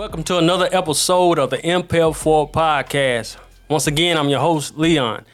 [0.00, 3.36] Welcome to another episode of the Impel 4 podcast.
[3.68, 5.26] Once again, I'm your host, Leon.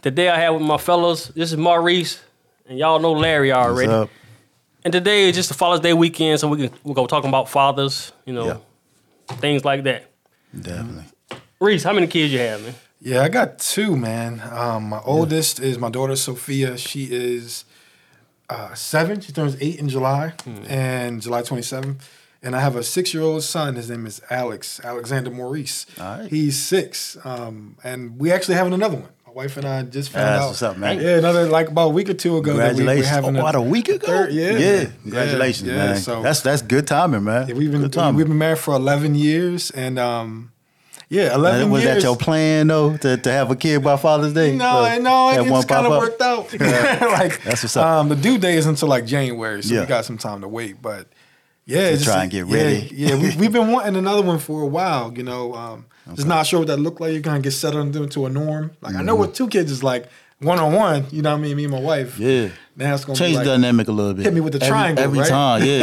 [0.00, 2.22] Today I have with my fellows, this is Maurice,
[2.68, 3.88] and y'all know Larry already.
[3.88, 4.10] What's up?
[4.84, 7.48] And today is just a Father's Day weekend, so we can we're gonna talk about
[7.48, 8.62] fathers, you know,
[9.26, 10.08] things like that.
[10.56, 11.06] Definitely.
[11.58, 12.74] Reese, how many kids you have, man?
[13.00, 14.40] Yeah, I got two, man.
[14.52, 16.78] Um, my oldest is my daughter Sophia.
[16.78, 17.64] She is
[18.48, 19.20] uh, seven.
[19.20, 20.34] She turns eight in July,
[20.68, 22.08] and July twenty seventh.
[22.44, 23.76] And I have a six year old son.
[23.76, 25.86] His name is Alex Alexander Maurice.
[26.00, 26.28] All right.
[26.30, 29.08] He's six, um, and we actually having another one.
[29.26, 30.48] My wife and I just found That's out.
[30.48, 31.00] what's up, man.
[31.00, 32.54] Yeah, another like about a week or two ago.
[32.54, 33.06] that we- Congratulations.
[33.06, 34.06] We're having oh, about a week ago?
[34.06, 34.84] third- yeah, Yeah.
[35.02, 35.96] Congratulations, Yeah, man.
[35.98, 37.46] so- that's that's good timing, man.
[37.48, 38.16] Yeah, we've been good timing.
[38.16, 40.50] we've been married for eleven years, and um,
[41.08, 41.94] yeah, eleven was years.
[41.96, 44.56] that your plan though to, to have a kid by Father's Day?
[44.56, 46.52] No, Uh, no, it just kind of worked out.
[46.60, 47.86] like That's what's up.
[47.86, 49.80] Um, the due date is until like January, so Yeah.
[49.82, 50.82] we got some time to wait.
[50.82, 51.06] But
[51.64, 52.90] yeah, To try and get yeah, ready.
[52.94, 55.12] Yeah, we, we've been wanting another one for a while.
[55.16, 57.12] You know, um, just not sure what that looked like.
[57.12, 58.72] You kind of get settled into a norm.
[58.80, 60.06] Like I know what two kids is like
[60.40, 61.06] one on one.
[61.10, 61.56] You know what I mean?
[61.56, 62.14] Me and my wife.
[62.14, 62.22] Mm-hmm.
[62.22, 62.48] Yeah.
[62.76, 64.24] Now it's gonna Change be the dynamic a little bit.
[64.24, 65.28] Hit me with the Every- triangle, every right?
[65.28, 65.62] time.
[65.64, 65.74] Yeah,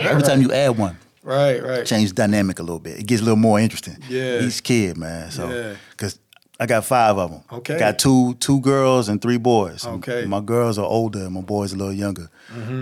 [0.10, 1.86] every time you add one, right, right.
[1.86, 2.98] change the dynamic a little bit.
[2.98, 3.96] It gets a little more interesting.
[4.08, 4.40] Yeah.
[4.40, 5.30] each kid, man.
[5.30, 6.18] So, because
[6.62, 7.40] I got five of them.
[7.52, 7.78] Okay.
[7.78, 9.86] got two two girls and three boys.
[9.86, 10.20] Okay.
[10.22, 10.30] Mm-hmm.
[10.30, 12.28] my girls are older, and my boys a little younger.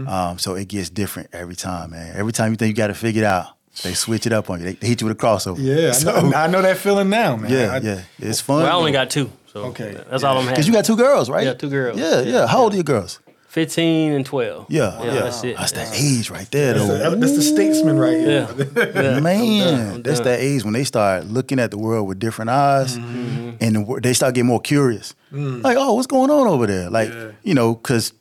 [0.08, 2.14] Um, so it gets different every time, man.
[2.16, 3.46] Every time you think you got to figure it out,
[3.82, 4.66] they switch it up on you.
[4.66, 5.56] They, they hit you with a crossover.
[5.58, 7.50] Yeah, I, know, I know that feeling now, man.
[7.50, 8.02] yeah, I- yeah.
[8.18, 8.62] It's fun.
[8.62, 9.96] Well, I only got two, so Okay.
[10.10, 10.54] that's all I'm having.
[10.54, 11.46] Because you got two girls, right?
[11.46, 11.98] Yeah, two girls.
[11.98, 12.46] Yeah, yeah.
[12.46, 13.20] How old are your girls?
[13.50, 14.66] 15 and 12.
[14.68, 15.10] Yeah, yeah.
[15.22, 15.56] that's it.
[15.56, 17.10] That's that age right there, That's, though.
[17.10, 18.48] the, that's the statesman right here.
[18.56, 19.02] Yeah.
[19.14, 19.18] yeah.
[19.20, 20.26] Man, I'm that's done.
[20.28, 23.56] that age when they start looking at the world with different eyes, Mm-hmm.
[23.60, 25.14] and the, they start getting more curious.
[25.32, 26.90] Like, oh, what's going on over there?
[26.90, 27.14] Like, Mm.
[27.26, 27.30] Yeah.
[27.42, 28.12] you know, because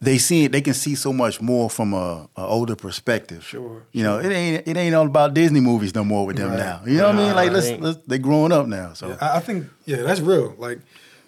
[0.00, 3.42] they see it, they can see so much more from a, a older perspective.
[3.44, 6.50] Sure, You know, it ain't it ain't all about Disney movies no more with them
[6.50, 6.58] Right.
[6.58, 6.82] now.
[6.86, 7.34] You know what I mean?
[7.34, 7.80] Like, let's, Right.
[7.80, 8.92] let's they growing up now.
[8.94, 10.54] So I I think yeah, that's real.
[10.56, 10.78] Like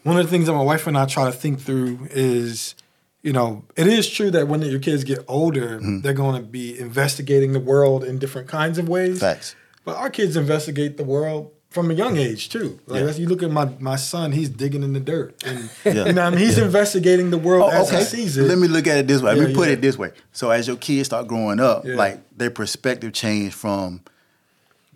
[0.04, 2.76] one of the things that my wife and I try to think through is,
[3.22, 6.00] you know, it is true that when your kids get older, Mm-hmm.
[6.00, 9.20] they're going to be investigating the world in different kinds of ways.
[9.20, 9.54] facts.
[9.84, 12.80] But our kids investigate the world from a young age too.
[12.86, 13.12] Like Yeah.
[13.14, 16.06] you look at my my son, he's digging in the dirt, and Yeah.
[16.06, 18.42] you know, I mean, he's investigating the world Oh, as he sees it.
[18.42, 19.34] Let me look at it this way.
[19.34, 19.74] Let me put yeah.
[19.74, 20.10] it this way.
[20.32, 21.94] So as your kids start growing up, Yeah.
[21.94, 24.00] like their perspective changed from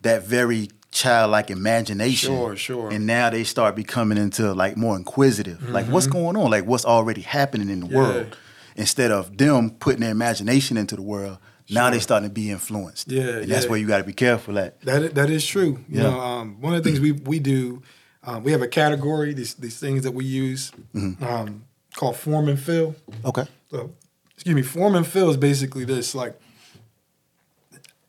[0.03, 2.31] that very childlike imagination.
[2.31, 2.91] Sure, sure.
[2.91, 5.69] And now they start becoming into like more inquisitive.
[5.69, 6.51] Like what's going on?
[6.51, 7.95] Like what's already happening in the Mm-hmm.
[7.97, 8.01] Yeah.
[8.03, 8.37] world.
[8.77, 11.39] Instead of them putting their imagination into the world,
[11.71, 13.11] now they starting to be influenced.
[13.11, 14.81] Yeah, And that's where you gotta be careful at.
[14.83, 15.85] That that is true.
[15.89, 16.03] You Yeah.
[16.05, 17.83] know, um, one of the things we we do,
[18.25, 21.23] um, we have a category these these things that we use Mm-hmm.
[21.25, 21.65] um,
[21.97, 22.95] called form and fill.
[23.25, 23.47] Okay.
[23.71, 23.91] So,
[24.35, 26.35] excuse me, form and fill is basically this: like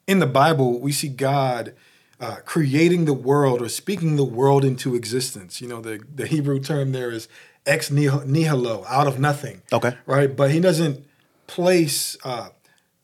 [0.07, 1.73] in the Bible, we see God
[2.19, 5.61] uh, creating the world or speaking the world into existence.
[5.61, 7.27] You know, the the Hebrew term there is
[7.65, 9.61] ex nihilo, out of nothing.
[9.73, 9.95] Okay.
[10.05, 10.35] right?
[10.35, 11.05] But He doesn't
[11.47, 12.49] place uh,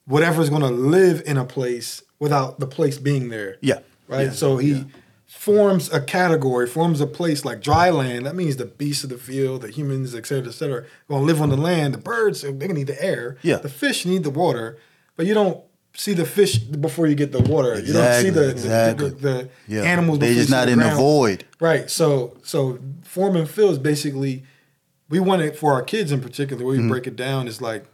[0.09, 3.79] is going to live in a place without the place being there Yeah.
[4.07, 4.25] right?
[4.27, 4.31] Yeah.
[4.31, 4.85] So he
[5.27, 8.25] forms a category, forms a place like dry land.
[8.25, 11.25] That means the beasts of the field, the humans, et cetera, et cetera, going to
[11.25, 11.93] live on the land.
[11.93, 13.37] The birds, they're going to need the air.
[13.41, 13.57] Yeah.
[13.57, 14.77] The fish need the water,
[15.15, 15.63] but you don't
[15.93, 17.75] see the fish before you get the water.
[17.79, 19.09] you don't see Exactly, the, exactly.
[19.09, 19.81] the, the, the Yeah.
[19.83, 20.19] animals.
[20.19, 21.45] They're just not the in the void.
[21.59, 21.89] Right.
[21.89, 24.43] So so form and fill is basically
[25.09, 26.59] we want it for our kids in particular.
[26.59, 26.83] The way Mm-hmm.
[26.85, 27.85] we break it down is like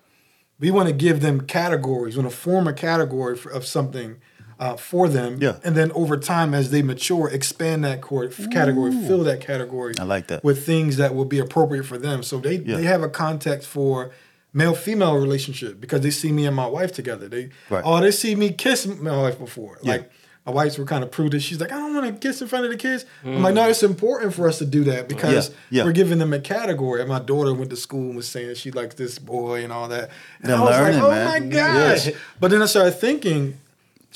[0.59, 2.15] we want to give them categories.
[2.15, 4.17] We want to form a category for, of something
[4.59, 5.57] uh, for them, Yeah.
[5.63, 9.93] and then over time, as they mature, expand that cor- category, fill that category.
[9.99, 10.43] I like that.
[10.43, 12.23] with things that will be appropriate for them.
[12.23, 12.77] So they Yeah.
[12.77, 14.09] they have a context for
[14.53, 17.27] male female relationship because they see me and my wife together.
[17.27, 17.83] They Right.
[17.85, 19.91] oh they see me kiss my wife before Yeah.
[19.93, 20.11] like.
[20.45, 21.43] My wife's were kind of prudish.
[21.43, 23.03] She's like, I don't want to kiss in front of the kids.
[23.25, 23.55] I'm like, mm.
[23.55, 25.83] no, it's important for us to do that because Yeah, yeah.
[25.83, 27.01] we're giving them a category.
[27.01, 29.89] And my daughter went to school and was saying she likes this boy and all
[29.89, 30.09] that.
[30.41, 31.25] And They're I was learning, like, oh man.
[31.25, 32.09] my gosh.
[32.39, 33.59] But then I started thinking,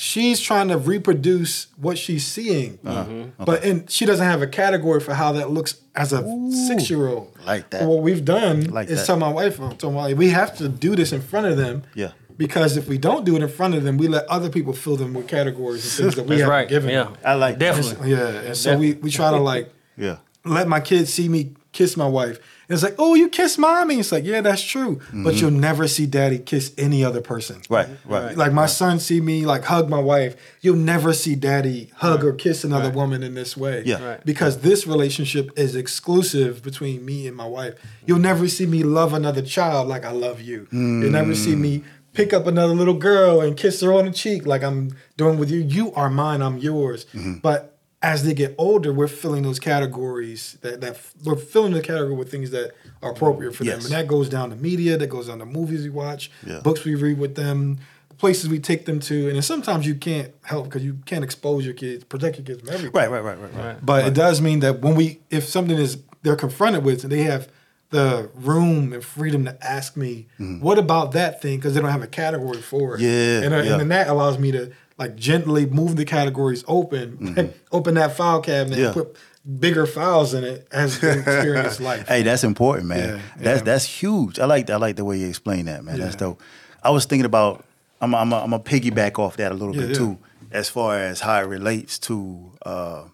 [0.02, 2.76] she's trying to reproduce what she's seeing.
[2.84, 3.26] Uh-huh.
[3.38, 6.22] But and she doesn't have a category for how that looks as a
[6.66, 7.32] six year old.
[7.46, 7.86] Like that.
[7.86, 9.06] What we've done Like is that.
[9.06, 11.56] tell my wife, I told my wife, we have to do this in front of
[11.56, 11.84] them.
[11.94, 12.12] Yeah.
[12.36, 14.96] Because if we don't do it in front of them, we let other people fill
[14.96, 16.68] them with categories and things that we That's haven't right.
[16.68, 17.04] given Yeah.
[17.04, 17.16] them.
[17.24, 17.76] I like that.
[17.76, 18.10] Definitely.
[18.10, 20.16] Yeah, and so we, we try to like Yeah.
[20.44, 22.40] let my kids see me kiss my wife.
[22.68, 23.98] And it's like, oh, you kiss mommy.
[23.98, 25.00] It's like, yeah, that's true.
[25.12, 27.60] But you'll never see daddy kiss any other person.
[27.60, 27.74] Mm-hmm.
[27.74, 28.36] Right, right.
[28.36, 30.36] Like my son see me like hug my wife.
[30.60, 32.94] You'll never see daddy hug or kiss another Right.
[32.94, 33.82] woman in this way.
[33.84, 34.02] Yeah.
[34.04, 34.24] Right.
[34.24, 37.74] Because this relationship is exclusive between me and my wife.
[38.06, 40.66] You'll never see me love another child like I love you.
[40.72, 41.84] You'll never see me
[42.14, 45.50] pick up another little girl and kiss her on the cheek like I'm doing with
[45.50, 45.60] you.
[45.60, 47.06] You are mine, I'm yours.
[47.14, 47.34] Mm-hmm.
[47.38, 47.71] But
[48.02, 52.30] as they get older, we're filling those categories that that we're filling the category with
[52.30, 52.72] things that
[53.02, 55.82] are appropriate for them, and that goes down to media, that goes down to movies
[55.84, 56.60] we watch, Yeah.
[56.60, 57.78] books we read with them,
[58.18, 61.64] places we take them to, and then sometimes you can't help because you can't expose
[61.64, 62.92] your kids, protect your kids from everything.
[62.92, 63.64] Right, right, right, right, right.
[63.66, 63.86] Right.
[63.86, 67.22] But it does mean that when we, if something is they're confronted with, and they
[67.22, 67.48] have
[67.90, 71.58] the room and freedom to ask me, what about that thing?
[71.58, 73.00] Because they don't have a category for it.
[73.00, 73.04] Mm-hmm.
[73.04, 73.72] Yeah, and, uh, yeah.
[73.72, 74.72] and then that allows me to
[75.02, 78.80] like gently move the categories open, open that file cabinet, Mm-hmm.
[78.80, 78.86] Yeah.
[78.86, 79.16] and put
[79.60, 82.06] bigger files in it as they experience life.
[82.08, 82.98] Hey, that's important, man.
[83.08, 83.64] Yeah, that's yeah.
[83.64, 84.38] that's huge.
[84.38, 85.98] I like I like the way you explain that, man.
[85.98, 86.40] That's dope.
[86.82, 87.64] I was thinking about
[88.00, 90.18] I'm I'm a, I'm a piggyback off that a little bit too,
[90.50, 93.04] as far as how it relates to uh,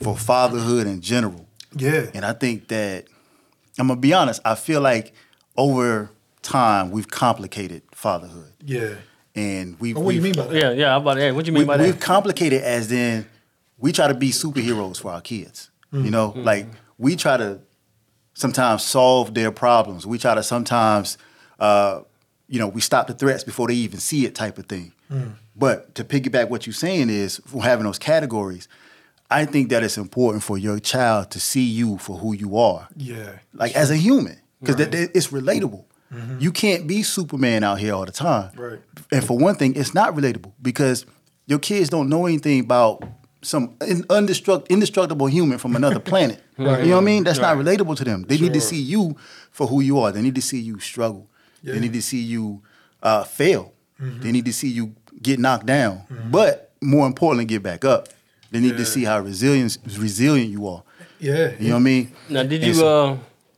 [0.00, 1.46] for fatherhood in general.
[1.74, 3.06] Yeah, And I think that
[3.78, 4.40] I'm gonna be honest.
[4.44, 5.14] I feel like
[5.56, 6.10] over
[6.42, 8.94] time we've complicated fatherhood, yeah.
[9.34, 9.94] And we.
[9.94, 10.54] Oh, what do you mean by that?
[10.54, 10.94] Yeah, yeah.
[10.96, 11.84] I'm about to, hey, what you we, mean by that?
[11.84, 12.02] we've that?
[12.02, 13.26] complicated as in
[13.78, 15.70] we try to be superheroes for our kids.
[15.92, 17.60] You know, like we try to
[18.32, 20.06] sometimes solve their problems.
[20.06, 21.18] We try to sometimes,
[21.60, 22.00] uh,
[22.48, 24.92] you know, we stop the threats before they even see it, type of thing.
[25.54, 28.68] But to piggyback what you're saying is for having those categories.
[29.30, 32.86] I think that it's important for your child to see you for who you are
[32.96, 35.10] Yeah, like as a human because Right.
[35.14, 35.84] it's relatable.
[36.38, 38.50] You can't be Superman out here all the time.
[38.56, 38.78] Right.
[39.10, 41.06] And for one thing, it's not relatable because
[41.46, 43.02] your kids don't know anything about
[43.40, 46.42] some in- undestruct, indestructible human from another planet.
[46.58, 46.82] Right.
[46.82, 47.24] You know what I mean?
[47.24, 48.24] That's not relatable to them.
[48.28, 49.16] They need to see you
[49.50, 50.12] for who you are.
[50.12, 51.28] They need to see you struggle.
[51.62, 51.74] Yeah.
[51.74, 52.62] They need to see you
[53.02, 53.72] uh, fail.
[54.00, 54.20] Mm-hmm.
[54.20, 56.02] They need to see you get knocked down.
[56.30, 58.08] But more importantly, get back up.
[58.50, 58.76] They need Yeah.
[58.78, 60.82] to see how resilient resilient you are.
[61.18, 61.52] yeah.
[61.58, 62.12] You know what I mean?
[62.28, 62.74] Now, did you?
[62.74, 63.16] so- uh,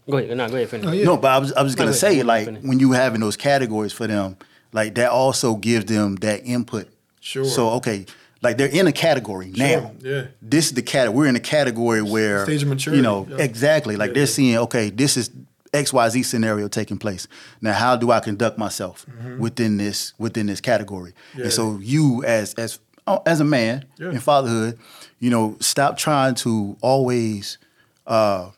[0.08, 0.36] go ahead.
[0.36, 0.68] No, go ahead.
[0.68, 0.86] Finish.
[0.86, 1.04] Oh, yeah.
[1.04, 2.26] no, but I was I was gonna go say ahead.
[2.26, 2.62] like Finish.
[2.64, 4.36] when you having those categories for them,
[4.72, 6.88] like that also gives them that input.
[7.20, 7.44] Sure.
[7.44, 8.06] So okay,
[8.42, 9.92] like they're in a category now.
[10.00, 10.26] yeah.
[10.42, 11.12] This is the cat.
[11.14, 13.38] We're in a category where Stage of maturity, You know yeah.
[13.38, 13.96] exactly.
[13.96, 14.26] Like Yeah, they're yeah.
[14.26, 15.30] seeing okay, this is
[15.72, 17.26] X Y Z scenario taking place.
[17.60, 19.06] Now, how do I conduct myself
[19.38, 21.10] within this within this category?
[21.12, 21.38] Mm-hmm.
[21.38, 21.44] Yeah.
[21.44, 24.10] And so you as as oh, as a man Yeah.
[24.10, 24.78] in fatherhood,
[25.18, 27.58] you know, stop trying to always
[28.06, 28.50] uh,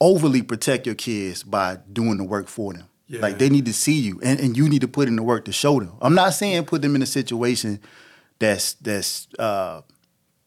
[0.00, 2.88] overly protect your kids by doing the work for them.
[3.08, 3.20] Yeah.
[3.20, 5.44] Like they need to see you, and, and you need to put in the work
[5.44, 5.92] to show them.
[6.00, 7.80] I'm not saying put them in a situation
[8.38, 9.82] that's that's uh,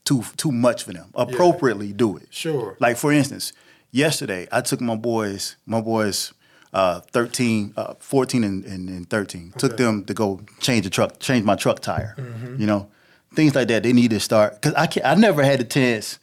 [0.03, 1.09] too too much for them.
[1.15, 2.27] Appropriately do it.
[2.31, 2.75] Sure.
[2.79, 3.53] Like for instance,
[3.91, 6.33] yesterday I took my boys, my boys,
[6.73, 9.53] uh, 13, uh, 14 and, and, and 13.
[9.57, 12.15] Took them to go change the truck, change my truck tire.
[12.17, 12.59] Mm-hmm.
[12.59, 12.89] You know,
[13.33, 13.83] things like that.
[13.83, 16.19] They need to start because I can I never had the chance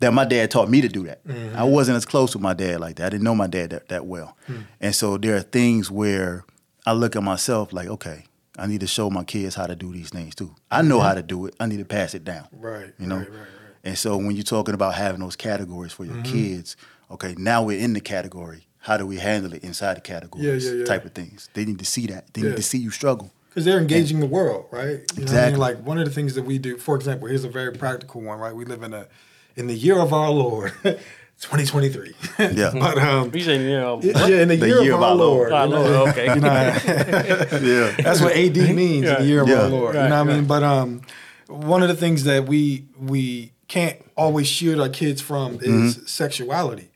[0.00, 1.26] that my dad taught me to do that.
[1.26, 1.56] Mm-hmm.
[1.56, 3.06] I wasn't as close with my dad like that.
[3.06, 4.36] I didn't know my dad that, that well.
[4.46, 4.60] Hmm.
[4.80, 6.44] And so there are things where
[6.86, 8.24] I look at myself like, okay,
[8.58, 10.54] I need to show my kids how to do these things too.
[10.70, 11.54] I know how to do it.
[11.60, 12.44] I need to pass it down.
[12.54, 12.60] Mm-hmm.
[12.64, 13.16] Right, You know?
[13.18, 13.48] right, right, right.
[13.84, 16.32] And so when you're talking about having those categories for your Mm-hmm.
[16.32, 16.76] kids,
[17.10, 18.66] okay, now we're in the category.
[18.80, 20.64] How do we handle it inside the categories?
[20.64, 20.84] Yeah, yeah, yeah.
[20.84, 21.48] Type of things.
[21.54, 22.32] They need to see that.
[22.34, 23.32] They need to see you struggle.
[23.50, 24.82] because they're engaging the world, right?
[24.84, 25.22] You know what I mean?
[25.24, 25.58] Exactly.
[25.58, 28.38] Like one of the things that we do, for example, here's a very practical one,
[28.38, 28.54] right?
[28.54, 29.06] We live in a
[29.58, 32.14] in the year of our Lord, 2023.
[32.38, 32.70] Yeah.
[32.74, 35.52] but um, You saying, you know, yeah, in the, year, of our Lord.
[35.52, 35.82] Our you know?
[35.82, 36.26] Lord, okay.
[36.34, 37.96] You know, yeah.
[38.02, 39.18] that's what AD means, Yeah.
[39.20, 39.62] the year of Yeah.
[39.62, 39.94] our Lord.
[39.94, 40.44] Right, you know what I mean?
[40.46, 41.02] But um,
[41.48, 46.88] one of the things that we we can't always shield our kids from is sexuality,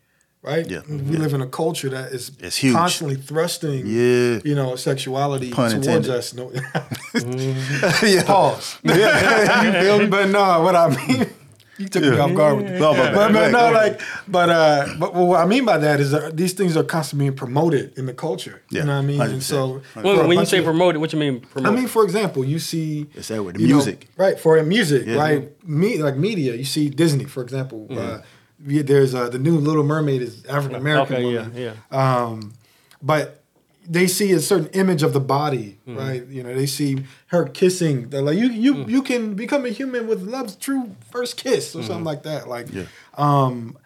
[0.42, 0.66] right?
[0.66, 0.96] Mm-hmm.
[0.98, 1.10] Yeah.
[1.10, 2.75] We live in a culture that is It's huge.
[2.75, 4.40] constantly thrusting, Yeah.
[4.44, 6.10] you know, sexuality Pun towards intended.
[6.10, 6.32] us.
[6.34, 8.22] No, yeah.
[8.25, 8.78] pause.
[8.82, 10.06] you feel me?
[10.06, 11.26] But no, what I mean.
[11.82, 12.80] You took me off guard with that.
[12.80, 13.14] No, my bad.
[13.14, 16.52] But, but no, like, but uh, but what I mean by that is that these
[16.52, 18.62] things are constantly being promoted in the culture.
[18.70, 19.20] Yeah, You know what I mean?
[19.20, 19.42] And 100%.
[19.42, 22.44] so, When, when you say of- promote it, what you mean I mean, for example,
[22.44, 24.08] you see It's that with the you know, music.
[24.16, 24.38] right?
[24.38, 25.16] For music, Yeah.
[25.16, 25.68] right?
[25.68, 26.54] Me like media.
[26.54, 27.88] You see Disney, for example.
[27.90, 27.98] Mm-hmm.
[27.98, 28.18] Uh,
[28.66, 31.52] yeah, there's uh, the new Little Mermaid is African American okay, woman.
[31.56, 32.24] yeah, yeah.
[32.24, 32.52] Um,
[33.02, 33.41] but
[33.88, 35.98] they see a certain image of the body, Mm-hmm.
[35.98, 36.26] right?
[36.26, 38.08] You know, they see her kissing.
[38.10, 38.88] They're like, you you Mm.
[38.88, 42.48] you can become a human with love's true first kiss or something like that.
[42.48, 42.84] Like, Yeah.
[43.18, 43.76] um,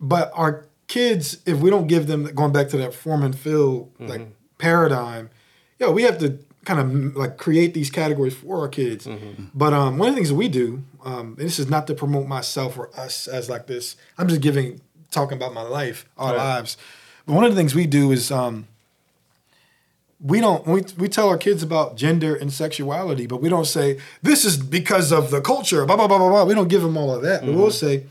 [0.00, 3.90] but our kids, if we don't give them going back to that form and fill
[3.98, 4.26] like
[4.58, 5.30] paradigm,
[5.78, 9.06] yeah, we have to kind of like create these categories for our kids.
[9.54, 11.94] But um, one of the things that we do, um, and this is not to
[11.94, 13.96] promote myself or us as like this.
[14.18, 16.38] I'm just giving talking about my life, our Right.
[16.38, 16.76] lives.
[17.26, 18.66] But one of the things we do is um,
[20.24, 24.00] we don't we, we tell our kids about gender and sexuality, but we don't say
[24.22, 25.84] this is because of the culture.
[25.84, 26.44] Blah blah blah blah blah.
[26.44, 27.42] We don't give them all of that.
[27.42, 27.86] But we'll mm-hmm.
[27.86, 28.06] say,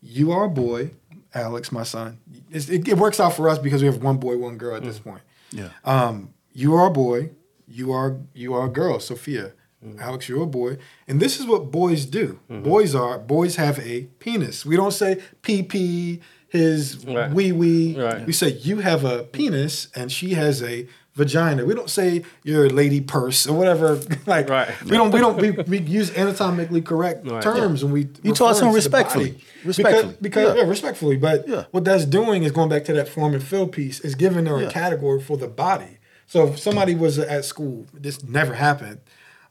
[0.00, 0.92] you are a boy,
[1.34, 2.18] Alex, my son.
[2.50, 4.82] It's, it, it works out for us because we have one boy, one girl at
[4.82, 5.04] this mm.
[5.04, 5.22] point.
[5.52, 5.68] Yeah.
[5.84, 7.30] Um, you are a boy,
[7.66, 9.52] you are you are a girl, Sophia.
[9.84, 10.00] Mm.
[10.00, 12.40] Alex, you're a boy, and this is what boys do.
[12.50, 12.62] Mm-hmm.
[12.62, 14.64] Boys are boys have a penis.
[14.64, 17.30] We don't say PP, his Right.
[17.30, 17.94] wee wee.
[17.94, 18.26] Right.
[18.26, 21.64] We say you have a penis, and she has a vagina.
[21.66, 24.00] We don't say you're a lady purse or whatever.
[24.26, 24.68] like Right.
[24.84, 27.42] we don't we don't we, we use anatomically correct Right.
[27.42, 29.30] terms when we You refer taught to them respectfully.
[29.32, 29.44] body.
[29.64, 30.02] Respectfully.
[30.04, 30.62] because, because Yeah.
[30.62, 30.68] yeah.
[30.68, 31.16] respectfully.
[31.16, 31.64] But Yeah.
[31.72, 34.60] what that's doing is going back to that form and fill piece is giving her
[34.60, 34.68] Yeah.
[34.68, 35.98] a category for the body.
[36.26, 38.98] So if somebody was at school, this never happened.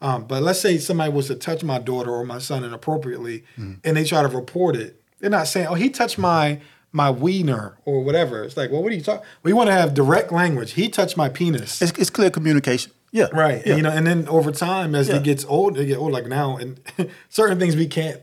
[0.00, 3.78] Um, but let's say somebody was to touch my daughter or my son inappropriately, Mm.
[3.84, 5.00] and they try to report it.
[5.20, 6.60] They're not saying, "Oh, he touched my
[6.92, 8.42] my wiener" or whatever.
[8.44, 9.24] It's like, well, what are you talking?
[9.42, 10.72] We want to have direct language.
[10.72, 11.80] He touched my penis.
[11.82, 12.92] It's, it's clear communication.
[13.12, 13.26] Yeah.
[13.32, 13.66] Right.
[13.66, 13.76] Yeah.
[13.76, 15.18] You know, and then over time, as Yeah.
[15.18, 16.12] they gets older, they get old.
[16.12, 16.80] Like now, and
[17.28, 18.20] certain things we can't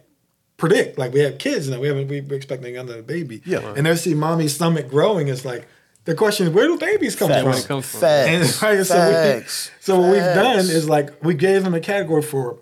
[0.58, 0.98] predict.
[0.98, 2.08] Like we have kids and we haven't.
[2.08, 3.42] We're expecting another baby.
[3.46, 3.58] Yeah.
[3.66, 3.78] Right.
[3.78, 5.28] And they see mommy's stomach growing.
[5.28, 5.68] It's like
[6.06, 7.62] the question is, where do babies come Facts.
[7.62, 7.68] from?
[7.68, 8.04] Come from.
[8.04, 8.62] And Facts.
[8.62, 9.72] right, so, we, Facts.
[9.80, 12.60] so what we've done is like we gave them a category for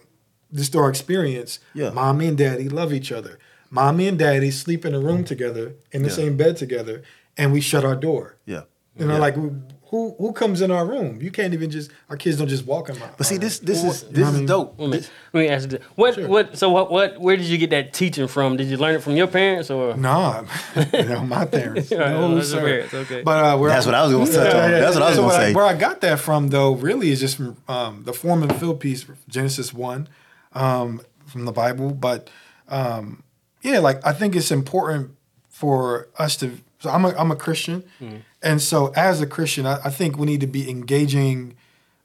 [0.52, 1.60] the store experience.
[1.74, 1.90] Yeah.
[1.90, 3.38] Mommy and daddy love each other.
[3.74, 6.16] Mommy and daddy sleep in a room together in the Yeah.
[6.16, 7.02] same bed together,
[7.38, 8.38] and we shut our door.
[8.46, 8.62] Yeah.
[9.00, 9.20] You know, Yeah.
[9.20, 11.20] like who who comes in our room?
[11.22, 13.08] You can't even just our kids don't just walk in my.
[13.18, 13.66] But see, our this room.
[13.68, 14.46] this is you know this is mean?
[14.48, 14.76] dope.
[14.78, 15.02] Let me,
[15.34, 15.82] let me ask you this.
[15.96, 16.28] What Sure.
[16.28, 18.58] what so what what where did you get that teaching from?
[18.58, 20.44] Did you learn it from your parents or Nah,
[20.94, 21.92] you know, my parents.
[22.02, 22.62] Right, no, that's sir.
[22.62, 23.22] parents, okay.
[23.24, 24.72] But uh, where That's what I was gonna touch on.
[24.72, 25.54] That's what I was so gonna what say.
[25.54, 28.76] where I got that from, though, really is just from um, the form and fill
[28.76, 30.08] piece, Genesis one,
[30.54, 31.92] um, from the Bible.
[31.92, 32.30] But
[32.68, 33.24] um,
[33.64, 35.16] yeah, like I think it's important
[35.50, 36.58] for us to.
[36.80, 38.22] So I'm a I'm a Christian, mm.
[38.42, 41.56] and so as a Christian, I, I think we need to be engaging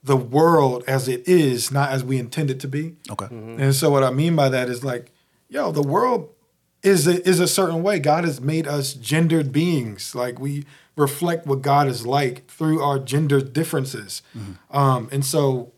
[0.03, 2.95] the world as it is, not as we intend it to be.
[3.11, 3.27] Okay.
[3.27, 3.61] Mm-hmm.
[3.61, 5.11] And so what I mean by that is like,
[5.49, 6.31] yo, the world
[6.83, 7.99] is a, is a certain way.
[7.99, 10.15] God has made us gendered beings.
[10.15, 10.65] Like we
[10.97, 14.23] reflect what God is like through our gender differences.
[14.37, 14.77] Mm-hmm.
[14.77, 15.73] Um, and so,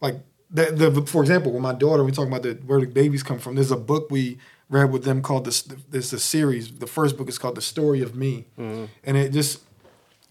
[0.00, 0.16] like
[0.50, 3.38] the, the for example, with my daughter, we talk about the where the babies come
[3.38, 3.54] from.
[3.54, 4.38] There's a book we
[4.70, 5.62] read with them called this.
[5.62, 6.78] There's a series.
[6.78, 9.60] The first book is called The Story of Me, and it just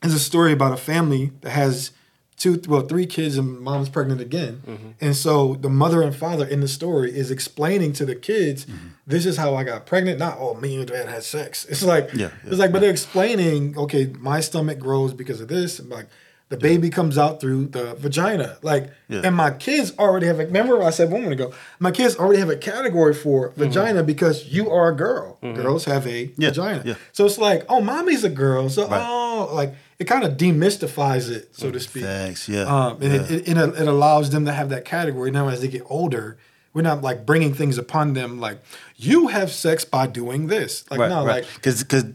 [0.02, 1.92] is a story about a family that has
[2.38, 4.64] two, well, three kids, and mom's pregnant again.
[4.66, 4.90] Mm-hmm.
[5.02, 8.88] And so the mother and father in the story is explaining to the kids, Mm-hmm.
[9.06, 12.10] "This is how I got pregnant." Not, "Oh, me and dad had sex." It's like,
[12.14, 12.50] Yeah, yeah.
[12.50, 16.08] it's like, but they're explaining, okay, my stomach grows because of this, and like.
[16.50, 19.22] The baby comes out through the vagina, like, Yeah.
[19.24, 20.40] and my kids already have.
[20.40, 24.02] A, remember, I said one minute ago, my kids already have a category for vagina
[24.02, 25.38] because you are a girl.
[25.44, 29.00] Girls have a Yeah, vagina, so it's like, oh, mommy's a girl, so Right.
[29.08, 32.04] oh, like it kind of demystifies it, so to speak.
[32.04, 32.50] Facts.
[32.50, 32.64] Yeah.
[32.64, 35.68] Um, and it, it, it, it allows them to have that category now as they
[35.68, 36.38] get older.
[36.74, 38.60] We're not like bringing things upon them like
[38.96, 40.84] you have sex by doing this.
[40.90, 41.44] Like right, no, right.
[41.44, 42.06] like Because because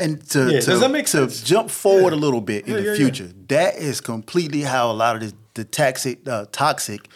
[0.00, 1.42] and to Yeah, to, does that make to sense?
[1.42, 2.18] jump forward Yeah.
[2.18, 2.96] a little bit in Yeah, the yeah, yeah.
[2.96, 7.08] future, that is completely how a lot of the, the toxic uh, toxic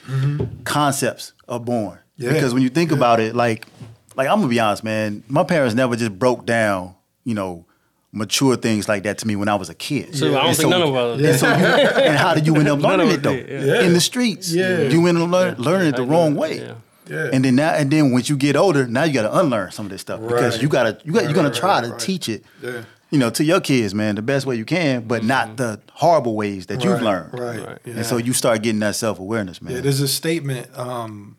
[0.64, 1.98] concepts are born.
[1.98, 2.24] Mm-hmm.
[2.24, 2.32] Yeah.
[2.32, 3.66] Because when you think about it, like
[4.16, 6.94] like I'm gonna be honest, man, my parents never just broke down,
[7.24, 7.64] you know,
[8.12, 10.16] mature things like that to me when I was a kid.
[10.16, 11.20] So I don't And think none of us.
[11.20, 11.28] Yeah.
[11.30, 11.64] and, so you,
[12.06, 13.32] and how did you end up learning it though?
[13.32, 13.82] yeah.
[13.82, 14.82] In the streets, Yeah.
[14.82, 16.74] you end up learn, learning it the wrong know, way.
[17.08, 17.24] Yeah.
[17.24, 19.70] yeah, And then now and then once you get older, now you got to unlearn
[19.72, 21.74] some of this stuff because you got to you got Right, you're gonna right, try
[21.80, 22.00] right, to right.
[22.00, 22.84] teach it, Yeah.
[23.10, 26.36] you know, to your kids, man, the best way you can, but not the horrible
[26.36, 27.32] ways that you've learned.
[27.38, 27.78] right, Right.
[27.84, 27.94] yeah.
[27.94, 29.74] And so you start getting that self awareness, man.
[29.74, 31.36] Yeah, there's a statement um,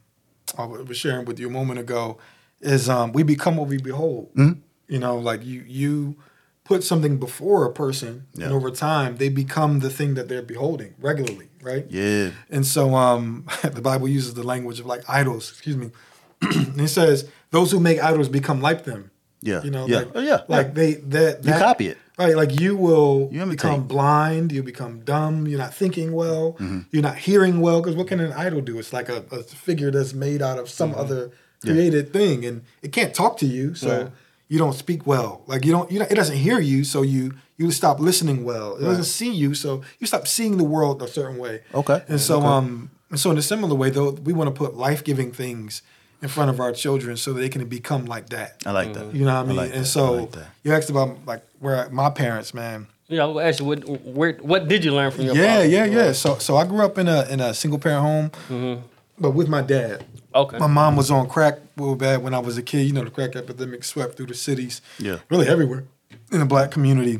[0.58, 2.18] I was sharing with you a moment ago.
[2.62, 4.30] Is um, we become what we behold.
[4.36, 4.60] Mm-hmm.
[4.88, 6.16] You know, like you you
[6.64, 8.46] put something before a person, Yeah.
[8.46, 11.86] and over time they become the thing that they're beholding regularly, right?
[11.90, 15.50] yeah, And so um, the Bible uses the language of like idols.
[15.52, 15.92] Excuse me.
[16.42, 19.12] and it says those who make idols become like them.
[19.42, 20.74] yeah, You know, yeah, like, oh, yeah, like yeah.
[20.74, 21.98] they that, You copy it.
[22.18, 26.80] Right, like you will You become blind, you become dumb, you're not thinking well, Mm-hmm.
[26.92, 27.80] you're not hearing well.
[27.82, 28.78] Because what can an idol do?
[28.78, 31.00] It's like a, a figure that's made out of some Mm-hmm.
[31.00, 34.12] other created thing, and it can't talk to you, so.
[34.50, 35.44] You don't speak well.
[35.48, 38.76] Like you don't, you know, it doesn't hear you, so you you stop listening well.
[38.78, 41.62] It doesn't see you, so you stop seeing the world a certain way.
[41.74, 42.02] Okay.
[42.08, 45.04] And so, um, and so in a similar way, though, we want to put life
[45.04, 45.82] giving things
[46.22, 48.62] in front of our children so they can become like that.
[48.66, 49.14] I like that.
[49.14, 49.60] You know what I mean?
[49.60, 49.88] I like and that.
[49.88, 50.48] so I like that.
[50.64, 52.88] you asked about like where my parents, man.
[53.08, 55.72] Yeah, I was asking what where what did you learn from your parents?
[55.74, 55.92] Yeah, father?
[55.94, 56.12] yeah, yeah.
[56.14, 58.82] So so I grew up in a in a single parent home, Mm-hmm.
[59.20, 60.06] But with my dad.
[60.34, 60.58] Okay.
[60.58, 62.86] My mom was on crack real bad when I was a kid.
[62.88, 64.82] You know, the crack epidemic swept through the cities.
[65.00, 65.20] Yeah.
[65.30, 65.86] Really everywhere
[66.32, 67.20] in the black community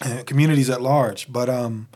[0.00, 1.32] and communities at large.
[1.32, 1.88] But um,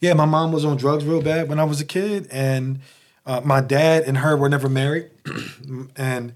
[0.00, 2.80] yeah, my mom was on drugs real bad when I was a kid, and
[3.24, 5.10] uh, my dad and her were never married.
[5.96, 6.32] and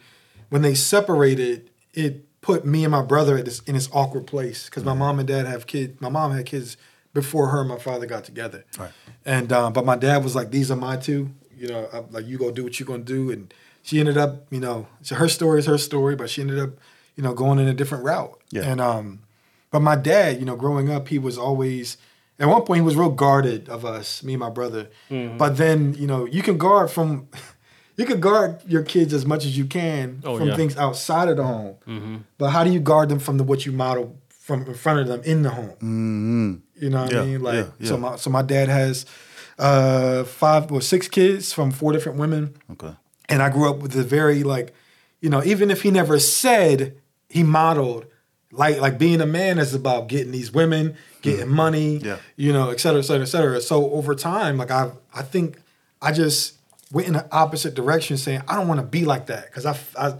[0.49, 4.66] when they separated, it put me and my brother at this in this awkward place
[4.66, 6.00] because my mom and dad have kids.
[6.00, 6.76] My mom had kids
[7.12, 8.64] before her and my father got together.
[8.78, 8.90] Right.
[9.25, 11.30] And um, but my dad was like, "These are my two.
[11.61, 13.52] You know, I'm like you go do what you're gonna do." And
[13.83, 16.71] she ended up, you know, so her story is her story, but she ended up,
[17.17, 18.38] you know, going in a different route.
[18.50, 18.62] Yeah.
[18.62, 19.21] And um,
[19.71, 21.97] but my dad, you know, growing up, he was always.
[22.38, 24.88] At one point, he was real guarded of us, me and my brother.
[25.11, 25.37] Mm-hmm.
[25.37, 27.29] But then, you know, you can guard from,
[27.99, 30.57] you can guard your kids as much as you can Oh, from yeah.
[30.57, 32.25] things outside of the home.
[32.38, 35.07] But how do you guard them from the what you model from in front of
[35.09, 35.76] them in the home?
[35.83, 36.55] Mm-hmm.
[36.83, 37.43] You know what Yeah, I mean?
[37.43, 39.05] Like yeah, so my so my dad has
[39.61, 42.57] uh five or six kids from four different women.
[42.73, 42.93] Okay.
[43.29, 44.75] And I grew up with a very like,
[45.21, 46.97] you know, even if he never said,
[47.29, 48.07] he modeled
[48.50, 52.17] like like being a man is about getting these women, getting money, Yeah.
[52.37, 53.61] you know, et cetera, et cetera, et cetera.
[53.61, 55.59] So over time, like I I think
[56.02, 56.55] I just
[56.90, 59.76] went in the opposite direction, saying I don't want to be like that because I
[59.97, 60.14] I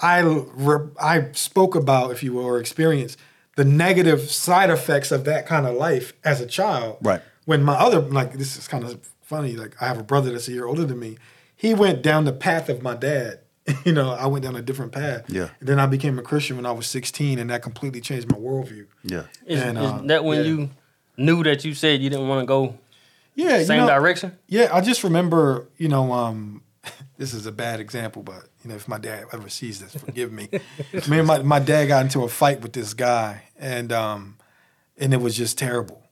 [0.00, 3.18] I re- I spoke about, if you will, or experienced
[3.56, 6.96] the negative side effects of that kind of life as a child.
[7.02, 7.20] Right.
[7.52, 9.56] When my other like this is kind of funny.
[9.56, 11.18] Like I have a brother that's a year older than me.
[11.54, 13.40] He went down the path of my dad.
[13.84, 15.28] you know, I went down a different path.
[15.28, 15.50] Yeah.
[15.60, 18.38] And then I became a Christian when I was 16, and that completely changed my
[18.38, 18.86] worldview.
[19.04, 19.24] Yeah.
[19.46, 20.44] Is, And, is uh, that when yeah.
[20.44, 20.70] you
[21.18, 22.78] knew that you said you didn't want to go
[23.34, 23.58] Yeah.
[23.58, 24.38] you same know, direction?
[24.48, 26.62] Yeah, I just remember, you know, um,
[27.18, 30.32] this is a bad example, but you know, if my dad ever sees this, forgive
[30.32, 30.48] me.
[31.08, 34.38] me and my, my dad got into a fight with this guy, and um,
[34.98, 36.02] and it was just terrible.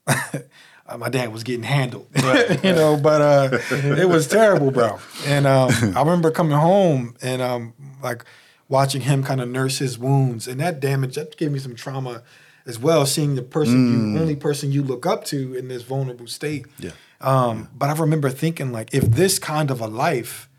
[0.91, 4.99] Uh, my dad was getting handled, but, you know, but uh, it was terrible, bro.
[5.25, 8.25] And um, I remember coming home and um, like
[8.67, 12.23] watching him kind of nurse his wounds, and that damage that gave me some trauma
[12.65, 13.05] as well.
[13.05, 16.65] Seeing the person, you, only person you look up to in this vulnerable state.
[16.79, 16.91] Yeah.
[17.19, 20.49] Um, But I remember thinking like, if this kind of a life,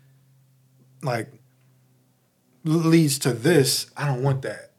[1.01, 1.29] like,
[2.63, 4.71] leads to this, I don't want that.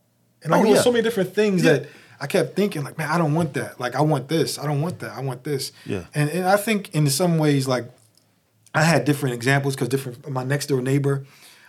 [0.43, 0.81] And like, Oh, there yeah.
[0.83, 1.87] so many different things that
[2.21, 3.79] I kept thinking like, man, I don't want that.
[3.81, 4.59] Like, I want this.
[4.59, 5.13] I don't want that.
[5.17, 5.73] I want this.
[5.87, 6.05] Yeah.
[6.15, 7.87] And and I think in some ways, like,
[8.75, 10.29] I had different examples because different.
[10.29, 11.27] My next door neighbor,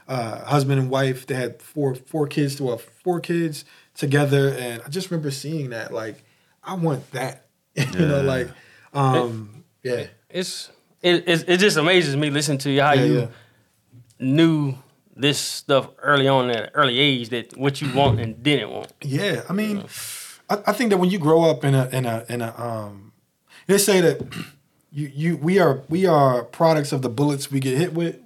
[0.08, 3.65] uh, husband and wife, they had four four kids to well, four kids
[3.96, 5.91] together, and I just remember seeing that.
[5.93, 6.24] Like,
[6.63, 7.46] I want that.
[7.76, 8.50] you know, like,
[8.93, 10.08] um, yeah.
[10.30, 13.28] It's it, it it just amazes me listening to you how Yeah, you yeah.
[14.19, 14.76] knew
[15.15, 18.91] this stuff early on at an early age that what you want and didn't want.
[19.02, 19.84] Yeah, I mean,
[20.49, 23.13] I, I think that when you grow up in a in a in a um,
[23.67, 24.21] they say that
[24.91, 28.17] you you we are we are products of the bullets we get hit with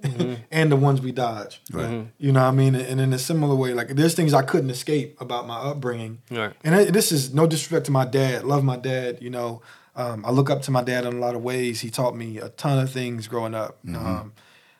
[0.50, 1.60] and the ones we dodge.
[1.72, 2.06] Right.
[2.18, 2.74] You know what I mean?
[2.74, 6.22] And in a similar way, like there's things I couldn't escape about my upbringing.
[6.30, 6.52] Right.
[6.62, 8.44] And I, this is no disrespect to my dad.
[8.44, 9.18] Love my dad.
[9.20, 9.62] You know,
[9.96, 11.80] um, I look up to my dad in a lot of ways.
[11.80, 13.78] He taught me a ton of things growing up.
[13.88, 14.32] Um,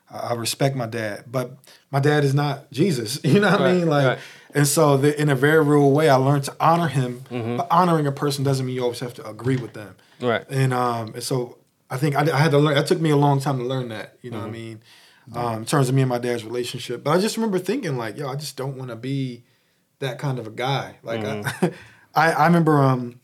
[0.09, 1.57] I I respect my dad, but
[1.89, 3.19] my dad is not Jesus.
[3.23, 3.87] You know what I mean?
[3.87, 4.19] Like, right.
[4.53, 7.23] And so the, in a very real way, I learned to honor him.
[7.29, 7.57] Mm-hmm.
[7.57, 9.95] But honoring a person doesn't mean you always have to agree with them.
[10.19, 10.45] Right.
[10.49, 11.57] And um, and so
[11.89, 12.77] I think I, I had to learn.
[12.77, 14.17] It took me a long time to learn that.
[14.21, 14.45] You know Mm-hmm.
[14.47, 14.81] what I mean?
[15.33, 18.17] Um, in terms of me and my dad's relationship, but I just remember thinking like,
[18.17, 19.43] yo, I just don't want to be
[19.99, 20.97] that kind of a guy.
[21.03, 21.65] Like Mm-hmm.
[21.65, 21.71] I,
[22.29, 22.81] I, I remember.
[22.81, 23.19] Um,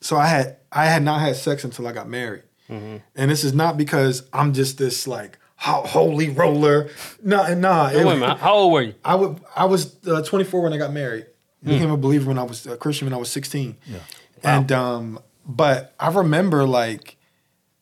[0.00, 2.96] so I had I had not had sex until I got married, Mm-hmm.
[3.14, 6.90] and this is not because I'm just this like holy roller.
[7.22, 7.86] No, nah.
[7.88, 8.94] Wait it- a minute, how old were you?
[9.04, 9.40] I would.
[9.54, 11.26] I was uh, 24 when I got married.
[11.62, 13.76] Became a believer when I was a Christian when I was 16.
[13.86, 13.98] Yeah.
[14.44, 17.16] And um, but I remember like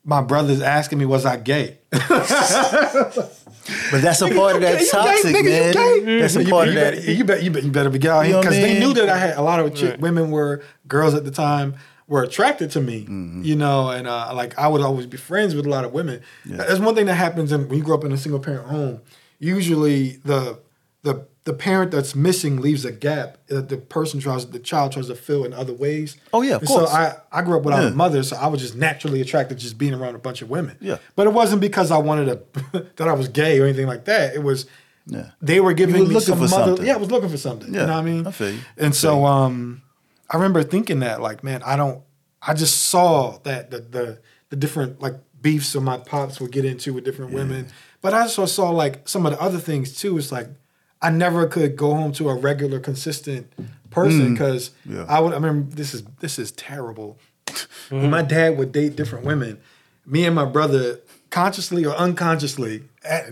[0.04, 1.78] my brothers asking me, was I gay?
[3.90, 6.04] But that's a part of that gay, toxic, nigga, you man.
[6.04, 6.18] gay?
[6.20, 6.94] That's a part you of that.
[6.96, 9.08] better, you, bet, you, bet, you better be gay You know because they knew that
[9.08, 10.00] I had a lot of chick, Right.
[10.00, 11.74] women were girls at the time
[12.06, 13.42] were attracted to me, Mm-hmm.
[13.44, 16.20] you know, and uh, like I would always be friends with a lot of women.
[16.44, 19.00] That's one thing that happens in, when you grow up in a single parent home.
[19.38, 20.58] Usually, the
[21.02, 25.08] the the parent that's missing leaves a gap that the person tries, the child tries
[25.08, 26.16] to fill in other ways.
[26.32, 26.90] Oh, yeah, of And course.
[26.90, 27.88] So I I grew up without Yeah.
[27.90, 30.48] a mother, so I was just naturally attracted to just being around a bunch of
[30.48, 30.78] women.
[30.80, 30.96] Yeah.
[31.16, 32.26] But it wasn't because I wanted
[32.72, 34.34] to that I was gay or anything like that.
[34.34, 34.64] It was
[35.06, 35.30] Yeah.
[35.42, 36.64] they were giving me looking some for mother.
[36.70, 36.86] something.
[36.86, 37.74] Yeah, I was looking for something.
[37.74, 38.26] Yeah, you know what I mean?
[38.26, 38.60] I feel you.
[38.78, 39.82] And feel so um,
[40.34, 42.02] I remember thinking that like, man, I don't.
[42.42, 44.18] I just saw that the the
[44.48, 47.68] the different like beefs that my pops would get into with different women,
[48.00, 50.18] but I also saw like some of the other things too.
[50.18, 50.48] It's like
[51.00, 53.52] I never could go home to a regular, consistent
[53.90, 54.96] person because Mm.
[54.96, 55.04] Yeah.
[55.08, 55.34] I would.
[55.34, 57.16] I mean, this is this is terrible.
[57.90, 59.60] When my dad would date different women,
[60.04, 60.98] me and my brother,
[61.30, 63.30] consciously or unconsciously, at,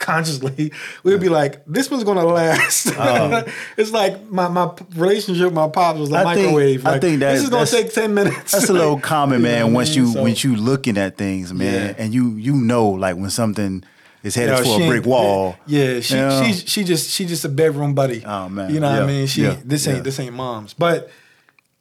[0.00, 0.72] consciously,
[1.04, 3.44] we would be like, "This one's gonna last." Oh.
[3.76, 6.26] it's like my, my relationship with my pops was like.
[6.26, 6.86] I think- microwave.
[6.86, 8.50] I think that- this is gonna take ten minutes.
[8.52, 9.62] That's a little common, You know man.
[9.62, 10.06] I once mean?
[10.06, 12.02] you So- once you looking at things, man, Yeah.
[12.02, 13.84] and you you know like when something
[14.22, 15.56] is headed Yo, for a brick wall.
[15.66, 16.42] Yeah, she you know?
[16.44, 18.24] she she just she just a bedroom buddy.
[18.26, 18.74] Oh, man.
[18.74, 19.26] you know what I mean?
[19.28, 20.02] She yeah, this ain't yeah.
[20.02, 21.10] this ain't mom's, but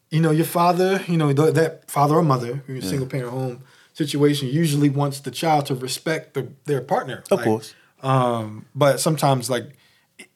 [0.09, 3.29] you know, your father, you know, th- that father or mother, in a single parent
[3.29, 3.61] home
[3.93, 7.23] situation, usually wants the child to respect the, their partner.
[7.29, 7.75] Of Like, course.
[8.01, 9.71] Um, but sometimes, like,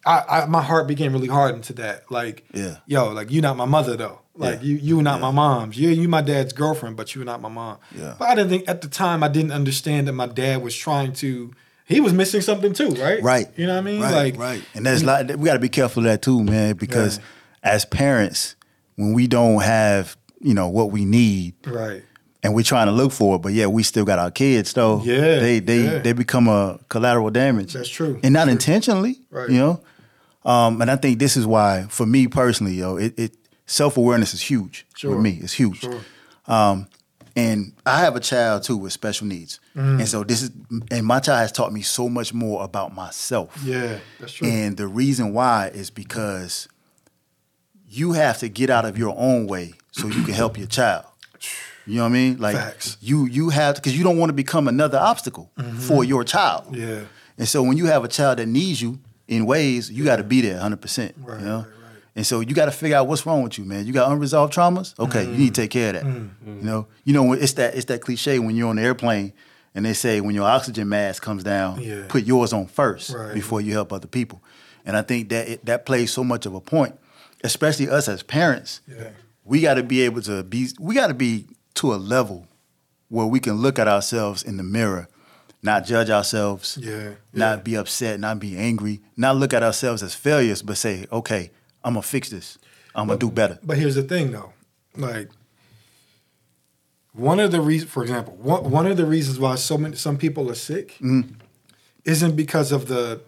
[0.06, 2.10] I, I my heart became really hardened to that.
[2.12, 2.78] Like, Yeah.
[2.88, 4.20] yo, like you not my mother though.
[4.36, 4.68] Like Yeah.
[4.68, 5.22] you you not Yeah.
[5.28, 5.78] my mom's.
[5.78, 7.78] You you my dad's girlfriend, but you not my mom.
[7.98, 8.16] Yeah.
[8.18, 11.14] But I didn't think at the time I didn't understand that my dad was trying
[11.14, 11.52] to.
[11.86, 13.22] He was missing something too, right?
[13.22, 13.48] Right.
[13.58, 14.02] You know what I mean?
[14.02, 14.64] Right, like right.
[14.74, 17.20] And there's like we got to be careful of that too, man, because
[17.62, 18.56] as parents,
[18.96, 22.04] when we don't have you know what we need, Right.
[22.44, 25.02] And we're trying to look for it, but yeah, we still got our kids though.
[25.04, 26.00] Yeah, they they yeah.
[26.00, 27.74] they become a collateral damage.
[27.74, 28.20] That's true.
[28.24, 29.20] and not intentionally.
[29.32, 29.50] Right.
[29.50, 29.82] You know,
[30.50, 34.34] um, and I think this is why, for me personally, yo, it, it self awareness
[34.34, 35.16] is huge Sure.
[35.16, 35.40] for me.
[35.42, 35.80] It's huge.
[35.82, 36.02] Sure.
[36.48, 36.88] Um,
[37.36, 40.00] and I have a child too with special needs, Mm.
[40.00, 40.52] and so this is,
[40.92, 43.58] and my child has taught me so much more about myself.
[43.66, 44.48] Yeah, that's true.
[44.48, 46.68] And the reason why is because
[47.88, 51.06] you have to get out of your own way so you can help your child.
[51.86, 52.38] You know what I mean?
[52.40, 52.98] Like Facts.
[53.02, 56.66] you you have because you don't want to become another obstacle for your child.
[56.66, 56.76] Mm-hmm.
[56.76, 57.02] Yeah.
[57.38, 60.24] And so when you have a child that needs you in ways, you got to
[60.24, 61.14] be there 100%.
[61.18, 61.58] Right, you know?
[61.58, 61.68] right, right.
[62.16, 63.86] And so you got to figure out what's wrong with you, man.
[63.88, 64.98] You got unresolved traumas?
[65.00, 66.04] Okay, you need to take care of that.
[66.04, 66.60] Mm-hmm.
[66.60, 69.34] You know, you know it's that it's that cliche when you're on the airplane
[69.76, 72.04] and they say when your oxygen mask comes down, Yeah.
[72.08, 73.34] put yours on first Right.
[73.34, 74.42] before you help other people.
[74.86, 76.96] And I think that it, that plays so much of a point,
[77.44, 78.82] especially us as parents.
[78.88, 79.10] Yeah.
[79.46, 82.48] We got to be able to be we got to be to a level
[83.10, 85.08] where we can look at ourselves in the mirror,
[85.62, 87.64] not judge ourselves, Yeah, not yeah.
[87.64, 91.52] be upset, not be angry, not look at ourselves as failures, but say, okay,
[91.84, 92.58] I'm gonna fix this.
[92.96, 93.60] I'm gonna do better.
[93.64, 94.54] But here's the thing, though.
[94.96, 95.30] Like,
[97.14, 100.18] one of the reasons, for example, one, one of the reasons why so many some
[100.18, 101.34] people are sick Mm-hmm.
[102.06, 103.22] isn't because of the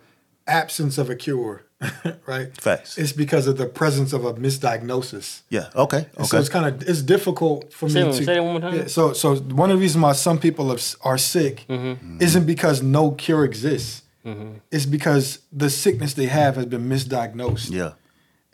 [0.47, 1.64] absence of a cure,
[2.25, 2.55] right?
[2.61, 2.97] Facts.
[2.97, 5.41] It's because of the presence of a misdiagnosis.
[5.49, 5.69] Yeah.
[5.75, 6.05] Okay.
[6.17, 8.53] And So it's kind of it's difficult for Say me it- to say it one
[8.53, 8.75] more time.
[8.75, 12.21] Yeah, so so one of the reasons why some people are, are sick Mm-hmm.
[12.21, 14.03] isn't because no cure exists.
[14.25, 14.53] Mm-hmm.
[14.71, 17.71] It's because the sickness they have has been misdiagnosed.
[17.71, 17.91] yeah.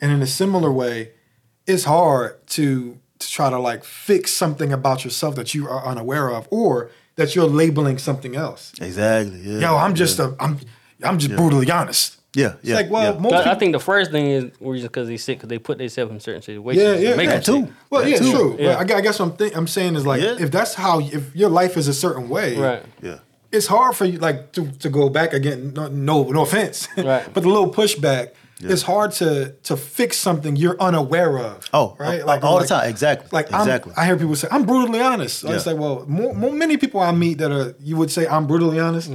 [0.00, 1.12] And in a similar way,
[1.66, 6.28] it's hard to to try to like fix something about yourself that you are unaware
[6.28, 8.72] of or that you're labeling something else.
[8.80, 9.38] Exactly.
[9.38, 9.60] Yeah.
[9.60, 10.58] Yo, I'm just a I'm
[11.04, 12.18] I'm just brutally honest.
[12.34, 12.54] Yeah.
[12.60, 12.76] It's Yeah.
[12.76, 13.20] like, well, yeah.
[13.20, 15.78] most people, I think the first thing is reason because he's sick because they put
[15.78, 16.82] themselves in certain situations.
[16.82, 17.38] yeah, yeah, make yeah.
[17.38, 17.66] them sick.
[17.66, 17.72] too.
[17.90, 18.30] Well, That yeah, too.
[18.32, 18.56] true.
[18.58, 18.82] Yeah.
[18.82, 20.36] But I, guess what I'm think, I'm saying is like Yeah.
[20.38, 22.82] if that's how if your life is a certain way, Right.
[23.02, 23.18] yeah.
[23.50, 25.72] it's hard for you like to, to go back again.
[25.74, 27.24] No, no, no offense, Right.
[27.34, 28.28] but the little pushback.
[28.64, 31.68] It's hard to to fix something you're unaware of.
[31.74, 32.88] Oh, uh, right, like all like- the time.
[32.88, 33.26] Exactly.
[33.32, 33.92] Like exactly.
[33.96, 35.44] I'm, I hear people say I'm brutally honest.
[35.44, 35.58] I Yeah.
[35.58, 38.78] say, well, more, more many people I meet that are you would say I'm brutally
[38.78, 39.10] honest.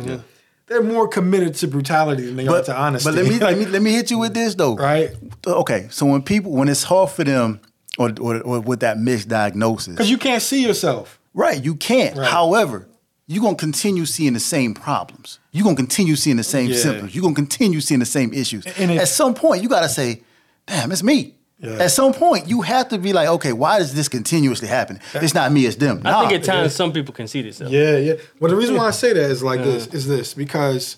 [0.68, 3.10] They're more committed to brutality than they are to honesty.
[3.10, 4.76] but let me, let me let me hit you with this though.
[4.76, 5.12] right?
[5.46, 5.88] Okay.
[5.92, 7.60] So when people when it's hard for them
[7.98, 11.20] or or, or with that misdiagnosis, Because you can't see yourself.
[11.34, 12.18] Right, you can't.
[12.18, 12.28] Right.
[12.28, 12.88] However,
[13.28, 15.40] you're gonna continue seeing the same problems.
[15.52, 16.78] You're gonna continue seeing the same Yeah.
[16.78, 17.16] symptoms.
[17.16, 18.66] You're gonna continue seeing the same issues.
[18.78, 20.22] And At some point, you gotta say,
[20.66, 21.36] damn, it's me.
[21.60, 21.72] Yeah.
[21.84, 25.00] At some point, you have to be like, okay, why does this continuously happen?
[25.16, 26.02] It's not me, it's them.
[26.06, 27.74] I think at times some people can see themselves.
[27.74, 28.14] Yeah, yeah.
[28.40, 30.98] Well, the reason why I say that is like this is this because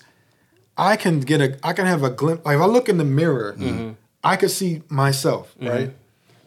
[0.76, 2.44] I can get a I can have a glimpse.
[2.44, 3.92] Like if I look in the mirror, mm-hmm.
[4.22, 5.68] I can see myself, mm-hmm.
[5.68, 5.90] right?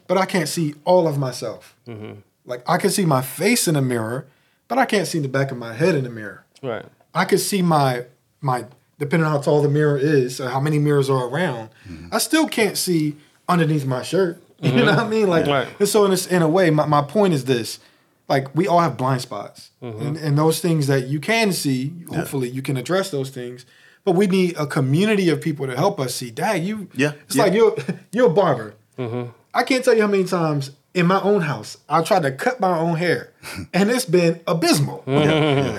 [0.06, 1.76] But I can't see all of myself.
[1.88, 2.20] Mm-hmm.
[2.46, 4.26] Like I can see my face in the mirror,
[4.68, 6.44] but I can't see the back of my head in the mirror.
[6.62, 6.84] Right.
[7.14, 8.04] I can see my
[8.40, 8.66] my
[8.98, 11.70] depending on how tall the mirror is or how many mirrors are around.
[12.12, 13.16] I still can't see
[13.48, 14.40] underneath my shirt.
[14.60, 15.10] You know what I mm-hmm.
[15.10, 15.26] mean?
[15.28, 15.68] Like, Right.
[15.78, 17.80] and so in this, in a way, my, my point is this:
[18.28, 20.00] like we all have blind spots, mm-hmm.
[20.06, 23.66] and, and those things that you can see, hopefully you can address those things.
[24.04, 26.30] But we need a community of people to help us see.
[26.30, 27.42] Dad, you, Yeah, it's yeah.
[27.42, 27.76] like you're
[28.12, 28.74] you're a barber.
[28.98, 29.30] Mm-hmm.
[29.52, 32.60] I can't tell you how many times in my own house I tried to cut
[32.60, 33.32] my own hair,
[33.74, 35.02] and it's been abysmal,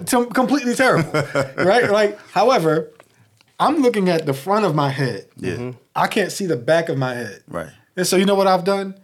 [0.05, 1.11] Tem- completely terrible,
[1.63, 1.89] right?
[1.89, 2.91] Like, however,
[3.59, 5.27] I'm looking at the front of my head.
[5.37, 5.53] Yeah.
[5.53, 5.71] Mm-hmm.
[5.95, 7.43] I can't see the back of my head.
[7.47, 7.69] Right.
[7.95, 8.95] And so you know what I've done?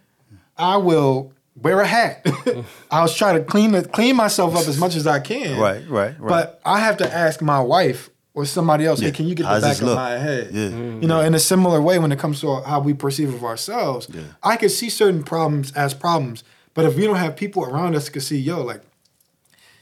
[0.57, 2.25] I will wear a hat.
[2.91, 5.59] I was trying to clean the, clean myself up as much as I can.
[5.59, 6.29] Right, right, right.
[6.29, 9.07] But I have to ask my wife or somebody else, Yeah.
[9.09, 9.95] hey, can you get How's the back of look?
[9.95, 10.49] my head?
[10.51, 10.67] Yeah.
[10.69, 14.07] You know, in a similar way when it comes to how we perceive of ourselves,
[14.13, 14.21] Yeah.
[14.43, 16.43] I can see certain problems as problems.
[16.73, 18.81] But if we don't have people around us to see, yo, like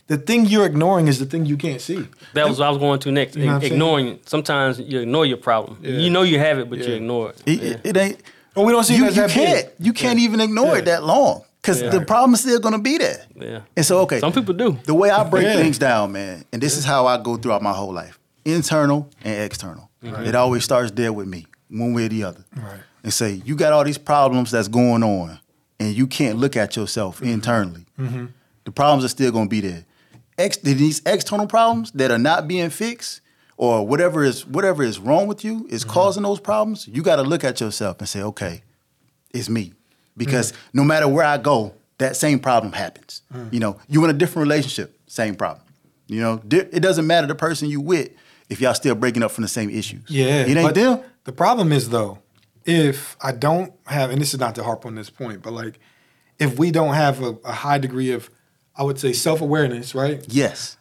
[0.09, 2.07] the thing you're ignoring is the thing you can't see.
[2.33, 3.35] That was what I was going to next.
[3.35, 3.73] You know what I'm saying?
[3.73, 4.19] Ignoring.
[4.25, 5.77] Sometimes you ignore your problem.
[5.81, 5.91] Yeah.
[5.91, 7.43] You know you have it, but you ignore it.
[7.45, 7.69] It, Yeah.
[7.71, 8.23] it, it ain't.
[8.55, 9.67] Or we don't see You, it as you that can't.
[9.77, 9.85] big.
[9.85, 11.89] You can't even ignore it that long because Yeah.
[11.91, 13.21] the is still gonna be there.
[13.35, 13.59] Yeah.
[13.77, 14.79] And so, okay, Some people do.
[14.83, 15.55] the way I break Yeah.
[15.55, 19.43] things down, man, and this is how I go throughout my whole life: internal and
[19.43, 19.89] external.
[20.01, 22.45] It always starts there with me, one way or the other.
[22.55, 22.79] Right.
[23.03, 25.39] And say, you got all these problems that's going on
[25.79, 27.29] and you can't look at yourself mm-hmm.
[27.29, 28.25] internally, mm-hmm.
[28.65, 29.85] the problems are still gonna be there.
[30.39, 33.21] Ex- these external problems that are not being fixed,
[33.57, 35.91] or whatever is whatever is wrong with you is mm-hmm.
[35.91, 36.87] causing those problems.
[36.87, 38.63] You got to look at yourself and say, okay,
[39.31, 39.73] it's me,
[40.15, 40.55] because mm.
[40.73, 43.21] no matter where I go, that same problem happens.
[43.33, 43.53] Mm.
[43.53, 45.65] You know, you in a different relationship, same problem.
[46.07, 48.09] You know, it doesn't matter the person you with
[48.49, 50.09] if y'all still breaking up from the same issues.
[50.09, 51.01] Yeah, it ain't but them.
[51.25, 52.19] The problem is though,
[52.65, 55.79] if I don't have, and this is not to harp on this point, but like,
[56.39, 58.29] if we don't have a, a high degree of,
[58.79, 60.23] I would say, self awareness, right?
[60.27, 60.77] Yes.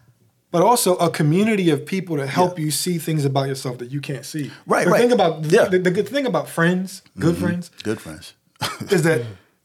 [0.50, 4.00] But also a community of people to help you see things about yourself that you
[4.00, 4.50] can't see.
[4.66, 5.00] Right, The right.
[5.02, 5.64] thing about Yeah.
[5.66, 8.32] the, the good thing about friends, good friends, Good friends.
[8.90, 9.22] is that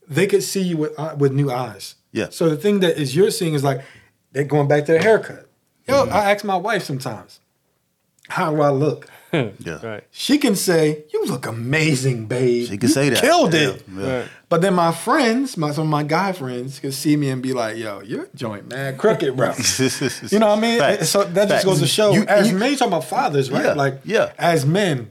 [0.10, 1.96] they could see you with uh, with new eyes.
[2.12, 2.28] Yeah.
[2.32, 3.82] So the thing that is you're seeing is like
[4.34, 5.48] they're going back to the haircut.
[5.88, 6.14] Yo, Mm-hmm.
[6.14, 7.40] I ask my wife sometimes,
[8.30, 9.10] how do I look?
[9.34, 9.84] Yeah.
[9.84, 10.04] Right.
[10.12, 12.68] She can say, "You look amazing, babe.
[12.70, 13.20] She can You say that.
[13.20, 14.18] Killed Yeah, it." yeah.
[14.20, 14.28] Right.
[14.48, 17.52] But then my friends, my some of my guy friends, could see me and be
[17.52, 19.54] like, "Yo, your joint man crooked, bro."
[20.32, 20.78] You know what I mean?
[20.78, 21.10] Facts.
[21.10, 23.66] So that just goes to show, You- as you- men, you talking about fathers, right?
[23.66, 24.34] Yeah, Like, yeah.
[24.38, 25.10] as men,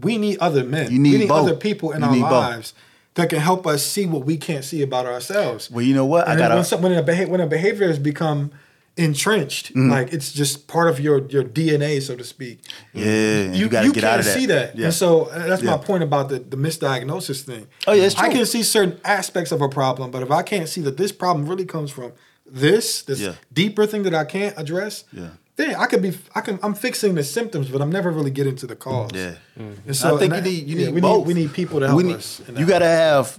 [0.00, 0.90] we need other men.
[0.90, 1.46] You need we need both.
[1.46, 2.30] other people in You our need both.
[2.32, 2.72] lives
[3.16, 5.70] that can help us see what we can't see about ourselves.
[5.70, 6.26] Well, you know what?
[6.26, 6.54] I And then gotta.
[6.54, 8.50] when, some- when, a beha- when a behavior has become
[8.98, 9.90] entrenched, Mm-hmm.
[9.90, 12.60] like it's just part of your your DNA, so to speak.
[12.92, 14.34] yeah, and you, gotta get out of that.
[14.38, 14.76] see that.
[14.76, 14.86] Yeah.
[14.86, 17.66] And so uh, that's my point about the, the misdiagnosis thing.
[17.86, 20.68] Oh, yeah, it's I can see certain aspects of a problem, but if I can't
[20.68, 22.12] see that this problem really comes from
[22.46, 23.34] this, this Yeah.
[23.52, 25.30] deeper thing that I can't address, Yeah.
[25.56, 28.56] then I could be I can I'm fixing the symptoms, but I'm never really getting
[28.56, 29.10] to the cause.
[29.14, 29.34] Yeah.
[29.86, 31.26] And so I think you need you yeah, need we both.
[31.26, 32.40] need we need people to help need- us.
[32.56, 33.38] You gotta have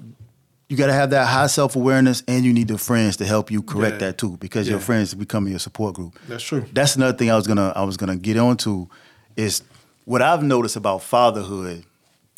[0.69, 3.61] you gotta have that high self awareness, and you need the friends to help you
[3.61, 4.07] correct Yeah.
[4.07, 4.85] that too, because your Yeah.
[4.85, 6.17] friends becoming your support group.
[6.27, 6.63] That's true.
[6.73, 8.87] That's another thing I was gonna I was gonna get onto
[9.35, 9.63] is
[10.05, 11.83] what I've noticed about fatherhood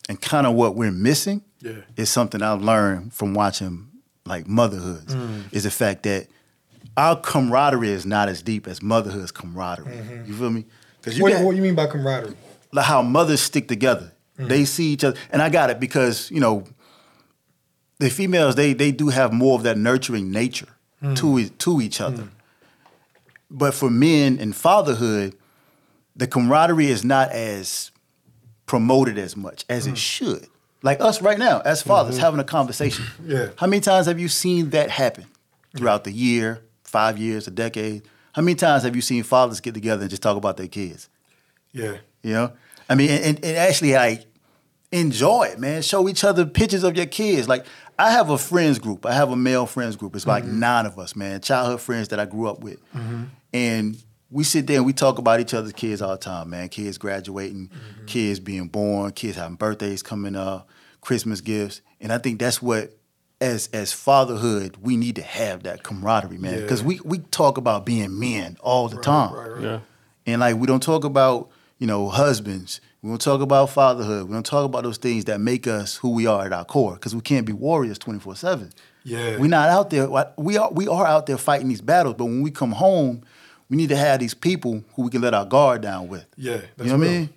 [0.10, 1.72] and kind of what we're missing Yeah.
[1.98, 3.88] is something I've learned from watching
[4.26, 5.44] like motherhood Mm.
[5.52, 6.28] is the fact that
[6.98, 10.24] our camaraderie is not as deep as motherhood's camaraderie.
[10.28, 10.66] You feel me?
[11.02, 12.36] Because What, got- what you mean by camaraderie?
[12.72, 14.12] like how mothers stick together.
[14.40, 14.48] Mm.
[14.48, 16.64] They see each other, and I got it because you know
[18.02, 20.68] the females they they do have more of that nurturing nature
[21.04, 21.16] Mm.
[21.18, 22.26] to to each other.
[23.50, 25.36] But for men in fatherhood,
[26.16, 27.92] the camaraderie is not as
[28.66, 29.92] promoted as much as Mm.
[29.92, 30.48] it should.
[30.84, 33.06] Like us right now, as fathers, having a conversation.
[33.06, 33.32] Mm-hmm.
[33.36, 33.48] Yeah.
[33.58, 35.26] How many times have you seen that happen
[35.76, 38.02] throughout the year, five years, a decade?
[38.34, 41.10] How many times have you seen fathers get together and just talk about their kids?
[41.74, 41.98] Yeah.
[42.24, 42.52] You know,
[42.90, 44.26] I mean, and, and actually, like,
[44.92, 45.82] enjoy it, man.
[45.82, 47.48] Show each other pictures of your kids.
[47.48, 47.66] Like,
[47.98, 49.06] I have a friends group.
[49.06, 50.16] I have a male friends group.
[50.16, 50.60] It's like mm-hmm.
[50.60, 51.42] nine of us, man.
[51.42, 53.24] Childhood friends that I grew up with, mm-hmm.
[53.54, 56.70] and we sit there and we talk about each other's kids all the time, man.
[56.70, 58.06] Kids graduating, mm-hmm.
[58.06, 60.70] kids being born, kids having birthdays coming up,
[61.02, 62.98] Christmas gifts, and I think that's what.
[63.44, 66.54] As, as fatherhood, we need to have that camaraderie, man.
[66.54, 66.60] Yeah.
[66.60, 69.34] Because we, we talk about being men all the time.
[69.34, 69.64] Right, right.
[69.64, 69.80] Yeah.
[70.28, 71.50] And like we don't talk about,
[71.80, 72.82] you know, husbands.
[73.02, 74.28] We don't talk about fatherhood.
[74.28, 76.94] We don't talk about those things that make us who we are at our core.
[76.94, 78.72] Because we can't be warriors twenty four seven.
[79.04, 79.38] Yeah.
[79.38, 80.08] We're not out there.
[80.38, 82.16] We are we are out there fighting these battles.
[82.16, 83.24] But when we come home,
[83.72, 86.26] we need to have these people who we can let our guard down with.
[86.36, 87.30] Yeah, you know what I mean?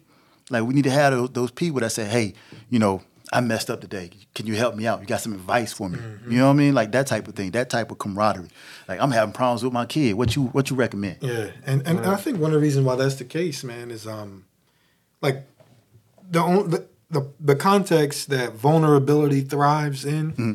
[0.50, 2.34] Like we need to have those, people that say, "Hey,
[2.68, 4.10] you know, I messed up today.
[4.34, 5.00] Can you help me out?
[5.00, 6.32] You got some advice for me?" Mm-hmm.
[6.32, 6.74] You know what I mean?
[6.74, 7.52] Like that type of thing.
[7.52, 8.48] That type of camaraderie.
[8.88, 10.14] Like I'm having problems with my kid.
[10.14, 11.18] What you what you recommend?
[11.20, 13.92] Yeah, and and, and I think one of the reasons why that's the case, man,
[13.92, 14.44] is um,
[15.22, 15.46] like
[16.42, 20.52] the the the, context that vulnerability thrives in Mm-hmm.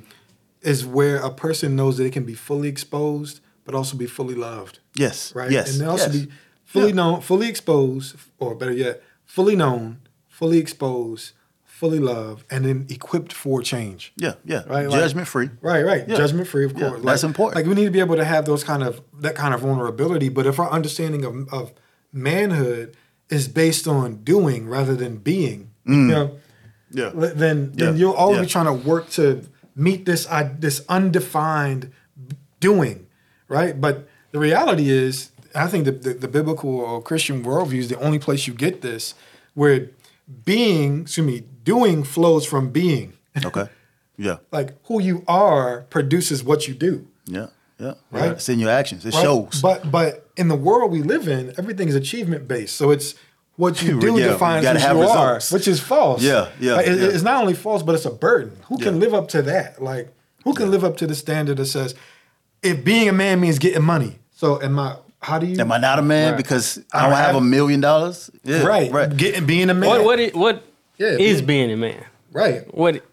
[0.62, 4.36] is where a person knows that it can be fully exposed, but also be fully
[4.36, 5.34] loved, Yes.
[5.36, 5.50] right?
[5.52, 5.80] Yes.
[5.80, 6.16] and also yes.
[6.18, 6.32] be
[6.66, 6.96] fully Yeah.
[6.96, 11.32] known, fully exposed, or better yet, fully known, fully exposed,
[11.64, 14.12] fully loved, and then equipped for change.
[14.18, 14.64] Yeah, yeah.
[14.68, 15.50] Right, like- Judgment free.
[15.62, 16.04] Right, right.
[16.10, 16.18] Yeah.
[16.18, 16.84] Judgment free, of course.
[16.84, 17.06] Yeah, course.
[17.06, 17.56] that's Like- important.
[17.56, 20.28] Like we need to be able to have those kind of that kind of vulnerability.
[20.30, 21.72] But if our understanding of, of
[22.12, 22.98] manhood
[23.30, 26.32] is based on doing rather than being, you know,
[26.92, 27.12] Yeah.
[27.14, 27.80] then then Mm.
[27.80, 28.44] Yeah, you'll always yeah.
[28.44, 29.42] be trying to work to
[29.76, 31.92] meet this I this undefined
[32.60, 33.08] doing,
[33.48, 33.80] right?
[33.80, 38.00] But the reality is, I think the, the, the biblical or Christian worldview is the
[38.00, 39.14] only place you get this,
[39.54, 39.90] where
[40.46, 43.14] being, excuse me, doing flows from being.
[43.46, 43.68] Okay.
[44.18, 44.38] Yeah.
[44.52, 47.08] like who you are produces what you do.
[47.26, 47.48] Yeah.
[47.80, 47.94] Yeah.
[48.12, 48.32] Right?
[48.34, 49.06] It's in your actions.
[49.06, 49.24] It right?
[49.24, 49.62] shows.
[49.62, 52.76] But but in the world we live in, everything is achievement based.
[52.76, 53.16] So it's
[53.60, 55.52] what you do Yeah, defines gotta who have you results.
[55.52, 56.22] are, which is false.
[56.24, 56.94] Yeah, yeah, Like, yeah.
[56.94, 58.56] It's not only false, but it's a burden.
[58.70, 59.02] Who can Yeah.
[59.02, 59.82] live up to that?
[59.82, 60.06] Like
[60.46, 61.94] who can live up to the standard that says
[62.64, 64.20] if being a man means getting money?
[64.32, 64.96] So am I?
[65.22, 65.60] How do you?
[65.60, 66.38] Am I not a man Right.
[66.38, 68.32] because I I don't don't have a million dollars?
[68.46, 68.64] Yeah.
[68.64, 68.90] right?
[68.92, 69.16] Right.
[69.16, 69.90] Getting being a man.
[69.90, 70.64] What what is, what
[70.98, 72.06] Yeah, is being- being a man?
[72.32, 72.74] right?
[72.74, 73.04] What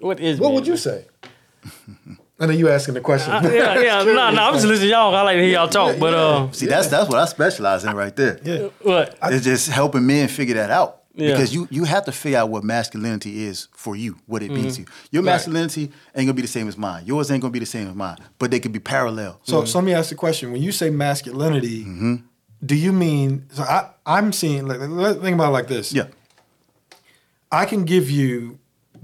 [0.00, 0.78] what is What being would a you man?
[0.78, 1.04] say?
[2.38, 3.32] I know you asking the question.
[3.32, 5.14] Uh, yeah, yeah, no, no, I'm just listening to y'all.
[5.14, 7.94] I like to hear y'all talk, but uh, See, that's that's what I specialize in
[7.96, 8.38] right there.
[8.44, 8.68] yeah.
[8.82, 9.16] what?
[9.24, 11.02] It's just helping men figure that out.
[11.14, 11.30] Yeah.
[11.32, 14.76] Because you you have to figure out what masculinity is for you, what it means
[14.76, 14.90] to Mm-hmm.
[15.04, 15.08] you.
[15.12, 17.04] Your masculinity ain't gonna be the same as mine.
[17.06, 19.40] Yours ain't gonna be the same as mine, but they could be parallel.
[19.44, 22.16] So, so let me ask the question: When you say masculinity, Mm-hmm.
[22.66, 23.46] do you mean?
[23.50, 24.66] So I, I'm seeing.
[24.68, 25.90] Like, let's think about it like this.
[25.94, 26.08] Yeah,
[27.50, 28.58] I can give you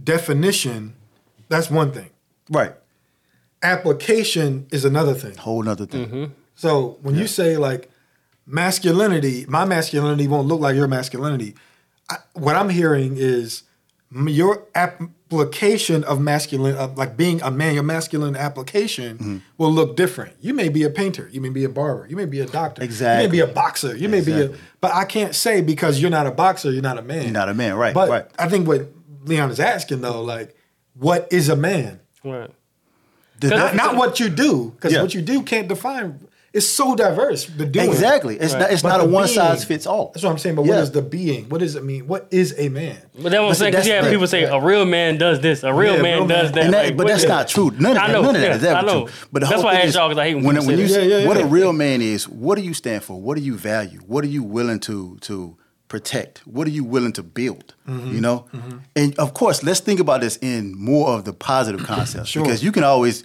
[0.05, 0.95] definition.
[1.49, 2.11] That's one thing.
[2.51, 2.75] right.
[3.63, 5.37] Application is another thing.
[5.37, 6.07] Whole nother thing.
[6.07, 6.25] Mm-hmm.
[6.55, 7.91] So when you say like
[8.47, 11.55] masculinity, my masculinity won't look like your masculinity.
[12.11, 13.63] I, what I'm hearing is
[14.27, 19.37] your application of masculine, of like being a man, your masculine application Mm-hmm.
[19.57, 20.35] will look different.
[20.41, 22.83] You may be a painter, you may be a barber, you may be a doctor,
[22.83, 23.25] Exactly.
[23.25, 24.55] You may be a boxer, you may be a.
[24.81, 27.23] But I can't say because you're not a boxer, you're not a man.
[27.23, 28.27] You're not a man, right, But right.
[28.39, 28.89] I think what
[29.25, 30.55] Leon is asking though, like,
[30.95, 32.01] what is a man?
[32.25, 32.51] Right.
[33.43, 35.03] The- Cause Not, not what you do, because Yeah.
[35.03, 36.19] what you do can't define.
[36.55, 37.47] It's so diverse.
[37.47, 38.37] The doing exactly.
[38.39, 38.71] It's not.
[38.71, 40.11] It's But not a one size fits all.
[40.13, 40.57] That's what I'm saying.
[40.57, 40.75] But Yeah.
[40.75, 41.47] what is the being?
[41.49, 42.07] What does it mean?
[42.07, 42.99] What is a man?
[43.15, 43.73] But that's what I'm saying.
[43.73, 46.27] Because you have people say a real man does this, a real Yeah, man real
[46.27, 46.67] does man.
[46.67, 46.71] that.
[46.73, 47.73] That- like, but that's not true.
[47.79, 49.09] None of that, know, none of that yeah, is ever true.
[49.33, 50.85] But the That's whole why I asked y'all, 'cause I hate when when, say you.
[51.09, 51.45] Yeah, yeah, what yeah.
[51.45, 53.19] a real man is, what do you stand for?
[53.19, 54.01] What do you value?
[54.07, 55.57] What are you willing to to
[55.93, 56.39] protect?
[56.47, 57.75] What are you willing to build?
[57.87, 58.15] Mm-hmm.
[58.15, 58.47] You know,
[58.97, 62.43] and of course, let's think about this in more of the positive concepts Sure.
[62.43, 63.23] because you can always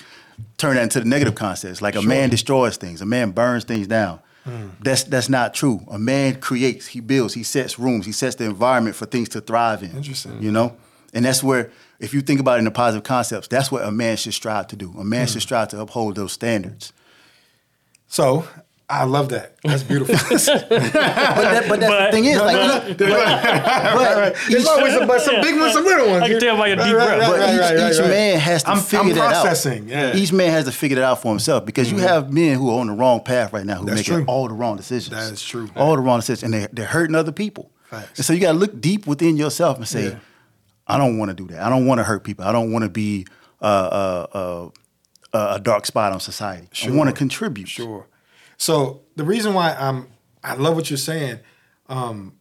[0.57, 1.81] turn that into the negative concepts.
[1.81, 4.19] Like a man destroys things, a man burns things down.
[4.45, 4.71] Mm.
[4.81, 5.79] That's that's not true.
[5.89, 9.39] A man creates, he builds, he sets rooms, he sets the environment for things to
[9.41, 9.91] thrive in.
[9.95, 10.41] Interesting.
[10.41, 10.75] You know?
[11.13, 13.91] And that's where, if you think about it in the positive concepts, that's what a
[13.91, 14.93] man should strive to do.
[14.99, 15.31] A man Mm.
[15.33, 16.91] should strive to uphold those standards.
[18.07, 18.45] So
[18.89, 19.57] I love that.
[19.63, 20.15] That's beautiful.
[20.27, 25.07] But, that, but that's But- the thing is, like, no, each- but There's always some,
[25.07, 26.23] but some big ones, some little ones.
[26.23, 27.19] I can tell by your deep Right, breath.
[27.29, 28.09] but right, each, right, right, each right.
[28.09, 29.89] man has to I'm- figure I'm that processing, out.
[29.89, 30.09] yeah.
[30.11, 30.17] Mm-hmm.
[30.19, 32.79] Each man has to figure that out for himself because you have men who are
[32.79, 34.25] on the wrong path right now who That's making true.
[34.25, 35.13] all the wrong decisions.
[35.15, 35.69] That is true.
[35.75, 37.71] All the wrong decisions, and they, they're hurting other people.
[37.89, 38.19] Facts.
[38.19, 40.19] And so you got to look deep within yourself and say, Yeah.
[40.87, 41.61] I don't want to do that.
[41.61, 42.45] I don't want to hurt people.
[42.45, 43.27] I don't want to be
[43.61, 44.69] uh, uh,
[45.33, 46.67] uh, a dark spot on society.
[46.85, 47.67] I want to contribute.
[47.67, 48.07] Sure.
[48.57, 50.07] So the reason why I'm
[50.43, 51.39] I love what you're saying,
[51.89, 52.33] um,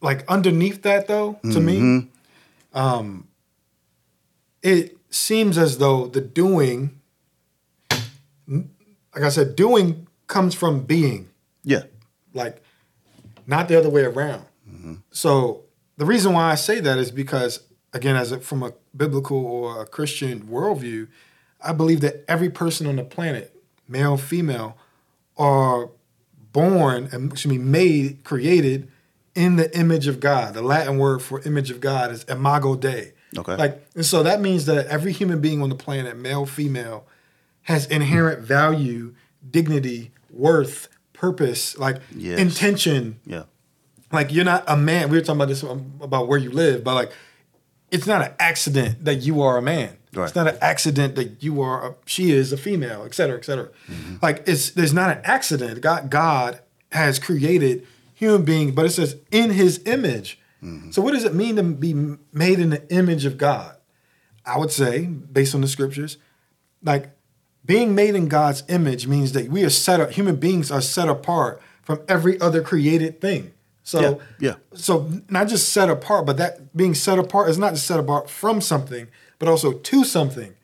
[0.00, 2.08] like underneath that though, to me,
[2.72, 3.26] um,
[4.62, 7.00] it seems as though the doing,
[8.46, 11.28] like I said, doing comes from being,
[11.64, 11.84] Yeah.
[12.34, 12.62] like
[13.46, 14.44] not the other way around.
[15.10, 15.64] So
[15.96, 17.60] the reason why I say that is because
[17.92, 21.08] again, as a, from a biblical or a Christian worldview,
[21.60, 23.54] I believe that every person on the planet,
[23.88, 24.76] male, female,
[25.38, 25.90] are
[26.52, 28.90] born and should be made, created
[29.34, 30.54] in the image of God.
[30.54, 33.12] The Latin word for image of God is imago Dei.
[33.36, 33.56] Okay.
[33.56, 37.06] Like, and so that means that every human being on the planet, male, female,
[37.62, 39.14] has inherent value,
[39.48, 42.38] dignity, worth, purpose, like Yes.
[42.38, 43.20] intention.
[43.26, 43.44] Yeah.
[44.10, 45.10] Like you're not a man.
[45.10, 47.12] We were talking about this um, about where you live, but like
[47.90, 49.97] it's not an accident that you are a man.
[50.14, 50.24] Right.
[50.26, 51.90] It's not an accident that you are.
[51.90, 53.68] A, she is a female, et cetera, et cetera.
[53.88, 54.16] Mm-hmm.
[54.22, 55.80] Like it's there's not an accident.
[55.80, 56.60] God God
[56.92, 60.40] has created human beings, but it says in His image.
[60.62, 60.90] Mm-hmm.
[60.90, 61.94] So what does it mean to be
[62.32, 63.76] made in the image of God?
[64.46, 66.16] I would say, based on the scriptures,
[66.82, 67.10] like
[67.64, 70.12] being made in God's image means that we are set up.
[70.12, 73.52] Human beings are set apart from every other created thing.
[73.82, 74.14] So Yeah,
[74.50, 74.54] yeah.
[74.74, 78.28] so not just set apart, but that being set apart is not just set apart
[78.28, 79.08] from something,
[79.38, 80.54] but also to something.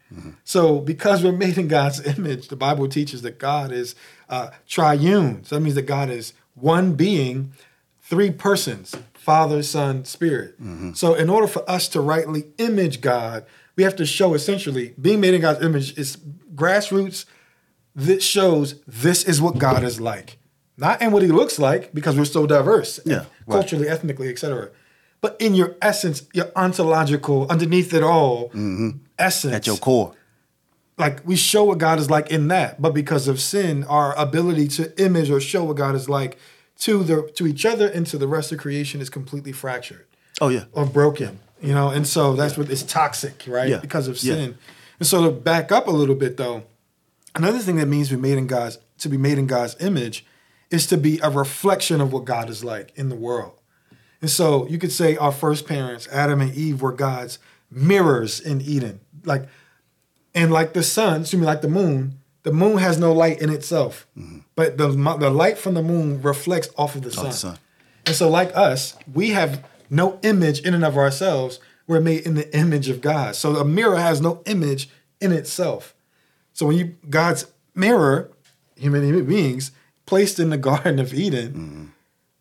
[0.45, 3.97] So because we're made in God's image, the Bible teaches that God is
[4.29, 5.43] uh, triune.
[5.45, 7.53] So that means that God is one being,
[8.01, 10.55] three persons: Father, Son, Spirit.
[10.95, 15.21] So in order for us to rightly image God, we have to show essentially being
[15.21, 16.17] made in God's image is
[16.55, 17.25] grassroots
[17.97, 20.39] that shows this is what God is like.
[20.77, 23.27] Not in what he looks like, because we're so diverse, Yeah, right.
[23.49, 24.71] culturally, ethnically, etc.
[25.25, 28.51] But in your essence, your ontological, underneath it all,
[29.19, 29.53] essence.
[29.53, 29.55] Mm-hmm.
[29.55, 30.13] At your core.
[30.99, 32.71] like we show what God is like in that.
[32.85, 36.37] But because of sin, our ability to image or show what God is like
[36.81, 40.07] to the to each other and to the rest of creation is completely fractured
[40.43, 40.65] Oh yeah.
[40.73, 43.71] or broken, you know, and so that's what it's toxic, right?
[43.71, 43.79] Yeah.
[43.79, 44.35] Because of Yeah.
[44.35, 44.59] sin.
[45.01, 46.65] And so to back up a little bit though,
[47.35, 50.27] another thing that means we made in God's to be made in God's image
[50.71, 53.55] is to be a reflection of what God is like in the world.
[54.21, 57.39] And so you could say our first parents, Adam and Eve, were God's
[57.71, 59.01] mirrors in Eden.
[59.25, 59.47] Like,
[60.35, 63.51] and like the sun, excuse me, like the moon, the moon has no light in
[63.51, 64.39] itself, mm-hmm.
[64.55, 67.27] but the the light from the moon reflects off of the sun.
[67.27, 67.59] the sun.
[68.07, 71.59] And so, like us, we have no image in and of ourselves.
[71.87, 73.37] We're made in the image of God.
[73.37, 74.89] So a mirror has no image
[75.21, 75.95] in itself.
[76.53, 78.31] So when you God's mirror,
[78.77, 79.71] human beings
[80.07, 81.85] placed in the Garden of Eden, mm-hmm.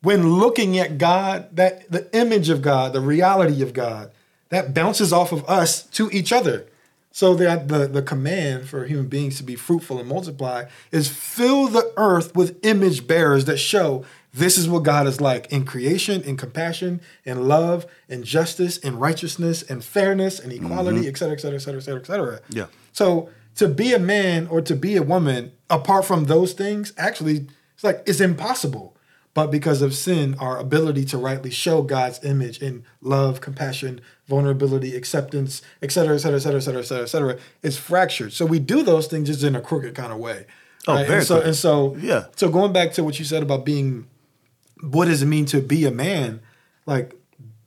[0.03, 4.11] When looking at God, that the image of God, the reality of God,
[4.49, 6.67] that bounces off of us to each other.
[7.15, 11.67] So that the, the command for human beings to be fruitful and multiply is fill
[11.67, 16.23] the earth with image bearers that show this is what God is like in creation,
[16.23, 21.09] in compassion, in love, in justice, in righteousness, in fairness, and equality, mm-hmm.
[21.09, 22.39] et cetera, et cetera, et cetera, et cetera, et cetera.
[22.49, 22.65] Yeah.
[22.93, 27.45] So to be a man or to be a woman, apart from those things, actually,
[27.75, 28.92] it's like it's impossible.
[29.33, 34.95] But because of sin, our ability to rightly show God's image in love, compassion, vulnerability,
[34.95, 38.31] acceptance, et cetera, et cetera, et cetera, et cetera, et cetera, et cetera, is fractured.
[38.31, 40.45] So we do those things just in a crooked kind of way.
[40.87, 41.07] Oh, right?
[41.07, 42.25] very and so, and so, Yeah.
[42.35, 44.07] So going back to what you said about being,
[44.81, 46.41] what does it mean to be a man?
[46.85, 47.15] Like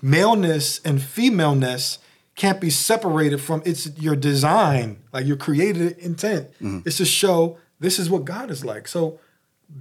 [0.02, 1.98] maleness and femaleness
[2.36, 6.50] can't be separated from it's your design, like your created intent.
[6.54, 6.80] Mm-hmm.
[6.84, 8.86] It's to show this is what God is like.
[8.86, 9.18] So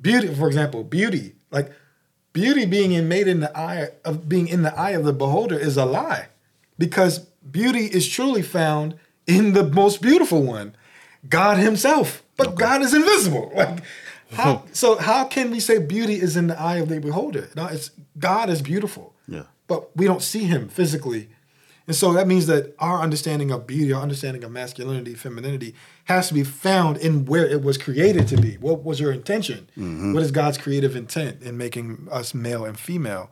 [0.01, 1.71] beauty, for example, beauty, like
[2.33, 5.57] beauty being in, made in the eye of being in the eye of the beholder
[5.57, 6.27] is a lie,
[6.77, 7.19] because
[7.49, 8.95] beauty is truly found
[9.27, 10.75] in the most beautiful one,
[11.27, 12.23] God Himself.
[12.37, 13.51] But God is invisible.
[13.55, 13.79] Like
[14.31, 14.67] how, hmm.
[14.73, 17.49] so, how can we say beauty is in the eye of the beholder?
[17.55, 19.13] No, it's God is beautiful.
[19.27, 19.43] Yeah.
[19.67, 21.29] But we don't see Him physically.
[21.87, 25.75] And so that means that our understanding of beauty, our understanding of masculinity, femininity,
[26.05, 28.55] has to be found in where it was created to be.
[28.55, 29.69] What was your intention?
[29.77, 30.13] Mm-hmm.
[30.13, 33.29] What is God's creative intent in making us male and female?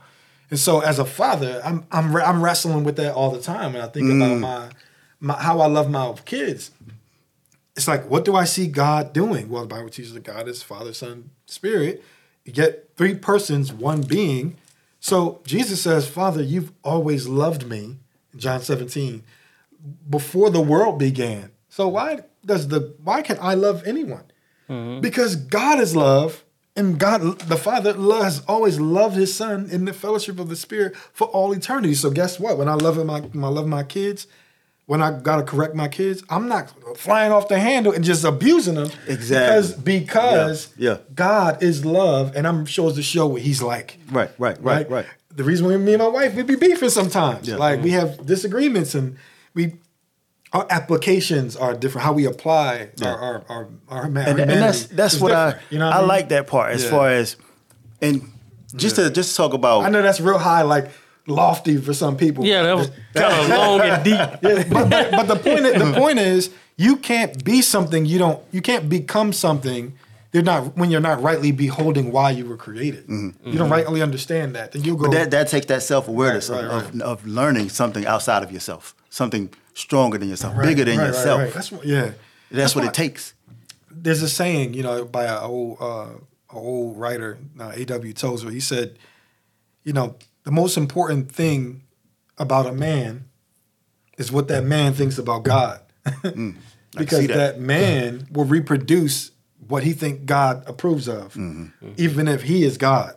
[0.52, 3.84] And so, as a father, I'm I'm I'm wrestling with that all the time, and
[3.84, 4.40] I think about mm.
[4.40, 4.70] my,
[5.20, 6.70] my how I love my kids.
[7.76, 9.50] It's like, what do I see God doing?
[9.50, 12.04] Well, the Bible teaches that God is Father, Son, Spirit.
[12.46, 14.58] You get three persons, one being.
[15.00, 17.98] So Jesus says, Father, you've always loved me,
[18.36, 19.24] John 17,
[20.10, 21.52] before the world began.
[21.70, 24.26] So why does the why can I love anyone?
[24.70, 25.02] Mm-hmm.
[25.02, 26.44] Because God is love,
[26.76, 30.96] and God the Father has always loved his son in the fellowship of the Spirit
[30.96, 31.94] for all eternity.
[31.96, 32.58] So guess what?
[32.58, 34.28] When I love my when I love my kids,
[34.86, 38.76] when I gotta correct my kids, I'm not flying off the handle and just abusing
[38.76, 38.92] them.
[39.08, 39.56] Exactly.
[39.56, 40.98] Because because Yeah, yeah.
[41.14, 44.00] God is love, and I'm supposed to show what He's like.
[44.12, 45.06] Right, right, right, right.
[45.36, 47.56] The reason why me and my wife we be beefing sometimes, Yeah.
[47.58, 49.18] like we have disagreements, and
[49.54, 49.74] we
[50.52, 52.06] our applications are different.
[52.06, 55.80] How we apply our our our, our and, and that's that's is what I you
[55.80, 55.86] know.
[55.88, 56.08] what I, mean?
[56.08, 56.90] like that part as Yeah.
[56.92, 57.36] far as
[58.02, 58.22] and
[58.76, 60.92] just to just to talk about I know that's real high, like
[61.26, 62.46] lofty for some people.
[62.46, 64.14] Yeah, that was kind of long and deep.
[64.14, 68.40] Yeah, but, but, but the point the point is you can't be something you don't
[68.52, 69.94] you can't become something
[70.34, 73.06] you're not when you're not rightly beholding why you were created.
[73.08, 74.72] You don't rightly understand that.
[74.74, 77.28] Then you go But that that takes that self awareness Right, right, of, of of
[77.28, 81.40] learning something outside of yourself, something stronger than yourself, bigger than right, right, yourself.
[81.42, 81.54] right.
[81.54, 82.12] That's what, yeah.
[82.52, 83.34] That's, what why- it takes.
[83.90, 86.10] There's a saying, you know, by an old uh,
[86.52, 88.14] a old writer, uh, A.W.
[88.14, 88.50] Tozer.
[88.52, 88.98] He said,
[89.84, 91.84] you know, the most important thing
[92.38, 93.26] about a man
[94.18, 96.56] is what that man thinks about God, Mm,
[96.98, 97.36] because that.
[97.38, 97.60] that.
[97.60, 99.32] man will reproduce
[99.68, 101.38] what he think God approves of,
[101.98, 103.16] even if he is God.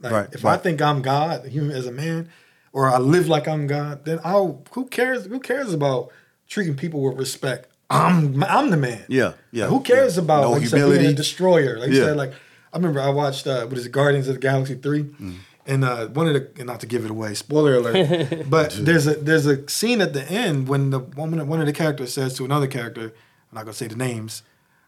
[0.00, 2.28] Like, Right, if I think I'm God, human as a man,
[2.72, 4.62] or I live like I'm God, then I'll.
[4.72, 5.26] Who cares?
[5.26, 6.10] Who cares about
[6.48, 7.68] treating people with respect?
[7.88, 9.04] I'm I'm the man.
[9.08, 10.22] Yeah, yeah, Who cares yeah.
[10.24, 11.14] about No like you said, being a humility.
[11.16, 11.78] destroyer?
[11.78, 12.32] Like you said, like
[12.72, 15.34] I remember I watched uh, what is it, Guardians of the Galaxy three, Mm.
[15.66, 19.06] and uh, one of the and not to give it away, spoiler alert, but there's
[19.06, 22.34] a there's a scene at the end when the woman one of the characters says
[22.38, 23.02] to another character,
[23.50, 24.42] I'm not gonna say the names.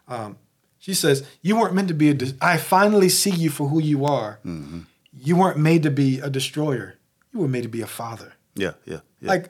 [0.08, 0.38] Um,
[0.84, 2.14] she says, "You weren't meant to be a.
[2.14, 4.38] De- I finally see you for who you are.
[4.44, 4.80] Mm-hmm.
[5.26, 6.96] You weren't made to be a destroyer.
[7.32, 9.28] You were made to be a father." Yeah, yeah, yeah.
[9.30, 9.44] Like,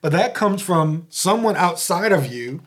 [0.00, 2.62] but that comes from someone outside of you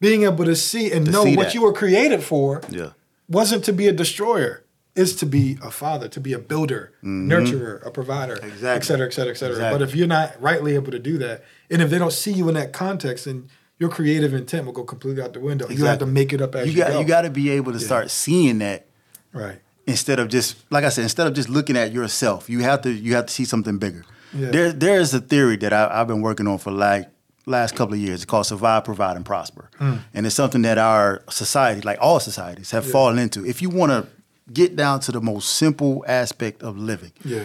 [0.00, 1.54] being able to see and To know see what that.
[1.54, 2.90] you were created for yeah.
[3.28, 4.64] wasn't to be a destroyer,
[4.94, 8.86] is to be a father, to be a builder, nurturer, a provider, et Exactly.
[8.86, 9.56] cetera, et cetera, et cetera.
[9.56, 9.78] Exactly.
[9.78, 12.48] But if you're not rightly able to do that, and if they don't see you
[12.50, 13.48] in that context, then
[13.82, 15.68] your creative intent will go completely out the window.
[15.68, 17.00] You have to make it up as you, You got go.
[17.00, 18.86] you got to be able to start seeing that
[19.32, 19.58] right.
[19.86, 22.90] instead of just like I said, instead of just looking at yourself, you have to
[22.90, 24.04] you have to see something bigger.
[24.32, 24.50] Yeah.
[24.50, 27.08] There there is a theory that I, I've been working on for like
[27.44, 28.22] last couple of years.
[28.22, 29.96] It's called survive, provide, and prosper, Hmm.
[30.14, 33.44] and it's something that our society, like all societies, have fallen into.
[33.44, 34.06] If you want to
[34.52, 37.42] get down to the most simple aspect of living, Yeah.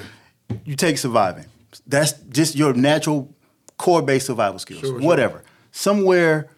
[0.66, 1.46] you take surviving.
[1.88, 3.20] That's just your natural
[3.78, 4.82] core based survival skills.
[4.82, 5.42] Sure, sure.
[5.82, 6.50] Somewhere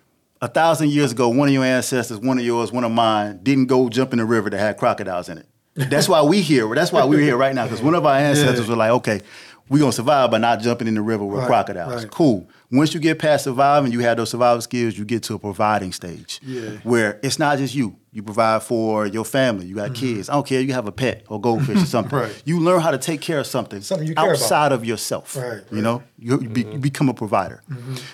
[0.42, 3.66] a thousand years ago, one of your ancestors, one of yours, one of mine, didn't
[3.66, 5.46] go jump in the river that had crocodiles in it.
[5.76, 6.74] That's why we here.
[6.74, 7.66] That's why we're here right now.
[7.66, 8.70] Because one of our ancestors Yeah.
[8.72, 9.20] were like, okay,
[9.68, 12.02] We're gonna survive by not jumping in the river with Right, crocodiles.
[12.04, 12.10] right.
[12.12, 12.48] Cool.
[12.72, 15.92] Once you get past surviving, you have those survival skills, you get to a providing
[15.92, 16.40] stage.
[16.44, 16.70] Yeah.
[16.82, 17.96] Where it's not just you.
[18.12, 19.68] You provide for your family.
[19.68, 20.30] You got kids.
[20.30, 20.60] I don't care.
[20.62, 22.12] You have a pet or goldfish or something.
[22.18, 22.32] Mm-hmm.
[22.32, 22.42] Right.
[22.44, 24.42] You learn how to take care of something, Something you care about.
[24.42, 25.36] outside of yourself.
[25.36, 25.66] Right, You right.
[25.66, 25.82] Mm-hmm.
[25.82, 27.62] know, you, you, be, you become a provider.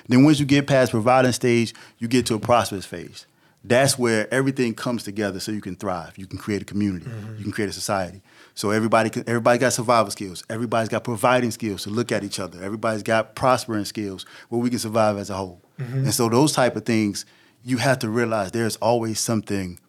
[0.09, 3.25] Then once you get past providing stage, you get to a prosperous phase.
[3.63, 6.17] That's where everything comes together so you can thrive.
[6.17, 7.07] You can create a community.
[7.07, 7.37] Mm-hmm.
[7.37, 8.21] You can create a society.
[8.53, 10.43] So everybody can, everybody got survival skills.
[10.49, 12.61] Everybody's got providing skills to look at each other.
[12.63, 15.61] Everybody's got prospering skills where we can survive as a whole.
[15.79, 15.97] Mm-hmm.
[15.99, 17.25] And so those type of things,
[17.63, 19.79] you have to realize there's always something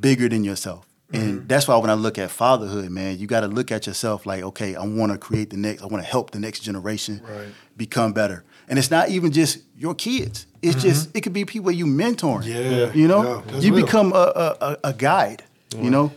[0.00, 0.86] bigger than yourself.
[1.12, 1.24] Mm-hmm.
[1.24, 4.26] And that's why when I look at fatherhood, man, you got to look at yourself
[4.26, 7.22] like, okay, I want to create the next, I want to help the next generation
[7.24, 7.48] Right.
[7.76, 8.44] become better.
[8.68, 10.46] And it's not even just your kids.
[10.60, 12.42] It's just it could be people you mentoring.
[12.44, 12.74] Mm-hmm.
[12.78, 13.86] Yeah, you know, yeah, you real.
[13.86, 15.44] become a, a, a, a guide.
[15.76, 16.12] You know,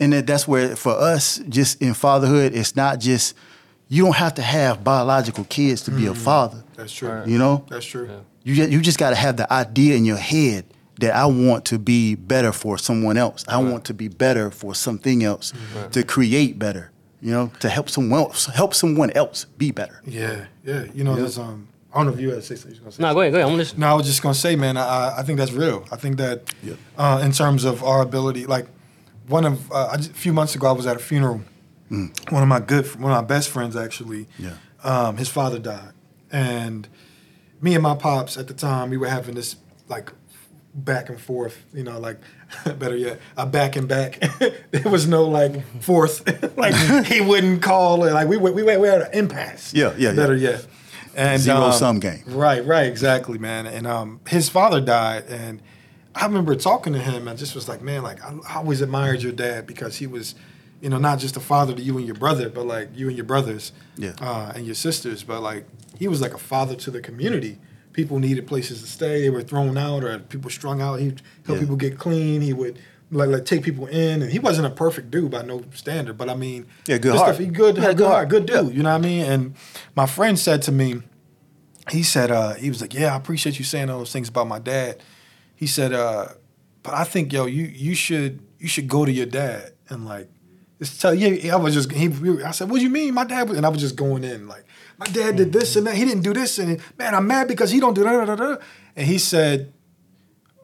[0.00, 3.34] and that, that's where for us, just in fatherhood, it's not just
[3.88, 6.62] you don't have to have biological kids to be a father.
[6.76, 7.22] That's true.
[7.26, 8.08] You know, That's true.
[8.44, 10.64] you just, you just got to have the idea in your head
[11.00, 13.44] that I want to be better for someone else.
[13.48, 15.52] I want to be better for something else,
[15.92, 16.90] to create better.
[17.20, 20.00] You know, to help someone else, help someone else be better.
[20.04, 20.86] Yeah, yeah.
[20.92, 21.68] You know, there's um.
[21.94, 22.74] I don't know if you had to say something.
[22.74, 23.50] you gonna say No, go ahead, go ahead.
[23.50, 23.80] I'm listening.
[23.80, 24.76] No, I was just gonna say, man.
[24.76, 25.84] I I think that's real.
[25.92, 26.74] I think that Yeah.
[26.98, 28.66] uh, in terms of our ability, like
[29.28, 31.42] one of uh, a few months ago, I was at a funeral.
[31.90, 34.26] One of my good, one of my best friends, actually.
[34.38, 34.54] Yeah.
[34.82, 35.92] Um, his father died,
[36.32, 36.88] and
[37.60, 39.56] me and my pops at the time, we were having this
[39.88, 40.10] like
[40.74, 41.62] back and forth.
[41.72, 42.18] You know, like
[42.78, 44.18] better yet, a back and back.
[44.70, 46.22] there was no like fourth.
[46.56, 46.74] like
[47.06, 48.04] he wouldn't call.
[48.04, 48.12] It.
[48.12, 49.72] Like we were- we we were at an impasse.
[49.74, 50.14] Yeah, yeah, yeah.
[50.16, 50.66] Better yet.
[51.14, 52.22] And Zero um, sum game.
[52.26, 53.66] Right, right, exactly, man.
[53.66, 55.60] And um, his father died, and
[56.14, 59.22] I remember talking to him, and just was like, man, like I, I always admired
[59.22, 60.34] your dad because he was,
[60.80, 63.16] you know, not just a father to you and your brother, but like you and
[63.16, 64.12] your brothers, Yeah.
[64.22, 65.66] uh, and your sisters, but like
[65.98, 67.58] he was like a father to the community.
[67.92, 71.00] People needed places to stay; they were thrown out, or people strung out.
[71.00, 71.60] He'd help Yeah.
[71.60, 72.40] people get clean.
[72.42, 72.78] He would.
[73.14, 76.30] Like, like take people in, and he wasn't a perfect dude by no standard, but
[76.30, 77.34] I mean, Yeah, good heart.
[77.34, 78.14] Stuff, he good, Yeah, good good heart.
[78.16, 78.68] heart, good dude.
[78.68, 78.72] Yeah.
[78.72, 79.24] You know what I mean?
[79.26, 79.54] And
[79.94, 81.02] my friend said to me,
[81.90, 84.48] he said uh, he was like, "Yeah, I appreciate you saying all those things about
[84.48, 85.02] my dad."
[85.54, 86.28] He said, uh,
[86.82, 90.30] "But I think yo, you you should you should go to your dad and like
[90.78, 92.06] just tell yeah." I was just he.
[92.42, 94.48] I said, "What do you mean, my dad?" Was, and I was just going in
[94.48, 94.64] like,
[95.06, 95.94] "My dad did this and that.
[95.94, 98.36] He didn't do this, and man, I'm mad because he don't do that." Da, da,
[98.36, 98.56] da.
[98.96, 99.72] And he said,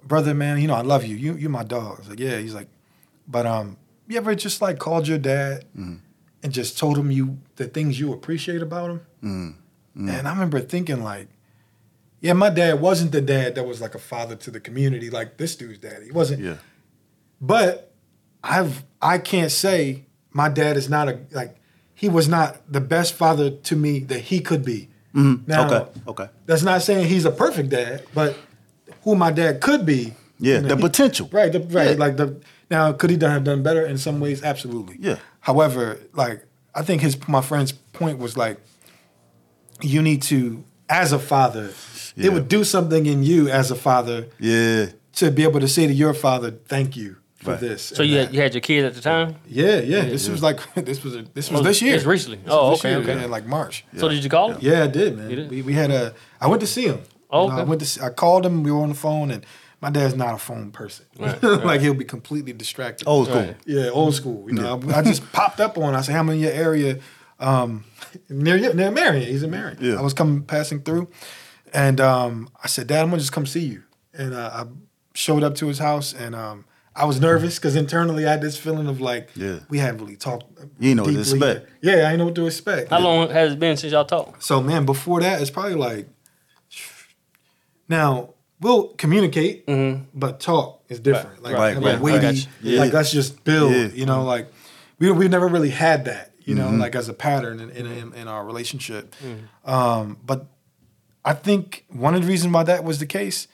[0.05, 1.17] "Brother, man, you know I love you.
[1.17, 2.69] You you're my dog." I was like, "Yeah." He's like,
[3.27, 3.77] "But um,
[4.07, 8.13] you ever just like called your dad and just told him you the things you
[8.13, 9.55] appreciate about him?" Mm.
[9.97, 11.29] And I remember thinking like,
[12.21, 15.37] yeah, my dad wasn't the dad that was like a father to the community like
[15.37, 16.03] this dude's dad.
[16.05, 16.43] He wasn't.
[16.43, 16.57] Yeah.
[17.41, 17.93] But
[18.43, 21.57] I've I can't say my dad is not a like
[21.99, 24.89] he was not the best father to me that he could be.
[25.17, 25.41] Mhm.
[25.49, 25.91] Now, okay.
[26.07, 26.29] Okay.
[26.47, 28.37] That's not saying he's a perfect dad, but
[29.03, 30.15] who my dad could be.
[30.39, 31.29] Yeah, you know, the he- potential.
[31.33, 31.91] Right, the, right.
[31.91, 32.05] Yeah.
[32.05, 32.37] Like the
[32.71, 34.45] now, could he done have done better in some ways?
[34.45, 34.97] Absolutely.
[35.01, 35.17] Yeah.
[35.41, 38.61] However, like I think his my friend's point was like,
[39.81, 41.71] you need to, as a father,
[42.15, 42.27] Yeah.
[42.27, 44.87] it would do something in you as a father Yeah.
[45.17, 47.61] to be able to say to your father, "Thank you for Right.
[47.61, 49.37] this." So you had, you had your kids at the time.
[49.47, 51.95] yeah, yeah, This was like this was a, this was Oh, this year.
[51.97, 52.39] it's recently.
[52.39, 53.21] This Oh, okay, year, okay.
[53.21, 53.85] yeah, like March.
[53.97, 54.59] So did you call him?
[54.61, 55.29] Yeah, I did, man.
[55.29, 55.51] Did?
[55.51, 56.15] We, we had a.
[56.41, 57.01] I went to see him.
[57.31, 57.87] Oh, You know, I went to.
[57.87, 58.63] See, I called him.
[58.63, 59.45] We were on the phone, and
[59.81, 61.07] my dad's not a phone person.
[61.19, 63.07] Right, like he'll be completely distracted.
[63.07, 63.41] Old school.
[63.41, 63.57] Right.
[63.67, 64.45] Yeah, old school.
[64.49, 65.95] You know, I, I just popped up on.
[65.95, 66.99] I said, "I'm in your area,
[67.39, 67.85] um,
[68.29, 69.27] near you- near Marion.
[69.27, 69.79] He's in Marion.
[69.81, 69.97] Yeah.
[69.99, 71.09] I was coming passing through,
[71.73, 73.83] and um, I said, Dad, I'm gonna just come see you.
[74.15, 74.65] And uh, I
[75.15, 76.65] showed up to his house, and um,
[76.99, 79.61] I was nervous because internally I had this feeling of like, Yeah.
[79.69, 80.45] we haven't really talked.
[80.59, 81.51] Uh, you know what to deeply.
[81.51, 81.71] expect.
[81.81, 82.91] Yeah, I didn't know what to expect.
[82.91, 84.43] How long has it been since y'all talked?
[84.43, 86.09] So man, before that, it's probably like.
[87.89, 90.05] Now we'll communicate, mm-hmm.
[90.13, 91.43] but talk is different.
[91.43, 92.49] Like, Right, like right, weighty, right.
[92.63, 92.81] Yeah.
[92.81, 93.73] like let's just build.
[93.73, 93.87] Yeah.
[93.95, 94.49] You know, like
[94.99, 96.33] we we've never really had that.
[96.45, 96.81] You know, mm-hmm.
[96.81, 99.15] like as a pattern in in, in, in our relationship.
[99.23, 99.71] Mm.
[99.71, 100.47] Um, but
[101.25, 103.49] I think one of the reasons why that was the case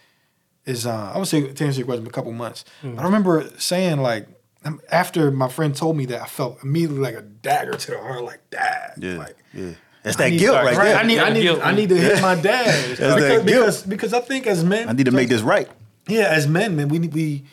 [0.67, 2.65] is uh, I would say to answer your question, a couple months.
[2.83, 4.27] I remember saying like
[4.65, 7.99] um, after my friend told me that, I felt immediately like a dagger to the
[7.99, 9.19] heart, like dad, Yeah.
[9.19, 9.73] like yeah.
[10.03, 10.97] That's that need- guilt right, right.
[10.97, 11.61] I need, I need, guilt.
[11.62, 13.47] I need to hit my dad because, that guilt.
[13.47, 15.69] because because I think as men, I need to make this right.
[16.09, 17.45] yeah, as men, man, we need we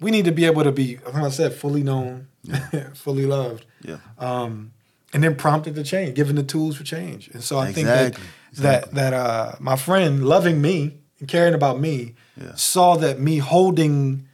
[0.00, 2.26] we need to be able to be, like I said, fully known,
[2.94, 3.98] fully loved, Yeah.
[4.18, 4.72] um,
[5.14, 7.28] and then prompted to change, given the tools for change.
[7.28, 8.10] And so I Exactly.
[8.20, 8.26] think
[8.56, 12.54] that that that uh, my friend loving me and caring about me Yeah.
[12.56, 14.26] saw that me holding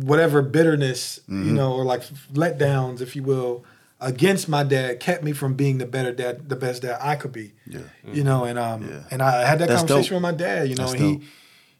[0.00, 1.46] whatever bitterness, Mm-hmm.
[1.48, 2.02] you know, or like
[2.32, 3.64] letdowns, if you will,
[4.00, 7.32] against my dad kept me from being the better dad, the best dad I could
[7.32, 7.52] be.
[7.66, 7.80] Yeah.
[8.10, 9.02] You know, and um, Yeah.
[9.10, 10.22] and I had that That's conversation dope.
[10.22, 10.68] with my dad.
[10.70, 11.20] You know, and he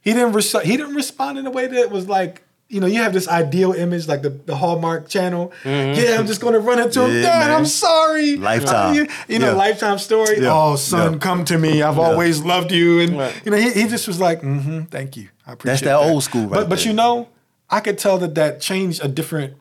[0.02, 2.44] he didn't res- he didn't respond in a way that was like.
[2.72, 5.52] You know, you have this ideal image, like the, the Hallmark channel.
[5.62, 7.10] Yeah, I'm just going to run into him.
[7.10, 7.16] Mm-hmm.
[7.16, 7.56] Yeah, Dad, man.
[7.58, 8.36] I'm sorry.
[8.36, 8.94] Lifetime.
[8.94, 9.52] You, you know, Yeah.
[9.66, 10.40] lifetime story.
[10.40, 10.52] Yeah.
[10.54, 11.82] Oh, son, come to me.
[11.82, 13.00] I've always loved you.
[13.00, 13.42] And Right.
[13.44, 15.28] you know, he, he just was like, mm-hmm, thank you.
[15.46, 15.64] I appreciate that.
[15.64, 16.12] That's that that.
[16.14, 17.28] old school right But but you know,
[17.68, 19.52] I could tell that that changed a different,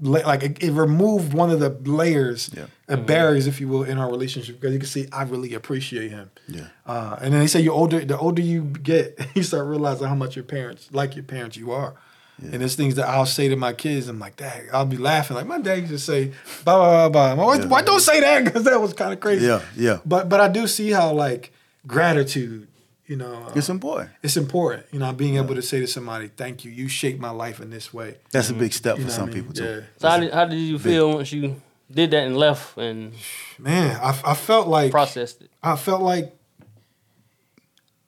[0.00, 2.66] like it, it removed one of the layers, Yeah.
[2.88, 6.10] uh, barriers, if you will, in our relationship because you can see I really appreciate
[6.10, 6.30] him.
[6.48, 6.68] Yeah.
[6.86, 10.16] Uh, and then they say you older, the older you get, you start realizing how
[10.16, 11.94] much your parents, like your parents, you are.
[12.40, 14.06] And there's things that I'll say to my kids.
[14.06, 15.36] I'm like, Dad, I'll be laughing.
[15.36, 16.32] Like my dad used to say,
[16.64, 17.44] blah blah blah blah.
[17.46, 17.66] Why, Yeah.
[17.66, 18.44] why don't say that?
[18.44, 19.46] Because that was kind of crazy.
[19.46, 19.98] Yeah, yeah.
[20.06, 21.52] But but I do see how like
[21.86, 22.68] gratitude,
[23.06, 24.10] you know, uh, It's important.
[24.22, 24.86] it's important.
[24.92, 27.70] You know, being able to say to somebody, "Thank you, you shaped my life in
[27.70, 29.34] this way." That's a big step You for some I mean?
[29.34, 29.64] people too.
[29.64, 29.80] Yeah.
[29.98, 31.60] So how did, how did you feel once you
[31.90, 33.14] did that and left and
[33.58, 35.50] Man, I, I felt like processed it?
[35.60, 36.36] I felt like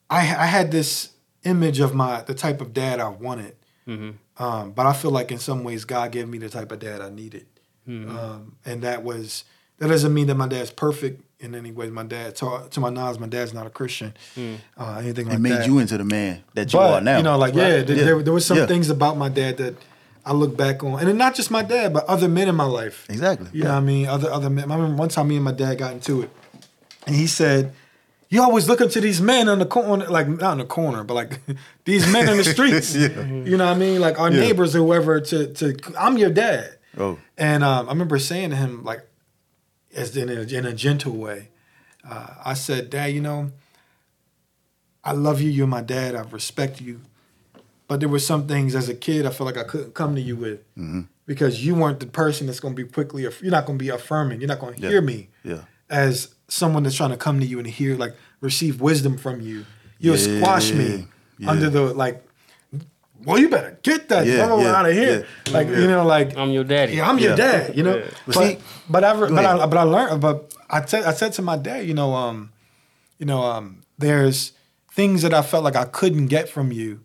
[0.08, 1.10] I I had this
[1.44, 3.56] image of my the type of dad I wanted,
[3.88, 4.42] Mm-hmm.
[4.42, 7.00] um, but I feel like in some ways God gave me the type of dad
[7.00, 7.46] I needed,
[7.88, 8.16] Mm-hmm.
[8.16, 9.44] um, and that was
[9.78, 11.88] that doesn't mean that my dad's perfect in any way.
[11.88, 14.58] My dad, to, to my knowledge, my dad's not a Christian, Mm.
[14.76, 15.66] uh, anything It like made that.
[15.66, 17.16] you into the man that you but are now.
[17.16, 17.86] you know, like yeah, Right.
[17.86, 18.66] there, There, there was some Yeah.
[18.66, 19.74] things about my dad that
[20.26, 23.06] I look back on, and not just my dad, but other men in my life.
[23.08, 23.48] Exactly.
[23.54, 24.06] You know what I mean?
[24.06, 24.70] Other other men.
[24.70, 26.30] I remember one time me and my dad got into it,
[27.06, 27.72] and he said,
[28.30, 31.04] "You always look up to these men on the corner, like not in the corner,
[31.04, 31.40] but like
[31.84, 32.94] these men in the streets.
[32.96, 33.08] Yeah.
[33.26, 34.00] You know what I mean?
[34.00, 34.40] Like our Yeah.
[34.40, 35.20] neighbors or whoever.
[35.20, 37.18] To to I'm your dad." Oh.
[37.36, 39.02] And um, I remember saying to him, like,
[39.94, 41.48] as in a, in a gentle way,
[42.08, 43.50] uh, I said, "Dad, you know,
[45.04, 45.50] I love you.
[45.50, 46.14] You're my dad.
[46.14, 47.00] I respect you."
[47.88, 50.20] But there were some things as a kid I felt like I couldn't come to
[50.20, 51.00] you with Mm-hmm.
[51.26, 53.22] because you weren't the person that's going to be quickly.
[53.22, 54.40] You're not going to be affirming.
[54.40, 54.88] You're not going to Yeah.
[54.90, 55.62] hear me Yeah.
[55.88, 59.64] as someone that's trying to come to you and hear, like, receive wisdom from you.
[59.98, 61.06] You'll squash me
[61.38, 61.50] Yeah.
[61.50, 62.24] under the like.
[63.24, 65.26] Well, you better get that Yeah, blah, blah, yeah, out of here.
[65.46, 65.52] yeah.
[65.52, 66.94] Like you know, like I'm your daddy.
[66.94, 67.76] yeah, I'm your dad.
[67.76, 68.04] You know, Yeah.
[68.26, 69.44] but But see- but I but.
[69.44, 70.20] I but I learned.
[70.22, 72.50] But I said I said to my dad, you know, um,
[73.18, 74.52] you know, um, there's
[74.94, 77.00] things that I felt like I couldn't get from you,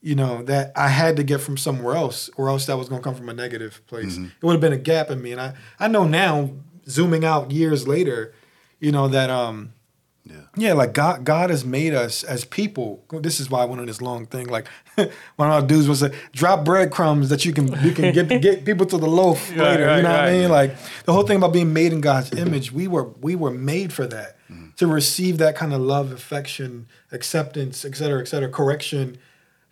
[0.00, 3.00] you know, that I had to get from somewhere else, or else that was going
[3.00, 4.14] to come from a negative place.
[4.14, 4.24] Mm-hmm.
[4.40, 6.50] It would have been a gap in me, and I I know now,
[6.88, 8.32] zooming out years later,
[8.80, 9.72] you know that um.
[10.24, 10.34] Yeah.
[10.58, 13.02] Yeah, like God, God has made us as people.
[13.10, 14.46] This is why I went on this long thing.
[14.48, 14.66] Like
[14.96, 15.08] one
[15.48, 18.84] of our dudes was say, drop breadcrumbs that you can you can get get people
[18.86, 19.86] to the loaf Right, later.
[19.86, 20.50] right, you know what I mean?
[20.50, 20.76] Like
[21.06, 22.70] the whole thing about being made in God's image.
[22.72, 24.36] We were we were made for that
[24.76, 29.16] to receive that kind of love, affection, acceptance, et cetera, et cetera, correction,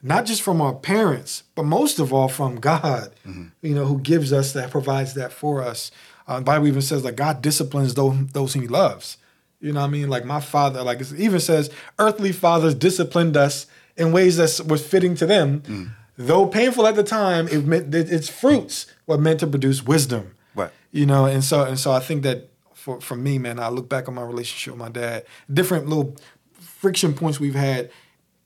[0.03, 3.13] not just from our parents, but most of all from God.
[3.61, 5.91] You know, who gives us that, provides that for us.
[6.27, 9.19] Uh, the Bible even says like God disciplines those those whom He loves.
[9.61, 10.09] You know what I mean?
[10.09, 13.67] Like my father, like it even says, earthly fathers disciplined us
[13.97, 15.95] in ways that was fitting to them.
[16.19, 20.35] Though painful at the time, it meant that its fruits were meant to produce wisdom.
[20.55, 20.71] Right.
[20.91, 23.89] You know, and so and so I think that for for me, man, I look
[23.89, 26.17] back on my relationship with my dad, different little
[26.59, 27.91] friction points we've had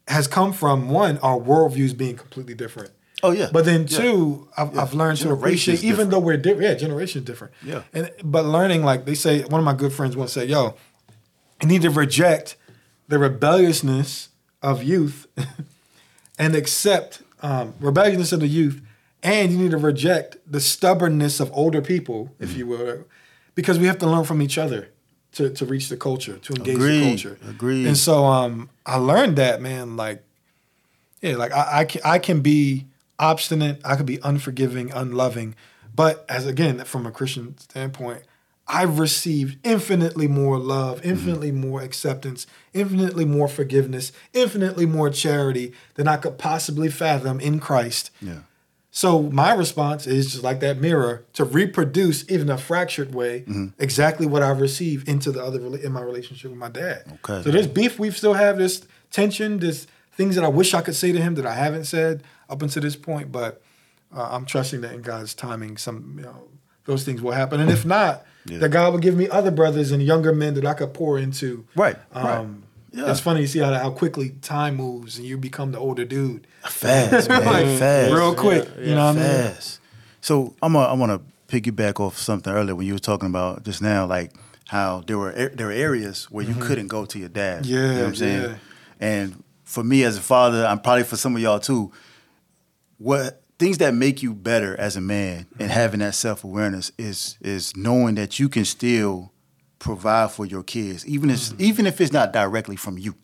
[0.08, 2.90] has come from one, our worldviews being completely different.
[3.22, 3.50] Oh yeah.
[3.52, 3.98] But then Yeah.
[3.98, 4.82] two, I've, Yeah.
[4.82, 6.10] I've learned to appreciate, even different.
[6.10, 6.62] though we're different.
[6.62, 7.52] Yeah, generation different.
[7.64, 7.82] Yeah.
[7.92, 10.74] And but learning, like they say, one of my good friends once said, "Yo,
[11.62, 12.56] you need to reject
[13.08, 14.28] the rebelliousness
[14.62, 15.26] of youth
[16.38, 18.80] and accept um, rebelliousness of the youth,
[19.22, 23.04] and you need to reject the stubbornness of older people, if you will,
[23.54, 24.88] because we have to learn from each other."
[25.34, 27.38] To, to reach the culture, to engage the culture.
[27.48, 27.86] Agreed.
[27.86, 30.24] And so um, I learned that, man, like
[31.22, 32.86] yeah, like I, I can I can be
[33.20, 35.54] obstinate, I could be unforgiving, unloving,
[35.94, 38.22] but as again from a Christian standpoint,
[38.66, 46.06] I've received infinitely more love, infinitely more acceptance, infinitely more forgiveness, infinitely more charity than
[46.06, 48.10] I could possibly fathom in Christ.
[48.22, 48.40] Yeah.
[48.92, 53.66] So my response is just like that mirror to reproduce, even a fractured way, Mm-hmm.
[53.78, 57.04] exactly what I've received into the other in my relationship with my dad.
[57.24, 57.42] Okay.
[57.42, 57.98] So there's beef.
[57.98, 59.58] We still have this tension.
[59.58, 62.62] This things that I wish I could say to him that I haven't said up
[62.62, 63.30] until this point.
[63.32, 63.62] But
[64.14, 66.48] uh, I'm trusting that in God's timing, some you know
[66.84, 67.60] those things will happen.
[67.60, 68.58] And if not, Yeah.
[68.58, 71.64] that God will give me other brothers and younger men that I could pour into.
[71.76, 71.96] Right.
[72.12, 72.46] Um, right.
[72.92, 73.10] Yeah.
[73.10, 76.48] It's funny to see how, how quickly time moves and you become the older dude.
[76.64, 77.44] Fast, man.
[77.44, 78.12] Like, fast.
[78.12, 78.68] real quick.
[78.78, 79.22] Yeah, you know what I mean?
[79.22, 79.78] fast.
[80.20, 81.20] So I'm a, I want to
[81.60, 84.32] piggyback off something earlier when you were talking about just now, like
[84.66, 87.64] how there were there were areas where you couldn't go to your dad.
[87.66, 87.78] Yeah.
[87.78, 87.94] you know Mm-hmm.
[87.96, 88.42] Yeah, what I'm saying.
[88.42, 88.56] yeah.
[89.00, 91.92] And for me as a father, I'm probably for some of y'all too.
[93.00, 95.68] What things that make you better as a man and mm-hmm.
[95.68, 99.32] having that self awareness is is knowing that you can still
[99.78, 101.62] provide for your kids, even if mm-hmm.
[101.62, 103.14] even if it's not directly from you.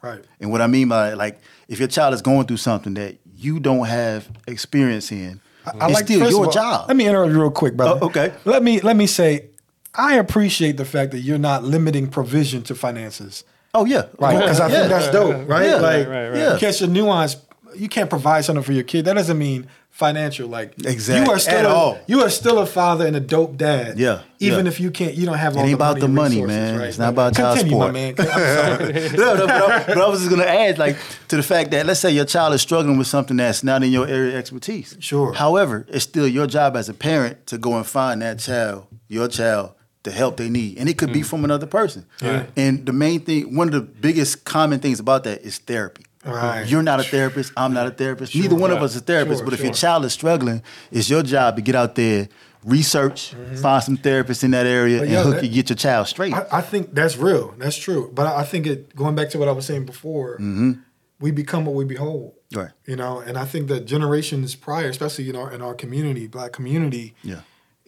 [0.00, 0.24] Right.
[0.40, 3.60] And what I mean by like, if your child is going through something that you
[3.60, 6.88] don't have experience in, I it's like- still first your all, job.
[6.88, 7.98] Let me interrupt you real quick, brother.
[8.00, 8.32] Oh, okay.
[8.46, 9.50] Let me let me say,
[9.94, 13.44] I appreciate the fact that you're not limiting provision to finances.
[13.74, 14.78] oh yeah, Right, because I Yeah.
[14.78, 15.66] think that's dope, right?
[15.66, 15.74] Yeah.
[15.76, 16.38] like, Right, right, right.
[16.38, 16.58] Yeah.
[16.58, 17.36] catch the nuance.
[17.78, 19.04] You can't provide something for your kid.
[19.04, 20.48] That doesn't mean financial.
[20.48, 21.98] Like, exactly you are still at a, all.
[22.06, 23.98] you are still a father and a dope dad.
[23.98, 24.70] Yeah, even yeah.
[24.70, 26.78] if you can't, you don't have It all ain't the about money the money, man.
[26.78, 26.88] Right?
[26.88, 27.92] It's not about child Continue, support.
[27.92, 28.14] my man.
[29.18, 30.96] No, no, but, I, but I was just gonna add, like,
[31.28, 33.90] to the fact that let's say your child is struggling with something that's not in
[33.90, 34.96] your area of expertise.
[35.00, 35.32] Sure.
[35.32, 39.28] However, it's still your job as a parent to go and find that child, your
[39.28, 39.74] child,
[40.04, 41.26] the help they need, and it could be mm.
[41.26, 42.06] from another person.
[42.22, 42.46] Yeah.
[42.56, 46.04] And the main thing, one of the biggest common things about that is therapy.
[46.32, 46.68] Right.
[46.68, 47.52] You're not a therapist.
[47.56, 48.34] I'm not a therapist.
[48.34, 49.36] Neither one of us is therapists.
[49.36, 52.28] Sure, but if your child is struggling, it's your job to get out there,
[52.64, 53.56] research, mm-hmm.
[53.56, 56.08] find some therapists in that area, But and yo, hook that- you, get your child
[56.08, 56.34] straight.
[56.34, 57.54] I, I think that's real.
[57.58, 58.10] That's true.
[58.12, 60.72] But I I think it going back to what I was saying before, mm-hmm.
[61.20, 62.34] we become what we behold.
[62.52, 62.70] Right.
[62.86, 66.52] You know, and I think that generations prior, especially you know in our community, black
[66.52, 67.40] community, Yeah.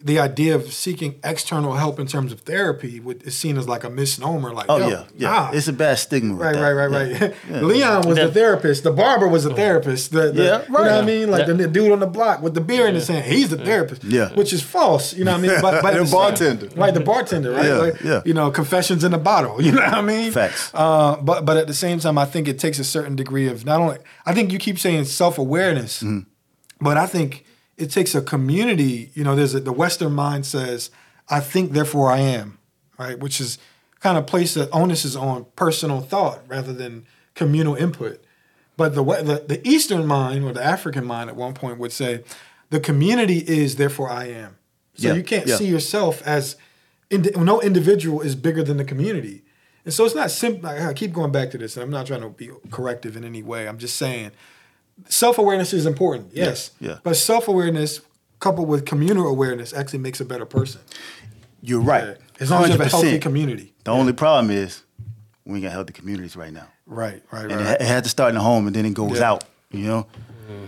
[0.03, 3.89] The idea of seeking external help in terms of therapy is seen as like a
[3.89, 4.53] misnomer.
[4.53, 5.29] Like, Oh yeah, yeah.
[5.29, 5.51] nah.
[5.51, 6.33] It's a bad stigma.
[6.35, 6.61] with Right, that.
[6.61, 7.19] right, right, Yeah.
[7.25, 7.35] right.
[7.49, 7.61] Yeah.
[7.61, 8.83] Leon was the therapist.
[8.83, 10.11] The barber was the therapist.
[10.11, 11.29] The, the- Yeah, You know what I mean?
[11.31, 13.25] Like That- the dude on the block with the beer in his hand.
[13.25, 14.03] He's the therapist.
[14.03, 14.33] Yeah.
[14.33, 15.13] Which is false.
[15.13, 15.61] You know what I mean?
[15.61, 16.67] But, but The at same- bartender.
[16.75, 17.65] Right, the bartender, right?
[17.65, 18.21] Yeah, Like, yeah.
[18.25, 19.61] You know, confessions in a bottle.
[19.65, 20.31] You know what I mean?
[20.31, 20.71] Facts.
[20.73, 23.65] Uh, but but at the same time, I think it takes a certain degree of
[23.65, 23.97] not only.
[24.25, 26.21] I think you keep saying self awareness, Mm-hmm.
[26.83, 27.45] but I think
[27.81, 29.11] it takes a community.
[29.13, 30.89] You know, there's a, the Western mind says,
[31.29, 32.57] "I think, therefore I am,"
[32.97, 33.17] right?
[33.19, 33.57] Which is
[33.99, 37.05] kind of place the onus is on personal thought rather than
[37.35, 38.23] communal input.
[38.77, 42.23] But the, the the Eastern mind or the African mind at one point would say,
[42.69, 44.57] "The community is, therefore I am."
[44.95, 45.55] So Yeah, you can't yeah.
[45.55, 46.55] see yourself as
[47.09, 49.43] indi- no individual is bigger than the community.
[49.85, 50.69] And so it's not simple.
[50.69, 53.41] I keep going back to this, and I'm not trying to be corrective in any
[53.41, 53.67] way.
[53.67, 54.31] I'm just saying
[55.09, 56.71] self awareness is important, yes.
[56.79, 56.97] yeah.
[57.03, 58.01] But self awareness
[58.39, 60.81] coupled with communal awareness actually makes a better person.
[61.61, 62.17] You're right.
[62.39, 63.73] As long as you have a healthy community.
[63.83, 64.83] The only problem is
[65.45, 67.51] we ain't got healthy communities right now, Right, right, right.
[67.51, 67.75] and right.
[67.75, 69.31] it, it had to start in the home, and then it goes Yeah.
[69.31, 69.43] out.
[69.71, 70.07] You know,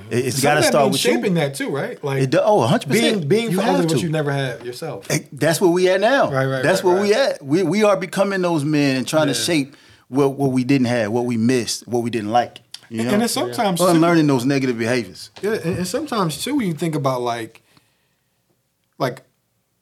[0.09, 1.41] it, has got to start with shaping you.
[1.41, 2.01] that too, right?
[2.03, 3.29] Like It do, oh, 100 being percent.
[3.29, 5.09] being for what you never had yourself.
[5.11, 6.31] Eh, That's where we at now.
[6.31, 7.43] Right, right, That's right, where we at.
[7.43, 9.75] We we are becoming those men and trying to shape
[10.07, 12.59] what what we didn't have, what we missed, what we didn't like.
[12.89, 15.29] You And- know, and then sometimes too- unlearning those negative behaviors.
[15.41, 17.61] Yeah, and, and sometimes too, when you think about like,
[18.97, 19.23] like,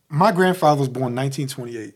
[0.10, 1.96] my grandfather was born 1928.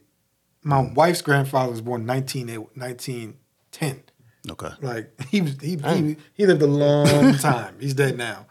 [0.64, 4.02] My wife's grandfather was born 19, 1910.
[4.50, 4.70] Okay.
[4.82, 7.76] Like he was, he, he he lived a long time.
[7.80, 8.46] He's dead now,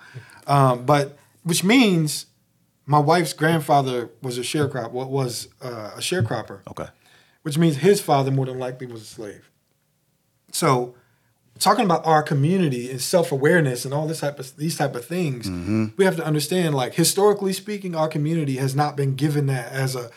[0.46, 2.26] um, but which means
[2.86, 4.90] my wife's grandfather was a sharecropper.
[4.90, 6.60] What was uh, a sharecropper?
[6.70, 6.86] Okay.
[7.42, 9.50] which means his father more than likely was a slave.
[10.52, 10.94] So,
[11.58, 15.04] talking about our community and self awareness and all this type of these type of
[15.04, 15.86] things, mm-hmm.
[15.96, 16.74] we have to understand.
[16.74, 20.10] Like historically speaking, our community has not been given that as a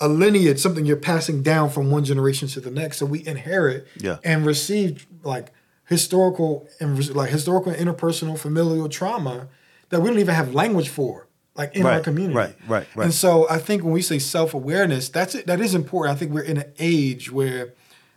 [0.00, 2.98] a lineage, something you're passing down from one generation to the next.
[2.98, 4.18] So we inherit Yeah.
[4.24, 5.52] and receive like
[5.86, 9.48] historical and like historical interpersonal familial trauma
[9.90, 12.34] that we don't even have language for, like in our community.
[12.36, 13.04] right, right, right.
[13.04, 15.46] And so I think when we say self awareness, that's it.
[15.46, 16.16] That is important.
[16.16, 17.74] I think we're in an age where,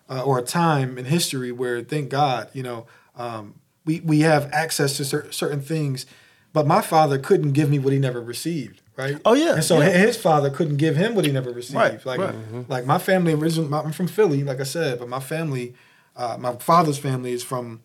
[0.10, 2.86] uh, or a time in history where, thank God, you know,
[3.16, 3.56] um,
[3.86, 6.06] we we have access to cer- certain things.
[6.54, 9.18] But my father couldn't give me what he never received, right?
[9.26, 9.90] Oh, yeah, And so yeah.
[9.90, 11.76] his father couldn't give him what he never received.
[11.76, 12.36] Right, like, right.
[12.68, 15.76] like my family originally, I'm from Philly, like I said, but my family,
[16.16, 17.82] uh, my father's family is from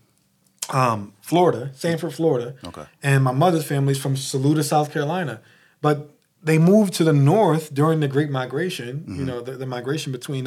[0.70, 2.54] um, Florida, Sanford, Florida.
[2.64, 2.84] Okay.
[3.02, 5.40] And my mother's family is from Saluda, South Carolina.
[5.82, 6.10] But
[6.42, 9.16] they moved to the north during the Great Migration, Mm-hmm.
[9.18, 10.46] you know, the, the migration between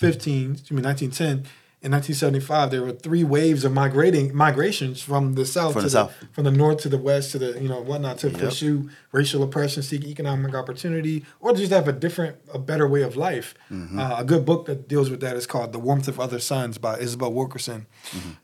[0.00, 1.50] 1915, excuse me, 1910
[1.82, 2.70] and 1975.
[2.70, 6.14] There were three waves of migrating migrations from the south From to the the, south.
[6.32, 8.40] from the north to the west to the, you know, whatnot to Yep.
[8.40, 13.16] pursue racial oppression, seek economic opportunity, or just have a different, a better way of
[13.16, 13.54] life.
[13.70, 13.98] Mm-hmm.
[13.98, 16.78] Uh, a good book that deals with that is called The Warmth of Other Suns
[16.78, 17.86] by Isabel Wilkerson.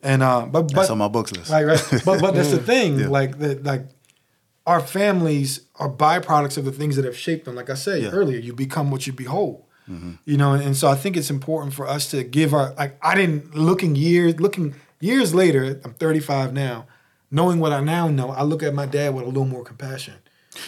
[0.03, 0.77] And uh, but but Mm-hmm.
[0.77, 1.51] That's on my books list.
[1.51, 1.83] Right, right.
[2.05, 3.09] But but that's the thing.
[3.11, 3.87] Like that, like
[4.67, 7.55] our families are byproducts of the things that have shaped them.
[7.57, 8.11] Like I said Yeah.
[8.11, 9.65] earlier, you become what you behold.
[10.25, 13.15] You know, and, so I think it's important for us to give our like I
[13.15, 15.81] didn't looking years looking years later.
[15.85, 16.87] I'm 35 now.
[17.31, 20.15] Knowing what I now know, I look at my dad with a little more compassion.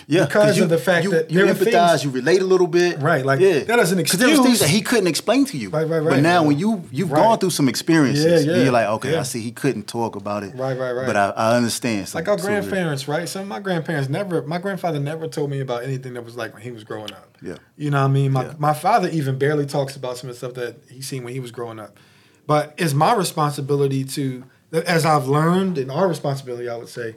[0.07, 2.69] Yeah, because you, of the fact you, that you empathize, things- you relate a little
[2.69, 5.59] bit, Right, like, yeah, that doesn't because there was things that he couldn't explain to
[5.59, 6.05] you, Right, right, Right.
[6.05, 6.23] But right.
[6.23, 7.21] now when you you've Right.
[7.21, 9.21] gone through some experiences, Yeah, yeah, you're like, okay, yeah.
[9.21, 11.07] I see he couldn't talk about it, Right, right, right.
[11.07, 12.09] But I, I understand.
[12.09, 13.29] So, like our so- grandparents, right?
[13.29, 16.53] Some of my grandparents never, my grandfather never told me about anything that was like
[16.55, 17.37] when he was growing up.
[17.43, 17.57] Yeah.
[17.77, 18.31] You know what I mean?
[18.33, 21.33] My, my father even barely talks about some of the stuff that he seen when
[21.35, 21.99] he was growing up.
[22.47, 27.17] But it's my responsibility to, as I've learned, and our responsibility, I would say,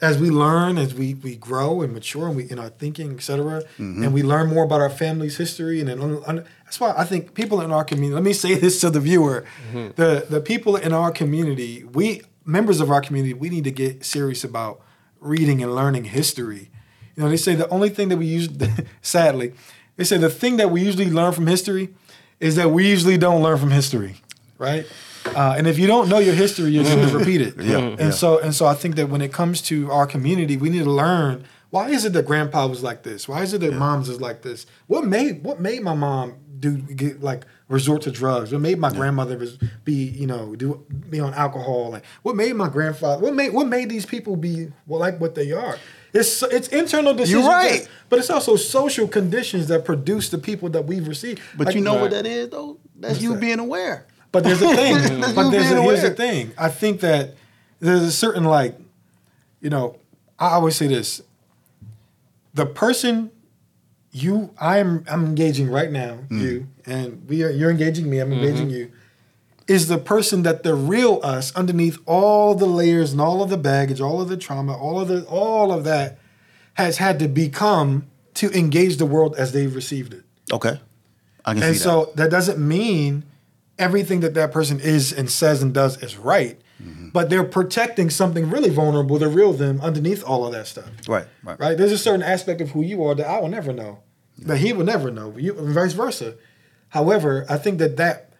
[0.00, 3.22] as we learn, as we, we grow and mature and we in our thinking, et
[3.22, 4.02] cetera, Mm-hmm.
[4.02, 7.04] and we learn more about our family's history, and then un, un- that's why I
[7.04, 8.14] think people in our community.
[8.14, 12.80] Let me say this to the viewer: the the people in our community, we members
[12.80, 14.80] of our community, we need to get serious about
[15.20, 16.70] reading and learning history.
[17.16, 18.48] You know, they say the only thing that we use,
[19.02, 19.54] sadly,
[19.96, 21.88] they say the thing that we usually learn from history
[22.38, 24.20] is that we usually don't learn from history,
[24.58, 24.84] right?
[25.34, 27.56] Uh, and if you don't know your history, you're going to repeat it.
[27.60, 28.10] Yeah, And yeah.
[28.10, 30.90] so, and so, I think that when it comes to our community, we need to
[30.90, 33.28] learn why is it that grandpa was like this?
[33.28, 34.66] Why is it that mom's is like this?
[34.86, 38.52] What made what made my mom do get like resort to drugs?
[38.52, 39.38] What made my grandmother
[39.84, 41.90] be you know do be on alcohol?
[41.90, 43.22] Like what made my grandfather?
[43.22, 45.76] What made what made these people be well, like what they are?
[46.14, 47.72] It's it's internal decisions, right.
[47.80, 51.42] yes, but it's also social conditions that produce the people that we've received.
[51.58, 52.78] But Like- you know what that is though?
[52.94, 53.40] That's What's you that?
[53.40, 54.06] being aware.
[54.32, 55.20] But there's a thing.
[55.34, 56.14] But there's a, here's the aware.
[56.14, 56.52] thing.
[56.58, 57.34] I think that
[57.80, 58.76] there's a certain like,
[59.60, 59.96] you know,
[60.38, 61.22] I always say this.
[62.54, 63.30] The person
[64.12, 66.40] you I am I'm engaging right now, Mm.
[66.40, 68.42] you, and we are you're engaging me, I'm Mm-hmm.
[68.44, 68.90] engaging you,
[69.68, 73.58] is the person that the real us underneath all the layers and all of the
[73.58, 76.18] baggage, all of the trauma, all of the all of that
[76.74, 80.22] has had to become to engage the world as they've received it.
[80.52, 80.78] Okay,
[81.44, 83.24] I can And see so that doesn't mean
[83.78, 87.08] everything that that person is and says and does is right, Mm-hmm.
[87.08, 90.90] but they're protecting something really vulnerable, the real them, underneath all of that stuff.
[91.08, 91.78] Right, right, Right?
[91.78, 94.00] There's a certain aspect of who you are that I will never know,
[94.36, 96.34] that he will never know, you, and vice versa.
[96.90, 98.34] However, I think that that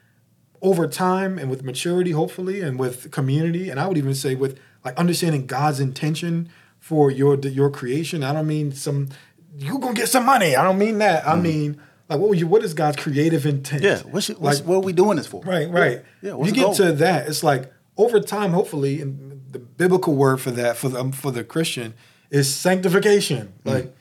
[0.61, 4.59] over time and with maturity, hopefully, and with community, and I would even say with
[4.85, 8.23] like understanding God's intention for your your creation.
[8.23, 9.09] I don't mean some
[9.57, 10.57] you gonna get some money.
[10.57, 11.27] I don't mean that.
[11.27, 12.47] I mean like what you?
[12.47, 13.83] What is God's creative intent?
[13.83, 14.07] Mm-hmm.
[14.07, 15.43] Yeah, what's, what's Like- what are we doing this for?
[15.43, 16.03] Right, right.
[16.23, 20.41] Yeah, what's you get to that, it's like over time, hopefully, and the biblical word
[20.41, 21.95] for that for the um, for the Christian
[22.31, 23.53] is sanctification.
[23.65, 23.73] Mm.
[23.75, 23.97] Like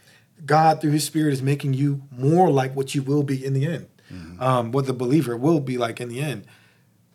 [0.46, 3.66] God through His Spirit is making you more like what you will be in the
[3.66, 4.42] end, Mm-hmm.
[4.44, 6.46] um, what the believer will be like in the end.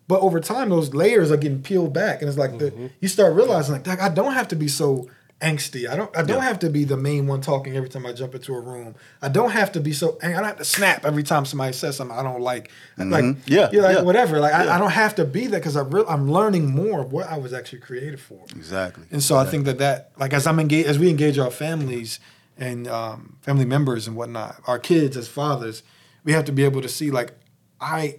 [0.09, 2.85] But over time, those layers are getting peeled back, and it's like Mm-hmm.
[2.87, 5.09] the, you start realizing like, I don't have to be so
[5.41, 5.89] angsty.
[5.89, 6.15] I don't.
[6.17, 6.45] I don't Yeah.
[6.49, 8.95] have to be the main one talking every time I jump into a room.
[9.23, 10.19] I don't have to be so.
[10.23, 12.71] I don't have to snap every time somebody says something I don't like.
[12.99, 13.37] Like, Mhm.
[13.47, 14.03] Yeah, you're like yeah.
[14.03, 14.39] whatever.
[14.39, 14.75] Like I, Yeah.
[14.75, 17.39] I don't have to be that because I re- I'm learning more of what I
[17.39, 18.41] was actually created for.
[18.55, 19.05] Exactly.
[19.11, 22.21] And so I think that that like as I'm engaged as we engage our families
[22.59, 25.83] and um, family members and whatnot, our kids as fathers,
[26.25, 27.33] we have to be able to see like
[27.81, 28.17] I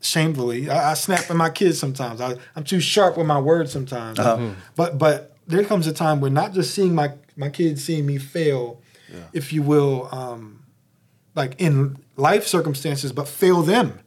[0.00, 2.20] shamefully I, I snap at my kids sometimes.
[2.20, 4.18] I, I'm too sharp with my words sometimes.
[4.18, 4.50] Uh-huh.
[4.76, 8.18] But but there comes a time where not just seeing my my kids seeing me
[8.18, 8.80] fail,
[9.12, 9.20] Yeah.
[9.32, 10.62] if you will, um,
[11.34, 13.98] like in life circumstances, but fail them.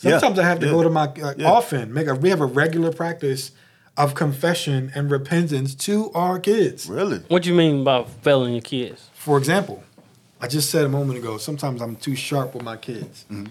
[0.00, 1.46] Yeah, Sometimes I have to yeah, go to my yeah.
[1.50, 3.52] often make a we have a regular practice
[3.96, 6.86] of confession and repentance to our kids.
[6.88, 7.18] Really?
[7.28, 9.10] What do you mean by failing your kids?
[9.14, 9.82] For example,
[10.40, 13.24] I just said a moment ago, sometimes I'm too sharp with my kids.
[13.30, 13.46] Mm-hmm.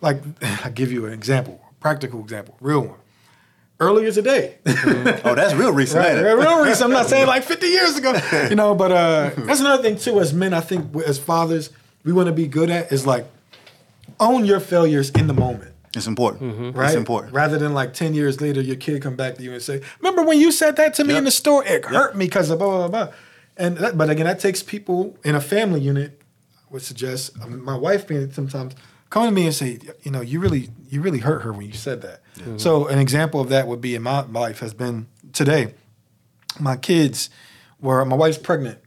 [0.00, 0.18] Like
[0.64, 2.98] I give you an example, a practical example, real one.
[3.78, 6.02] Earlier today, Oh, that's real recent.
[6.02, 6.84] Right, right, real reason.
[6.86, 8.18] I'm not saying like 50 years ago,
[8.48, 8.74] you know.
[8.74, 10.18] But uh, that's another thing too.
[10.18, 11.68] As men, I think as fathers,
[12.02, 13.26] we want to be good at is like
[14.18, 16.74] own your failures in the moment, It's important.
[16.74, 16.86] right?
[16.86, 17.34] It's important.
[17.34, 20.22] Rather than like 10 years later, your kid come back to you and say, "Remember
[20.22, 21.18] when you said that to me Yep.
[21.18, 21.62] in the store?
[21.66, 23.14] It hurt me because of blah blah blah."
[23.58, 26.18] And that, but again, that takes people in a family unit.
[26.58, 28.74] I would suggest um, my wife being sometimes
[29.10, 31.72] come to me and say, you know, you really you really hurt her when you
[31.72, 32.20] said that.
[32.60, 35.72] So an example of that would be in my life has been today.
[36.60, 37.30] My kids
[37.80, 38.78] were my wife's pregnant,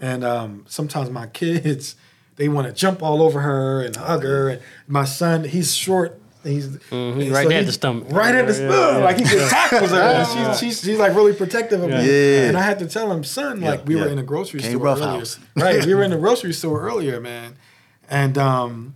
[0.00, 1.96] and um, sometimes my kids
[2.36, 4.48] they want to jump all over her and hug her.
[4.50, 6.20] And my son, he's short.
[6.44, 8.08] He's Mhm, and right there at he- the stomach.
[8.10, 8.72] Right at the stomach.
[8.72, 8.96] yeah.
[8.98, 10.00] Like he just tackles her.
[10.00, 11.96] and she's, she's, she's like really protective of me.
[12.06, 12.48] Yeah.
[12.48, 14.72] And I had to tell him, son, Yeah, like we were in a grocery Can't
[14.72, 15.18] store rough earlier.
[15.18, 15.38] house.
[15.56, 15.84] right.
[15.86, 17.56] We were in the grocery store earlier, man.
[18.10, 18.94] And um,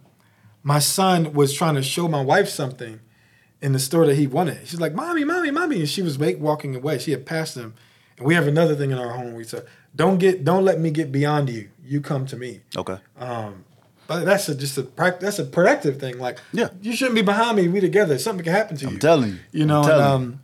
[0.62, 3.00] my son was trying to show my wife something
[3.62, 4.58] in the store that he wanted.
[4.66, 5.80] She's like, Mommy, Mommy, Mommy.
[5.80, 6.98] And she was walking away.
[6.98, 7.74] She had passed him.
[8.18, 9.34] And we have another thing in our home.
[9.34, 11.68] We said, Don't get don't let me get beyond you.
[11.84, 12.60] You come to me.
[12.76, 12.98] Okay.
[13.18, 13.64] Um,
[14.06, 14.82] but that's a, just a
[15.20, 16.18] that's a protective thing.
[16.18, 16.68] Like, Yeah.
[16.82, 17.68] you shouldn't be behind me.
[17.68, 18.18] We together.
[18.18, 18.90] Something can happen to you.
[18.92, 19.38] I'm telling you.
[19.52, 20.40] You know, and, um,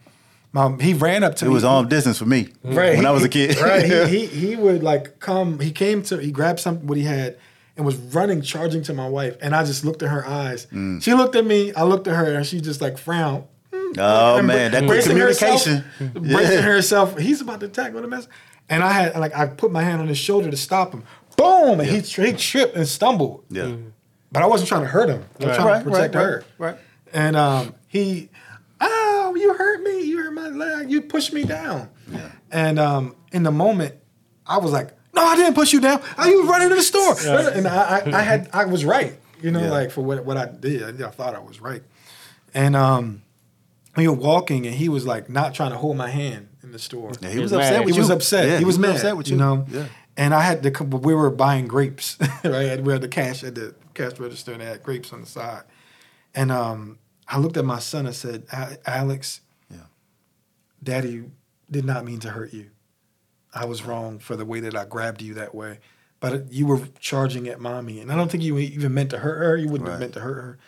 [0.53, 1.55] My, he ran up to It me.
[1.55, 3.59] was arm distance for me right when I was a kid.
[3.61, 3.85] right.
[4.09, 5.59] He, he he would like come.
[5.61, 6.17] He came to.
[6.19, 7.37] He grabbed something what he had
[7.77, 9.37] and was running, charging to my wife.
[9.41, 10.67] And I just looked at her eyes.
[10.67, 11.03] Mm.
[11.03, 11.73] She looked at me.
[11.75, 13.45] I looked at her, and she just like frowned.
[13.99, 15.85] oh And man, that quick bracing communication.
[15.99, 17.19] Herself, Bracing herself.
[17.19, 17.93] He's about to attack.
[17.95, 18.29] What a mess.
[18.69, 21.05] And I had like I put my hand on his shoulder to stop him.
[21.37, 21.81] Boom!
[21.81, 23.45] And he, he tripped and stumbled.
[23.51, 23.75] Yeah.
[24.33, 25.25] But I wasn't trying to hurt him.
[25.41, 26.45] I was trying Right, to protect right, her.
[26.59, 26.79] right, right.
[27.13, 28.29] And um, he,
[28.81, 30.01] oh, you hurt me.
[30.03, 30.91] You hurt my leg.
[30.91, 31.89] You pushed me down.
[32.11, 32.33] Yeah.
[32.51, 33.95] And um, in the moment,
[34.47, 36.01] I was like, no, I didn't push you down.
[36.17, 37.17] I you was running to the store.
[37.53, 39.19] And I, I, I had, I was right.
[39.43, 39.71] You know, Yeah.
[39.71, 41.83] like for what, what I did, I, I thought I was right.
[42.55, 43.23] And um,
[43.97, 46.79] we were walking, and he was like not trying to hold my hand in the
[46.79, 47.13] store.
[47.21, 48.59] Yeah, he He was was upset He was upset.
[48.61, 48.95] He was mad.
[48.97, 49.37] upset with you.
[49.37, 49.67] know.
[49.69, 49.87] Yeah.
[50.17, 50.71] And I had to.
[50.71, 52.81] come- We were buying grapes, right?
[52.83, 55.65] We had the cash at the cash register, and they had grapes on the side.
[56.35, 56.99] And um,
[57.29, 58.07] I looked at my son.
[58.07, 58.45] and said,
[58.87, 59.77] "Alex, Yeah.
[60.83, 61.25] Daddy
[61.71, 62.71] did not mean to hurt you.
[63.57, 65.79] I was wrong for the way that I grabbed you that way.
[66.21, 69.39] But you were charging at mommy, and I don't think you even meant to hurt
[69.39, 69.57] her.
[69.57, 70.59] You wouldn't have meant to hurt her.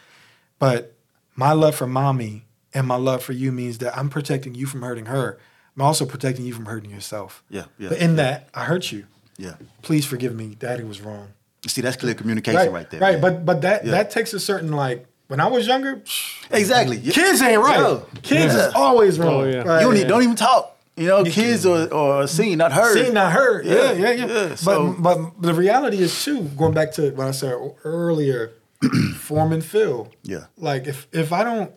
[0.58, 0.94] But
[1.36, 4.82] my love for mommy and my love for you means that I'm protecting you from
[4.82, 5.38] hurting her.
[5.76, 7.42] I'm also protecting you from hurting yourself.
[7.48, 9.06] Yeah, yeah, But in that, I hurt you.
[9.36, 9.54] Yeah.
[9.82, 10.56] Please forgive me.
[10.58, 11.28] Daddy was wrong.
[11.64, 13.00] You see, that's clear communication Right, right, there.
[13.00, 13.20] Right, man.
[13.20, 13.92] but but that Yeah.
[13.92, 16.02] that takes a certain like when I was younger,
[16.50, 17.00] exactly.
[17.00, 17.78] Kids ain't right.
[17.78, 18.68] Yo, kids yeah.
[18.68, 19.34] is always oh, wrong.
[19.34, 19.58] Oh, yeah.
[19.58, 19.80] Right.
[19.80, 20.77] You don't, need, don't even talk.
[20.98, 22.94] You know, kids or or seen, not heard.
[23.04, 23.64] Seen, not heard.
[23.64, 24.26] Yeah, Yeah, yeah, yeah.
[24.26, 26.42] yeah, but so- but the reality is too.
[26.56, 28.50] Going back to what I said earlier,
[29.16, 30.12] form and fill.
[30.22, 30.46] Yeah.
[30.56, 31.72] Like if if I don't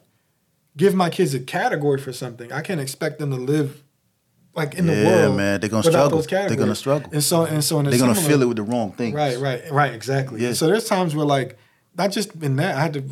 [0.78, 3.84] give my kids a category for something, I can't expect them to live
[4.56, 5.38] like in the Yeah, world.
[5.38, 6.22] man, they're gonna struggle.
[6.22, 7.10] They're gonna struggle.
[7.14, 9.16] And so and so in They're gonna fill it with the wrong things.
[9.16, 9.94] Right, right, right.
[9.94, 10.42] Exactly.
[10.42, 10.54] Yeah.
[10.54, 11.58] So there's times where like
[11.98, 13.04] not just in that I had to.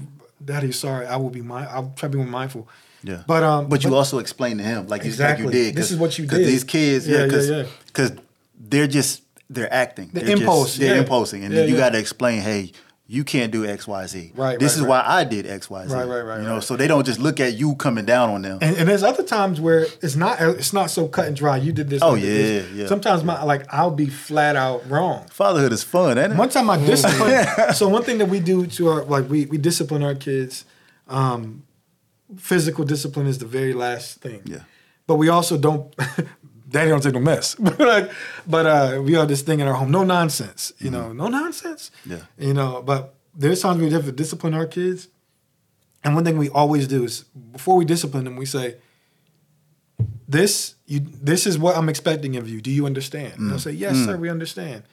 [0.44, 1.06] Daddy, sorry.
[1.06, 1.68] I will be mind.
[1.70, 2.68] I'll try to be more mindful.
[3.04, 3.24] Yeah.
[3.28, 3.70] But um.
[3.70, 5.46] But you also explain to him like you, Exactly.
[5.46, 5.76] like you did.
[5.76, 6.48] This is what you Because did.
[6.48, 7.64] these kids, Yeah, yeah, yeah, because yeah.
[7.88, 8.12] because
[8.60, 10.10] they're just they're acting.
[10.14, 11.02] The They're just- impulse, they're yeah.
[11.02, 11.82] impulsing, and Yeah, then you yeah.
[11.82, 12.72] got to explain, hey,
[13.08, 14.32] you can't do X, Y, Z.
[14.36, 14.90] Right, This right, is right.
[14.90, 15.92] why I did X, Y, Z.
[15.92, 16.64] Right, right, right, You know, right.
[16.64, 18.60] so they don't just look at you coming down on them.
[18.62, 21.58] And, and there's other times where it's not it's not so cut and dry.
[21.58, 22.04] You did this.
[22.04, 22.72] Oh, did this.
[22.72, 22.88] yeah, yeah.
[22.88, 25.26] Sometimes my like I'll be flat out wrong.
[25.32, 26.38] Fatherhood is fun, ain't it?
[26.38, 27.74] One time I discipline.
[27.74, 30.66] so one thing that we do to our like we we discipline our kids.
[31.08, 31.64] Um,
[32.38, 34.42] physical discipline is the very last thing.
[34.46, 34.64] Yeah.
[35.08, 35.96] But we also don't.
[36.70, 37.56] Daddy don't take no mess.
[37.60, 38.12] but
[38.46, 39.90] but uh, we have this thing in our home.
[39.92, 40.72] No nonsense.
[40.78, 41.90] You know, no nonsense.
[42.02, 42.12] Mm-hmm.
[42.12, 42.48] Yeah.
[42.48, 45.08] You know, but there's times we have to discipline our kids.
[46.04, 48.76] And one thing we always do is before we discipline them, we say,
[50.28, 52.62] "This you this is what I'm expecting of you.
[52.62, 54.84] Do you understand?" And they'll say, "Yes, sir, we understand."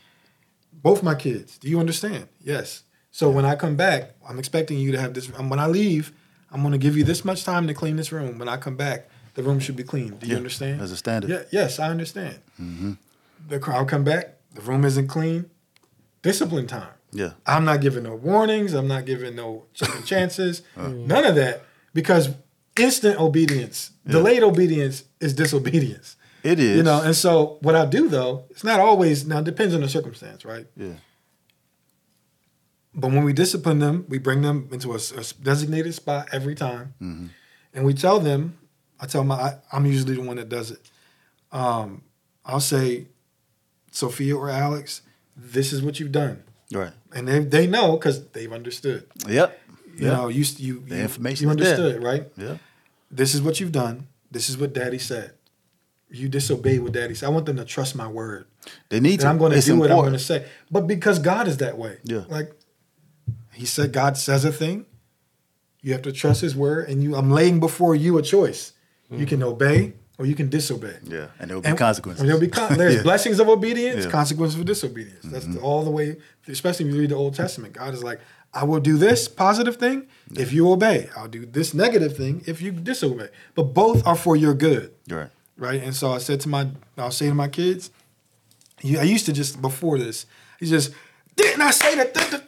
[0.72, 2.28] Both my kids, do you understand?
[2.43, 2.82] Yes.
[3.11, 5.30] So when I come back, I'm expecting you to have this.
[5.39, 6.12] um, When I leave,
[6.57, 8.38] I'm going to give you this much time to clean this room.
[8.38, 10.16] When I come back, the room should be clean.
[10.16, 10.80] Do you Yeah, understand?
[10.80, 11.28] as a standard.
[11.30, 11.42] Yeah.
[11.52, 12.38] Yes, I understand.
[12.59, 12.92] Mm-hmm.
[13.48, 14.36] The crowd come back.
[14.54, 15.50] The room isn't clean.
[16.22, 16.88] Discipline time.
[17.12, 17.32] Yeah.
[17.46, 18.72] I'm not giving no warnings.
[18.72, 20.62] I'm not giving no second chances.
[20.76, 22.30] None of that because
[22.80, 26.16] instant obedience, delayed obedience is disobedience.
[26.42, 26.78] It is.
[26.78, 29.82] You know, and so what I do though, it's not always now it depends on
[29.82, 30.66] the circumstance, right?
[30.74, 30.94] Yeah.
[32.99, 34.99] But when we discipline them, we bring them into a
[35.42, 37.26] designated spot every time, Mm-hmm.
[37.74, 38.57] and we tell them.
[38.99, 40.80] I tell my, I, I'm usually the one that does it.
[41.53, 42.01] Um,
[42.47, 43.09] I'll say,
[43.90, 45.03] Sophia or Alex,
[45.36, 46.42] this is what you've done,
[46.72, 46.92] Right.
[47.14, 49.07] and they they know because they've understood.
[49.28, 49.61] Yep.
[49.99, 50.12] You Yeah.
[50.16, 52.24] know, you you, The you information you understood, right?
[52.38, 52.57] Yeah.
[53.11, 54.07] This is what you've done.
[54.30, 55.32] This is what Daddy said.
[56.11, 57.26] You disobeyed what Daddy said.
[57.26, 58.47] I want them to trust my word.
[58.88, 59.28] They need And to.
[59.28, 60.47] I'm going to do what I'm going to say.
[60.70, 61.99] But because God is that way.
[62.05, 62.24] Yeah.
[62.28, 62.53] Like
[63.57, 64.86] he said God says a thing,
[65.82, 68.72] you have to trust his word and you I'm laying before you a choice.
[69.11, 70.96] You can obey or you can disobey.
[71.04, 71.28] Yeah.
[71.38, 72.20] And there will be And- consequences.
[72.20, 73.02] and There'll be con- there's Yeah.
[73.02, 74.02] blessings of obedience, Yeah.
[74.02, 74.11] Mm-hmm.
[74.11, 75.24] consequences of disobedience.
[75.24, 76.16] That's the, all the way,
[76.48, 77.74] especially if you read the Old Testament.
[77.74, 78.20] God is like,
[78.54, 81.11] I will do this positive thing if you obey.
[81.16, 83.28] I'll do this negative thing if you disobey.
[83.54, 85.28] But both are for your good Right.
[85.59, 85.82] right?
[85.82, 87.90] And so I said to my, I'll say to my kids,
[88.82, 90.26] I used to just before this,
[90.61, 90.92] you just
[91.36, 92.42] didn't I say that?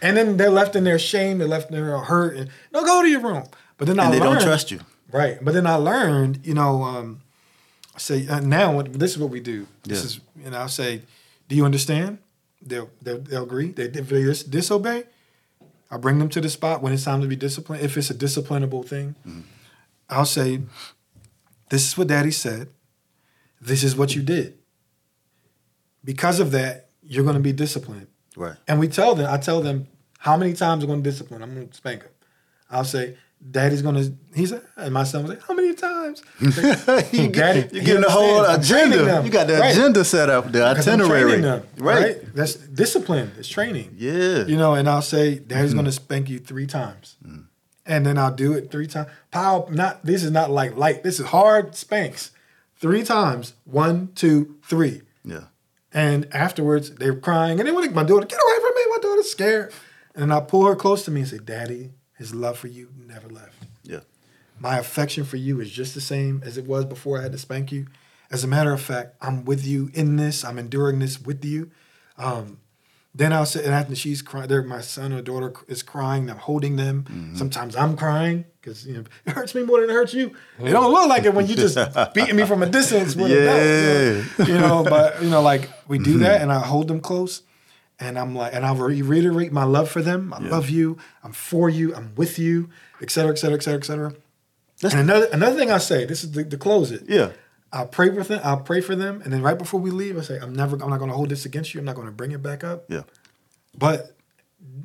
[0.00, 3.02] And then they're left in their shame, they're left in their hurt, and no, go
[3.02, 3.44] to your room.
[3.76, 4.80] But then I And they learned, don't trust you.
[5.10, 5.38] right?
[5.42, 7.22] But then I learned, you know, um,
[7.94, 9.66] I say uh, now this is what we do.
[9.82, 10.04] This Yeah.
[10.06, 11.02] is, and I'll say,
[11.48, 12.18] do you understand?
[12.62, 13.72] They'll they'll, they'll agree.
[13.72, 15.04] They, if they dis- disobey,
[15.90, 17.82] I bring them to the spot when it's time to be disciplined.
[17.82, 19.14] If it's a disciplinable thing,
[20.10, 20.60] I'll say,
[21.70, 22.68] "This is what Daddy said.
[23.60, 24.58] This is what you did.
[26.04, 28.08] Because of that, you're going to be disciplined."
[28.38, 28.56] Right.
[28.68, 31.42] And we tell them, I tell them how many times I'm going to discipline.
[31.42, 32.12] I'm going to spank them.
[32.70, 33.16] I'll say,
[33.50, 34.04] Daddy's gonna.
[34.34, 37.86] He's and my son was like, "How many times?" Like, you Daddy, get, you he
[37.86, 38.68] getting the whole understands.
[38.68, 39.24] I'm training agenda.
[39.24, 39.72] You got the Right.
[39.76, 41.40] agenda set up, the itinerary.
[41.40, 42.02] them, right.
[42.02, 42.34] right.
[42.34, 43.30] That's discipline.
[43.38, 43.94] It's training.
[43.96, 44.10] Yeah.
[44.12, 44.50] Mm-hmm.
[44.50, 47.16] You know, and I'll say, Daddy's gonna spank you three times.
[47.24, 47.44] Mm.
[47.86, 49.08] And then I'll do it three times.
[49.30, 51.04] Power not this is not like light.
[51.04, 52.32] This is hard spanks.
[52.76, 53.54] Three times.
[53.64, 55.02] One, two, three.
[55.24, 55.44] Yeah.
[55.92, 58.82] And afterwards, they were crying, and they want my daughter, get away from me.
[58.90, 59.72] My daughter's scared.
[60.14, 63.28] And I pull her close to me and say, Daddy, his love for you never
[63.28, 63.54] left.
[63.84, 64.00] Yeah.
[64.58, 67.38] My affection for you is just the same as it was before I had to
[67.38, 67.86] spank you.
[68.30, 70.44] As a matter of fact, I'm with you in this.
[70.44, 71.70] I'm enduring this with you.
[72.18, 72.58] Um,
[73.18, 76.30] then I'll sit and after she's crying, there, my son or daughter is crying.
[76.30, 77.04] I'm holding them.
[77.04, 77.36] Mm-hmm.
[77.36, 80.34] Sometimes I'm crying because you know it hurts me more than it hurts you.
[80.58, 81.76] It don't look like it when you just
[82.14, 84.48] beating me from a distance with a belt.
[84.48, 84.60] You know?
[84.60, 86.22] You know, but you know, like we do Mm-hmm.
[86.22, 87.42] that, and I hold them close,
[88.00, 90.32] and I'm like, and I'll re- reiterate my love for them.
[90.32, 90.96] I love you.
[91.24, 91.94] I'm for you.
[91.94, 92.70] I'm with you,
[93.02, 94.14] et cetera, et cetera, et cetera, et cetera.
[94.84, 97.02] And another another thing I say, this is the, to close it.
[97.08, 97.32] Yeah.
[97.72, 98.40] I'll pray for them.
[98.42, 100.76] I'll pray for them, and then right before we leave, I say, I'm never.
[100.82, 101.80] I'm not going to hold this against you.
[101.80, 102.84] I'm not going to bring it back up.
[102.88, 103.02] Yeah.
[103.76, 104.16] But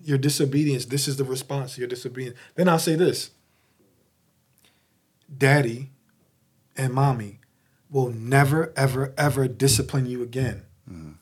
[0.04, 2.38] your disobedience, this is the response to your disobedience.
[2.56, 3.32] Then I'll say this
[5.36, 5.92] Daddy
[6.76, 7.40] and mommy
[7.90, 11.16] will never, ever, ever discipline you again mm.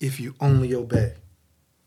[0.00, 1.14] if you only obey.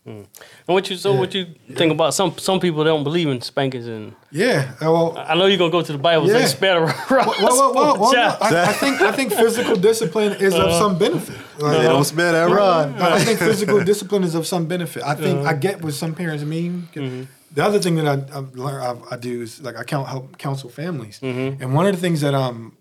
[0.08, 0.18] Mm.
[0.18, 0.28] And
[0.68, 1.20] what you so Yeah.
[1.20, 4.74] what you think about some some people don't believe in spankings and Yeah.
[4.80, 6.46] uh, Well, I know you're gonna go to the Bible and Yeah.
[6.46, 6.96] say spare the rod.
[7.10, 10.68] well, well, well, well, child." no, I, I think I think physical discipline is of
[10.68, 11.38] uh, some benefit.
[11.58, 13.02] Like, They don't spare that rod.
[13.02, 15.02] I think physical discipline is of some benefit.
[15.04, 15.50] I think uh-huh.
[15.50, 16.88] I get what some parents mean.
[16.94, 17.24] Mm-hmm.
[17.56, 20.38] The other thing that I I've learned, I, I do is like I count help
[20.38, 21.64] counsel families, mm-hmm.
[21.64, 22.74] and one of the things that um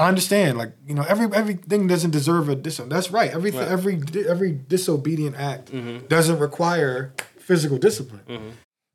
[0.00, 2.78] I understand, like you know, every everything doesn't deserve a dis.
[2.88, 3.30] That's right.
[3.30, 3.68] Every Right.
[3.68, 5.70] every every disobedient act
[6.08, 8.22] doesn't require physical discipline.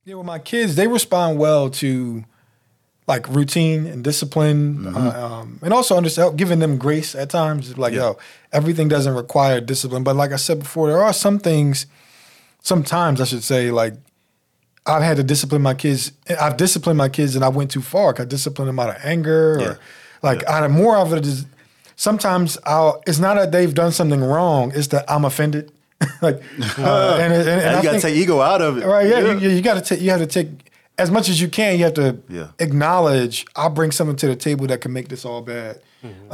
[0.06, 2.24] Yeah, with my kids, they respond well to
[3.08, 5.00] like routine and discipline, uh,
[5.42, 7.78] um, and also understand giving them grace at times.
[7.78, 8.00] Like, Yeah.
[8.00, 8.18] yo,
[8.52, 11.86] everything doesn't require discipline, but like I said before, there are some things.
[12.62, 13.94] Sometimes I should say, like
[14.88, 16.12] I've had to discipline my kids.
[16.40, 18.16] I've disciplined my kids, and I went too far.
[18.20, 19.68] I disciplined them out of anger, Yeah.
[19.68, 19.80] or
[20.26, 21.46] like out of more of it is.
[21.96, 23.02] Sometimes I'll.
[23.08, 24.72] It's not that they've done something wrong.
[24.76, 25.72] It's that I'm offended.
[26.22, 26.36] like,
[26.78, 28.86] uh, and, and, and And I you got to take ego out of it.
[28.86, 29.08] Right.
[29.08, 29.34] Yeah.
[29.34, 30.02] You, you got to take.
[30.02, 30.50] You have to take
[30.98, 31.78] as much as you can.
[31.78, 32.48] You have to Yeah.
[32.60, 33.46] acknowledge.
[33.56, 35.80] I'll bring something to the table that can make this all bad.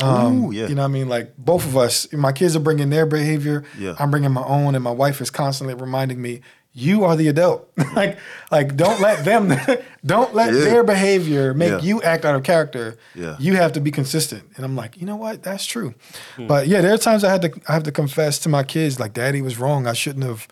[0.01, 0.67] Um, Ooh, yeah.
[0.67, 1.07] You know what I mean?
[1.07, 2.11] Like both of us.
[2.11, 3.63] My kids are bringing their behavior.
[3.77, 3.95] Yeah.
[3.99, 6.41] I'm bringing my own, and my wife is constantly reminding me.
[6.73, 7.69] You are the adult.
[7.95, 8.17] like,
[8.49, 9.51] like, don't let them,
[10.05, 10.59] don't let Yeah.
[10.61, 11.79] their behavior make Yeah.
[11.81, 12.97] you act out of character.
[13.13, 13.35] Yeah.
[13.39, 14.43] You have to be consistent.
[14.55, 15.43] And I'm like, you know what?
[15.43, 15.93] That's true.
[16.37, 18.99] But yeah, there are times I had to, I have to confess to my kids,
[18.99, 19.85] like, Daddy was wrong.
[19.85, 20.47] I shouldn't have,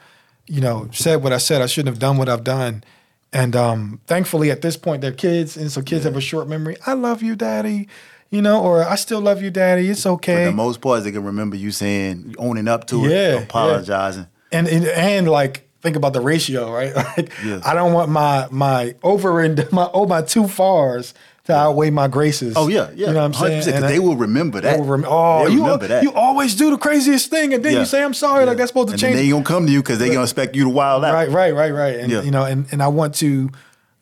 [0.46, 1.62] you know, said what I said.
[1.62, 2.84] I shouldn't have done what I've done.
[3.32, 6.76] And um, thankfully, at this point, they're kids, and so kids have a short memory.
[6.88, 7.88] I love you, Daddy.
[8.32, 9.88] You know, or I still love you, Daddy.
[9.90, 10.46] It's okay.
[10.46, 13.40] For the most part, they can remember you saying, owning up to Yeah, it, yeah.
[13.42, 14.28] apologizing.
[14.52, 16.94] and, and and like think about the ratio, right?
[17.18, 17.62] Like Yeah.
[17.64, 21.14] I don't want my my over and my oh my two fars
[21.46, 22.54] to outweigh my graces.
[22.56, 23.08] Oh yeah, yeah.
[23.08, 23.62] You know what I'm saying?
[23.62, 24.74] 100%, 'cause And I- they will remember that.
[24.74, 26.04] they will rem- oh, They'll you remember that.
[26.04, 27.80] you always do the craziest thing, and then Yeah.
[27.80, 28.46] you say I'm sorry.
[28.46, 29.16] Like that's supposed to and change.
[29.16, 31.14] they gonna come to you because they gonna expect you to wild out.
[31.14, 31.96] Right, right, right, right.
[32.00, 32.22] And Yeah.
[32.22, 33.50] you know, and, and I want to,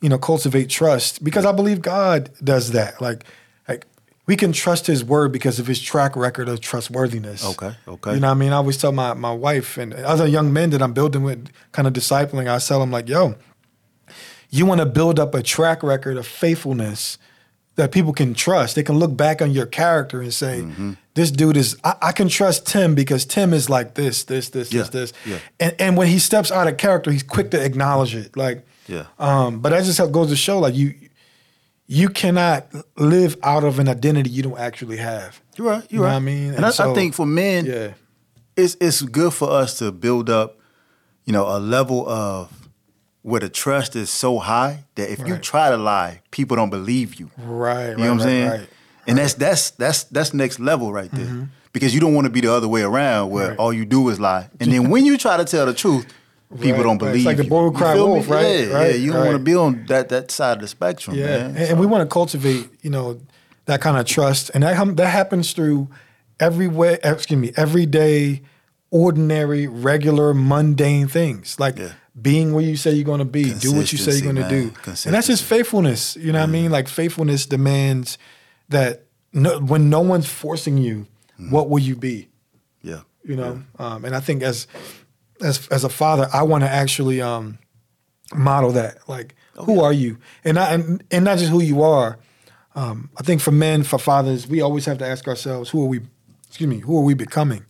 [0.02, 3.02] you know, cultivate trust because I believe God does that.
[3.02, 3.24] Like
[4.28, 7.44] we can trust his word because of his track record of trustworthiness.
[7.46, 8.14] Okay, okay.
[8.14, 8.52] You know what I mean?
[8.54, 11.88] I always tell my my wife and other young men that I'm building with, kind
[11.88, 13.36] of discipling, I tell them like, yo,
[14.50, 17.18] you want to build up a track record of faithfulness
[17.76, 18.76] that people can trust.
[18.76, 20.94] They can look back on your character and say, Mm-hmm.
[21.14, 24.74] this dude is, I, I can trust Tim because Tim is like this, this, this,
[24.74, 25.14] Yeah, this, this.
[25.26, 25.38] yeah.
[25.60, 28.36] And, and when he steps out of character, he's quick to acknowledge it.
[28.36, 29.06] Like, Yeah.
[29.20, 30.96] um, but that just goes to show like you,
[31.88, 35.42] you cannot live out of an identity you don't actually have.
[35.56, 35.84] You're right.
[35.90, 36.14] You You're know right.
[36.14, 36.48] what I mean?
[36.48, 37.94] And, And I, I think for men, Yeah.
[38.56, 40.58] it's it's good for us to build up,
[41.26, 42.52] you know, a level of
[43.22, 47.16] where the trust is so high that if you try to lie, people don't believe
[47.16, 47.30] you.
[47.38, 47.90] Right.
[47.92, 48.50] You know what I'm saying?
[48.50, 48.70] Right.
[49.08, 51.50] And that's that's that's that's next level right there.
[51.74, 53.52] Because you don't want to be the other way around where Mm-hmm.
[53.52, 53.60] Right.
[53.60, 54.50] all you do is lie.
[54.60, 56.06] And then when you try to tell the truth,
[56.56, 57.08] people Right, don't right.
[57.16, 58.42] It's believe like the boy who cried wolf, right?
[58.68, 58.96] Yeah, Right, yeah.
[58.98, 61.46] You don't want to be on that that side of the spectrum, Yeah, man.
[61.58, 63.20] and, and we want to cultivate, you know,
[63.66, 65.90] that kind of trust, and that hum- that happens through
[66.40, 67.00] every way.
[67.04, 68.42] Excuse me, everyday,
[68.92, 71.92] ordinary, regular, mundane things like Yeah.
[72.20, 74.50] being where you say you're going to be, do what you say you're going to
[74.50, 74.74] do,
[75.06, 76.16] and that's just faithfulness.
[76.16, 76.72] You know what I mean?
[76.72, 78.18] Like faithfulness demands
[78.70, 79.04] that
[79.34, 81.08] no, when no one's forcing you,
[81.40, 81.52] Mm-hmm.
[81.52, 82.30] what will you be?
[82.82, 83.02] yeah.
[83.24, 84.66] you know um, and i think as
[85.42, 87.58] as as a father i want to actually um
[88.36, 88.98] model that.
[89.08, 90.18] Like, who are you?
[90.44, 92.20] And not and, and not just who you are.
[92.76, 95.88] Um, I think for men, for fathers, we always have to ask ourselves, who are
[95.88, 96.02] we?
[96.50, 97.66] Excuse me, who are we becoming?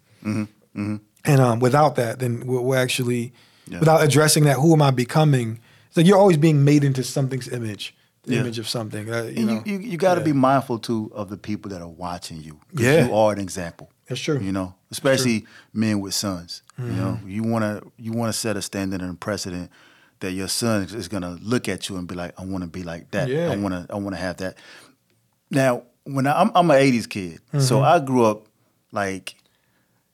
[0.74, 1.00] And
[1.42, 3.34] um, without that, then we're, we're actually,
[3.68, 3.80] Yeah.
[3.80, 5.60] without addressing that, who am I becoming?
[5.90, 8.42] It's like you're always being made into something's image, the Yeah.
[8.42, 9.12] image of something.
[9.14, 10.26] Uh, you you, you, you got to Yeah.
[10.26, 12.60] be mindful too of the people that are watching you.
[12.74, 13.06] Yeah.
[13.08, 13.92] you are an example.
[14.08, 14.40] That's true.
[14.40, 16.62] You know, especially men with sons.
[16.78, 17.30] You know, Mm-hmm.
[17.30, 19.70] you want to you want to set a standard and a precedent
[20.20, 22.84] that your son is- to look at you and be like, I want to be
[22.84, 23.28] like that.
[23.30, 23.52] Yeah.
[23.52, 24.58] I want to I want to have that.
[25.52, 28.46] Now, when I, I'm I'm an '80s kid, so I grew up
[28.92, 29.36] like.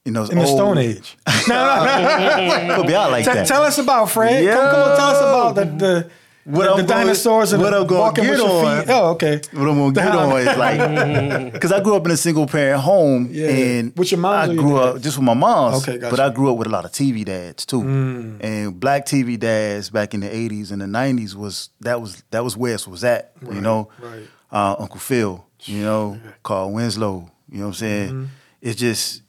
[0.06, 0.32] You know, Mm-hmm.
[0.32, 1.16] in the old- Stone Age.
[1.26, 3.46] Could be out like Te- that.
[3.46, 4.44] tell us about Fred.
[4.46, 6.10] Come, come on, tell us about the the,
[6.46, 8.66] What the, I'm the gonna- dinosaurs and what the I'm gonna walking get with your
[8.66, 8.80] on.
[8.84, 8.90] feet.
[8.92, 9.40] Oh, okay.
[9.52, 12.82] What I'm gonna get on is like, because I grew up in a single parent
[12.82, 13.48] home, Yeah.
[13.48, 15.82] and With your moms I grew up just with my mom's.
[15.82, 16.10] Okay, gotcha.
[16.14, 18.44] But I grew up with a lot of TV dads too, Mm.
[18.44, 22.44] and black TV dads back in the '80s and the '90s was that was that
[22.44, 23.32] was where it was at.
[23.50, 24.28] you know, right.
[24.52, 27.30] Uh, Uncle Phil, you know, Carl Winslow.
[27.50, 28.08] You know what I'm saying?
[28.10, 28.24] Mm-hmm.
[28.60, 29.22] It's just.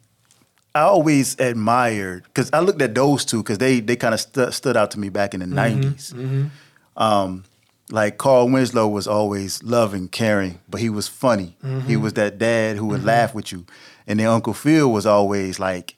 [0.73, 4.51] I always admired because I looked at those two because they they kind of stu-
[4.51, 5.81] stood out to me back in the Mm-hmm.
[5.93, 6.49] 90s
[6.97, 7.43] um,
[7.91, 11.55] like Carl Winslow was always loving, caring, but he was funny.
[11.63, 11.87] Mm-hmm.
[11.87, 13.65] He was that dad who would laugh with you.
[14.07, 15.95] And then Uncle Phil was always like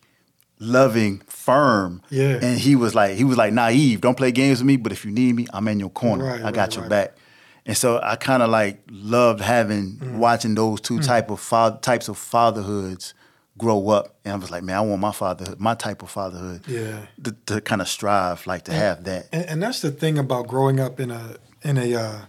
[0.60, 2.02] loving, firm.
[2.10, 2.40] Yeah.
[2.41, 4.02] And he was like, he was like naive.
[4.02, 6.26] Don't play games with me, but if you need me, I'm in your corner.
[6.26, 6.90] Right, I got right, your right.
[6.90, 7.18] back.
[7.65, 10.18] And so I kind of like loved having Mm.
[10.18, 13.14] watching those two type of fa- types of fatherhoods
[13.57, 14.15] grow up.
[14.23, 17.07] And I was like, man, I want my fatherhood, my type of fatherhood, Yeah.
[17.23, 19.27] to, to kind of strive, like to have that.
[19.31, 22.19] And, and that's the thing about growing up in a in a uh,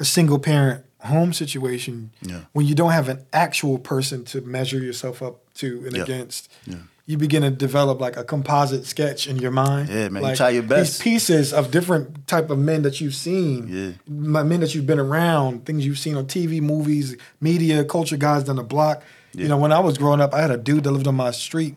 [0.00, 2.40] a single parent home situation Yeah.
[2.52, 6.50] when you don't have an actual person to measure yourself up to and against.
[6.66, 6.76] Yeah.
[7.06, 9.90] You begin to develop like a composite sketch in your mind.
[9.90, 10.94] Yeah, man, you try your best.
[10.94, 13.90] These pieces of different type of men that you've seen, Yeah.
[14.08, 18.44] my- men that you've been around, things you've seen on TV, movies, media, culture guys
[18.44, 19.02] down the block.
[19.34, 21.30] You know, when I was growing up, I had a dude that lived on my
[21.32, 21.76] street,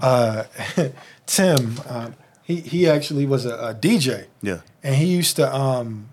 [0.00, 0.44] uh,
[1.26, 1.80] Tim.
[1.88, 2.10] Uh,
[2.42, 4.26] he he actually was a, a DJ.
[4.42, 4.60] Yeah.
[4.82, 6.08] and he used to um,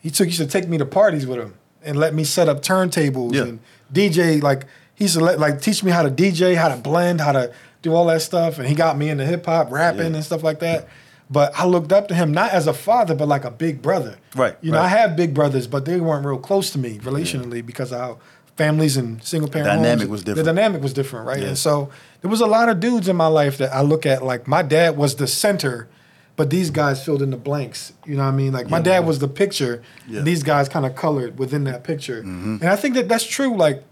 [0.00, 2.62] he took used to take me to parties with him and let me set up
[2.62, 3.42] turntables Yeah.
[3.42, 3.60] and
[3.92, 4.64] DJ like
[4.94, 7.52] he used to let, like teach me how to DJ, how to blend, how to
[7.82, 10.16] do all that stuff, and he got me into hip hop, rapping, Yeah.
[10.16, 10.88] and stuff like that.
[11.30, 14.16] But I looked up to him not as a father, but like a big brother.
[14.34, 14.86] Right, You know, right.
[14.86, 18.18] I have big brothers, but they weren't real close to me relationally because of how
[18.58, 21.40] families and single parent Dynamic homes, was The dynamic was different, right?
[21.40, 21.48] Yeah.
[21.48, 21.90] And so
[22.20, 24.62] there was a lot of dudes in my life that I look at like my
[24.62, 25.88] dad was the center,
[26.34, 27.92] but these guys filled in the blanks.
[28.04, 28.52] You know what I mean?
[28.52, 29.82] Like my dad was the picture.
[30.08, 30.22] Yeah.
[30.22, 32.56] These guys kind of colored within that picture, mm-hmm.
[32.60, 33.56] and I think that that's true.
[33.56, 33.84] Like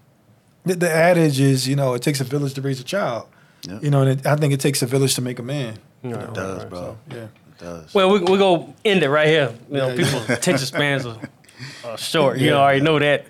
[0.64, 3.28] the, the adage is, you know, it takes a village to raise a child.
[3.62, 3.78] Yeah.
[3.80, 5.78] You know, and it, I think it takes a village to make a man.
[6.02, 6.98] Yeah, It does, bro.
[7.10, 7.16] Yeah.
[7.16, 7.94] It does.
[7.94, 9.54] Well, we we go end it right here.
[9.70, 11.18] You know, Yeah, people's attention spans are,
[11.84, 12.38] are short.
[12.38, 12.58] You Yeah.
[12.58, 13.26] already know that.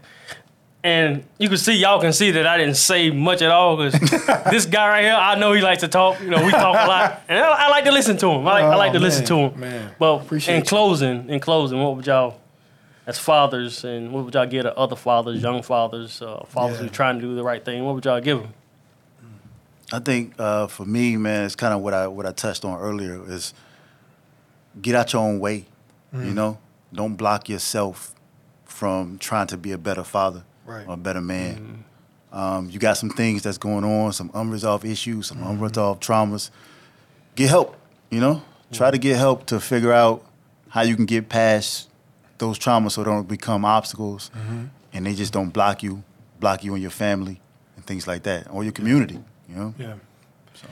[0.87, 3.99] And you can see, y'all can see that I didn't say much at all because
[4.51, 6.21] this guy right here, I know he likes to talk.
[6.21, 8.47] You know, we talk a lot, and I, I like to listen to him.
[8.47, 9.61] I like, I like to Oh, listen to him.
[9.61, 9.91] man.
[9.99, 10.67] But Appreciate in you.
[10.67, 12.39] closing, in closing, what would y'all,
[13.05, 16.85] as fathers, and what would y'all give to other fathers, young fathers, uh, fathers Yeah.
[16.85, 17.85] who trying to do the right thing?
[17.85, 18.55] What would y'all give them?
[19.93, 22.79] I think uh, for me, man, it's kind of what I what I touched on
[22.79, 23.55] earlier is
[24.81, 25.65] get out your own way.
[26.15, 26.27] Mm.
[26.27, 26.59] You know,
[26.93, 28.15] don't block yourself
[28.65, 30.87] from trying to be a better father Right.
[30.87, 31.85] or a better man.
[32.33, 35.51] Um, you got some things that's going on, some unresolved issues, some Mm-hmm.
[35.51, 36.51] unresolved traumas.
[37.35, 37.77] Get help.
[38.11, 40.25] You know, try to get help to figure out
[40.69, 41.89] how you can get past
[42.39, 44.65] those traumas so they don't become obstacles, Mm-hmm.
[44.93, 46.03] and they just don't block you,
[46.41, 47.41] block you and your family,
[47.77, 49.19] and things like that, or your community.
[49.49, 49.75] You know.
[49.79, 49.95] Yeah.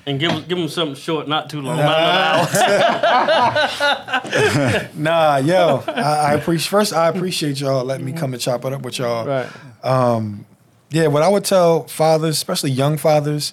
[0.06, 4.90] And give give them something short, not too long, not another hour.
[4.94, 6.00] Nah, yo, I,
[6.30, 6.68] I appreciate.
[6.70, 9.26] First, I appreciate y'all letting me come and chop it up with y'all.
[9.26, 9.46] Right.
[9.84, 13.52] Yeah, what I would tell fathers, especially young fathers,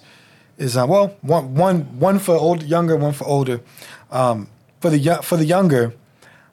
[0.58, 3.60] is uh, well, one one one for old, younger, one for older.
[4.10, 4.48] Um,
[4.80, 5.92] for the for the younger,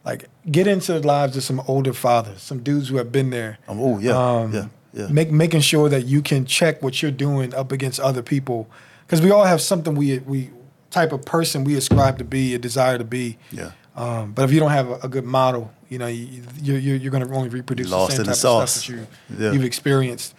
[0.03, 3.57] like get into the lives of some older fathers, some dudes who have been there.
[3.67, 5.07] Um, oh yeah, Um, yeah, yeah.
[5.09, 8.67] Make, making sure that you can check what you're doing up against other people,
[9.05, 10.49] because we all have something we we
[10.89, 13.37] type of person we ascribe to be, a desire to be.
[13.51, 13.71] Yeah.
[13.95, 16.95] Um, but if you don't have a, a good model, you know, you, you're you're,
[16.95, 19.07] you're going to only reproduce Lost the same in type the of stuff that you
[19.45, 19.51] Yeah.
[19.51, 20.35] you've experienced.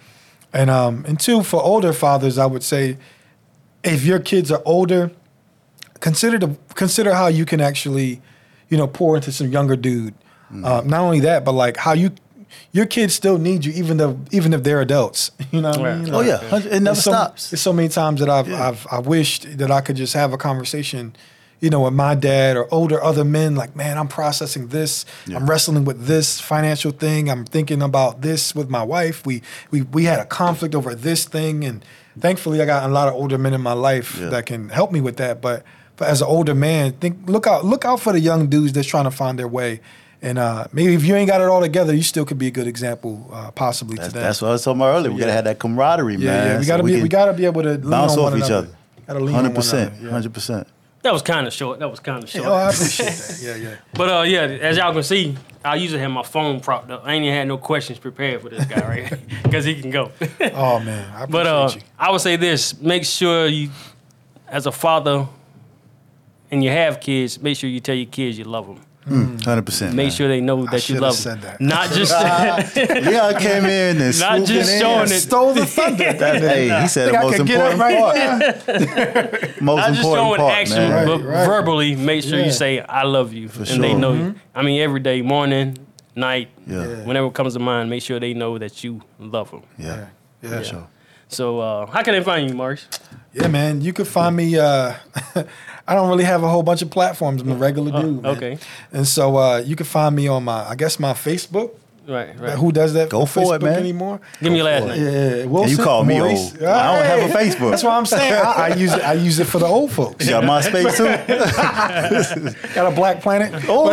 [0.53, 2.97] And um, and two for older fathers, I would say,
[3.83, 5.11] if your kids are older,
[5.99, 8.21] consider the consider how you can actually,
[8.69, 10.13] you know, pour into some younger dude.
[10.51, 10.65] Mm-hmm.
[10.65, 12.11] Uh, not only that, but like how you,
[12.73, 15.31] your kids still need you, even though even if they're adults.
[15.51, 15.99] You know what I Right.
[15.99, 16.13] mean?
[16.13, 17.49] Oh yeah, it never there's so, stops.
[17.49, 18.69] There's so many times that I've Yeah.
[18.69, 21.13] I've I wished that I could just have a conversation,
[21.61, 25.05] you know, with my dad or older other men, like, man, I'm processing this.
[25.33, 27.29] I'm wrestling with this financial thing.
[27.29, 29.25] I'm thinking about this with my wife.
[29.25, 31.85] We we we had a conflict over this thing, and
[32.19, 34.29] thankfully, I got a lot of older men in my life Yeah.
[34.29, 35.39] that can help me with that.
[35.39, 35.63] But
[35.97, 38.87] but as an older man, think look out look out for the young dudes that's
[38.87, 39.81] trying to find their way.
[40.23, 42.51] And uh, maybe if you ain't got it all together, you still could be a
[42.51, 44.21] good example, uh, possibly That's, to them.
[44.23, 45.11] that's what I was talking about earlier.
[45.11, 46.47] We gotta have that camaraderie, yeah, man.
[46.47, 46.59] yeah.
[46.59, 48.45] We gotta be can we gotta be able to lean bounce on off one each
[48.45, 48.67] another.
[48.67, 48.77] other.
[49.07, 50.09] Gotta lean on Hundred percent, yeah.
[50.11, 50.67] hundred percent.
[51.03, 51.79] That was kind of short.
[51.79, 52.47] That was kind of short.
[52.47, 53.39] Oh, I appreciate that.
[53.41, 53.75] Yeah, yeah.
[53.93, 57.01] But uh, yeah, as y'all can see, I usually have my phone propped up.
[57.03, 59.19] I ain't even had no questions prepared for this guy, right?
[59.43, 60.11] Because he can go.
[60.53, 61.81] Oh man, I appreciate but uh, you.
[61.97, 63.69] I would say this: make sure you,
[64.47, 65.27] as a father,
[66.51, 68.81] and you have kids, make sure you tell your kids you love them.
[69.07, 69.95] Hundred percent.
[69.95, 71.57] Make sure they know that you should've love said them.
[71.59, 71.61] that.
[71.61, 72.13] Not just
[73.05, 74.79] Leon came in and Not swooping just in.
[74.79, 75.19] showing it.
[75.21, 76.13] Stole the thunder.
[76.19, 79.61] That, hey, he said Think the I most could get up important right part.
[79.61, 81.07] most not just important showing part, action, man.
[81.07, 81.45] but Right, right.
[81.47, 81.95] verbally.
[81.95, 82.45] Make sure Yeah.
[82.45, 83.77] you say "I love you," and sure.
[83.79, 84.25] they know Mm-hmm.
[84.27, 84.35] you.
[84.53, 85.77] I mean, every day, morning,
[86.15, 86.85] night, Yeah.
[87.05, 89.63] whenever it comes to mind, make sure they know that you love them.
[89.79, 90.05] Yeah,
[90.43, 90.49] Yeah.
[90.59, 90.87] for sure.
[91.31, 92.87] So, uh, how can they find you, Maurice?
[93.33, 93.79] Yeah, man.
[93.81, 94.57] You could find me.
[94.59, 94.93] Uh,
[95.87, 97.41] I don't really have a whole bunch of platforms.
[97.41, 98.21] I'm a regular dude.
[98.21, 98.25] man.
[98.25, 98.57] Oh, okay.
[98.91, 101.71] And so uh, you can find me on my, I guess my Facebook.
[102.07, 102.57] Right, right.
[102.57, 103.09] Who does that?
[103.09, 103.77] Go on for it, man.
[103.77, 104.19] anymore?
[104.41, 105.03] Give me your last for name.
[105.03, 105.77] Yeah, Wilson.
[105.77, 106.51] you call me Maurice.
[106.53, 106.63] old.
[106.63, 107.69] I don't have a Facebook.
[107.69, 108.33] That's what I'm saying.
[108.33, 109.03] I, I use it.
[109.03, 110.25] I use it for the old folks.
[110.25, 112.63] You got MySpace too?
[112.73, 113.63] Got a Black Planet.
[113.69, 113.87] Oh,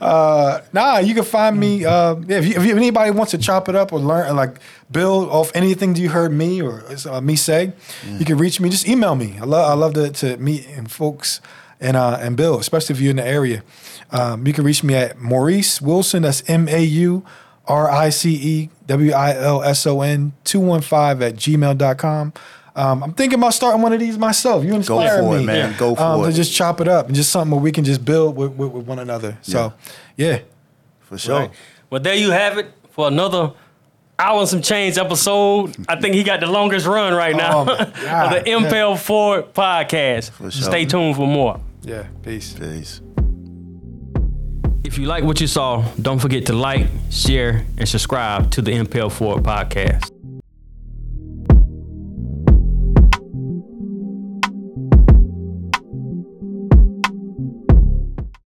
[0.00, 1.84] Uh, nah, you can find me.
[1.84, 4.58] Uh, yeah, if, you, if anybody wants to chop it up or learn, like
[4.90, 7.72] build off anything you heard me or uh, me say,
[8.18, 8.68] you can reach me.
[8.70, 9.36] Just email me.
[9.40, 11.40] I love I love to, to meet and folks
[11.80, 13.62] and uh, and build, especially if you're in the area.
[14.10, 16.22] Um, you can reach me at Maurice Wilson.
[16.22, 17.24] That's M A U
[17.66, 22.32] R I C E W I L S O N two one five at gmail.com.
[22.76, 24.64] Um, I'm thinking about starting one of these myself.
[24.64, 25.76] You inspire for it, me, man.
[25.76, 26.30] Go for um, it.
[26.30, 28.70] To just chop it up and just something where we can just build with, with,
[28.70, 29.36] with one another.
[29.42, 29.72] So,
[30.16, 30.40] yeah.
[31.00, 31.38] For sure.
[31.40, 31.50] Right.
[31.90, 33.52] Well, there you have it for another
[34.18, 35.74] hour and some change episode.
[35.88, 40.36] I think he got the longest run right now Oh, of the Impel Ford podcast.
[40.38, 40.50] sure.
[40.50, 41.60] Stay tuned for more.
[41.82, 42.06] Yeah.
[42.22, 42.52] Peace.
[42.54, 43.00] Peace.
[44.84, 48.72] If you like what you saw, don't forget to like, share, and subscribe to the
[48.72, 50.19] Impel Ford podcast.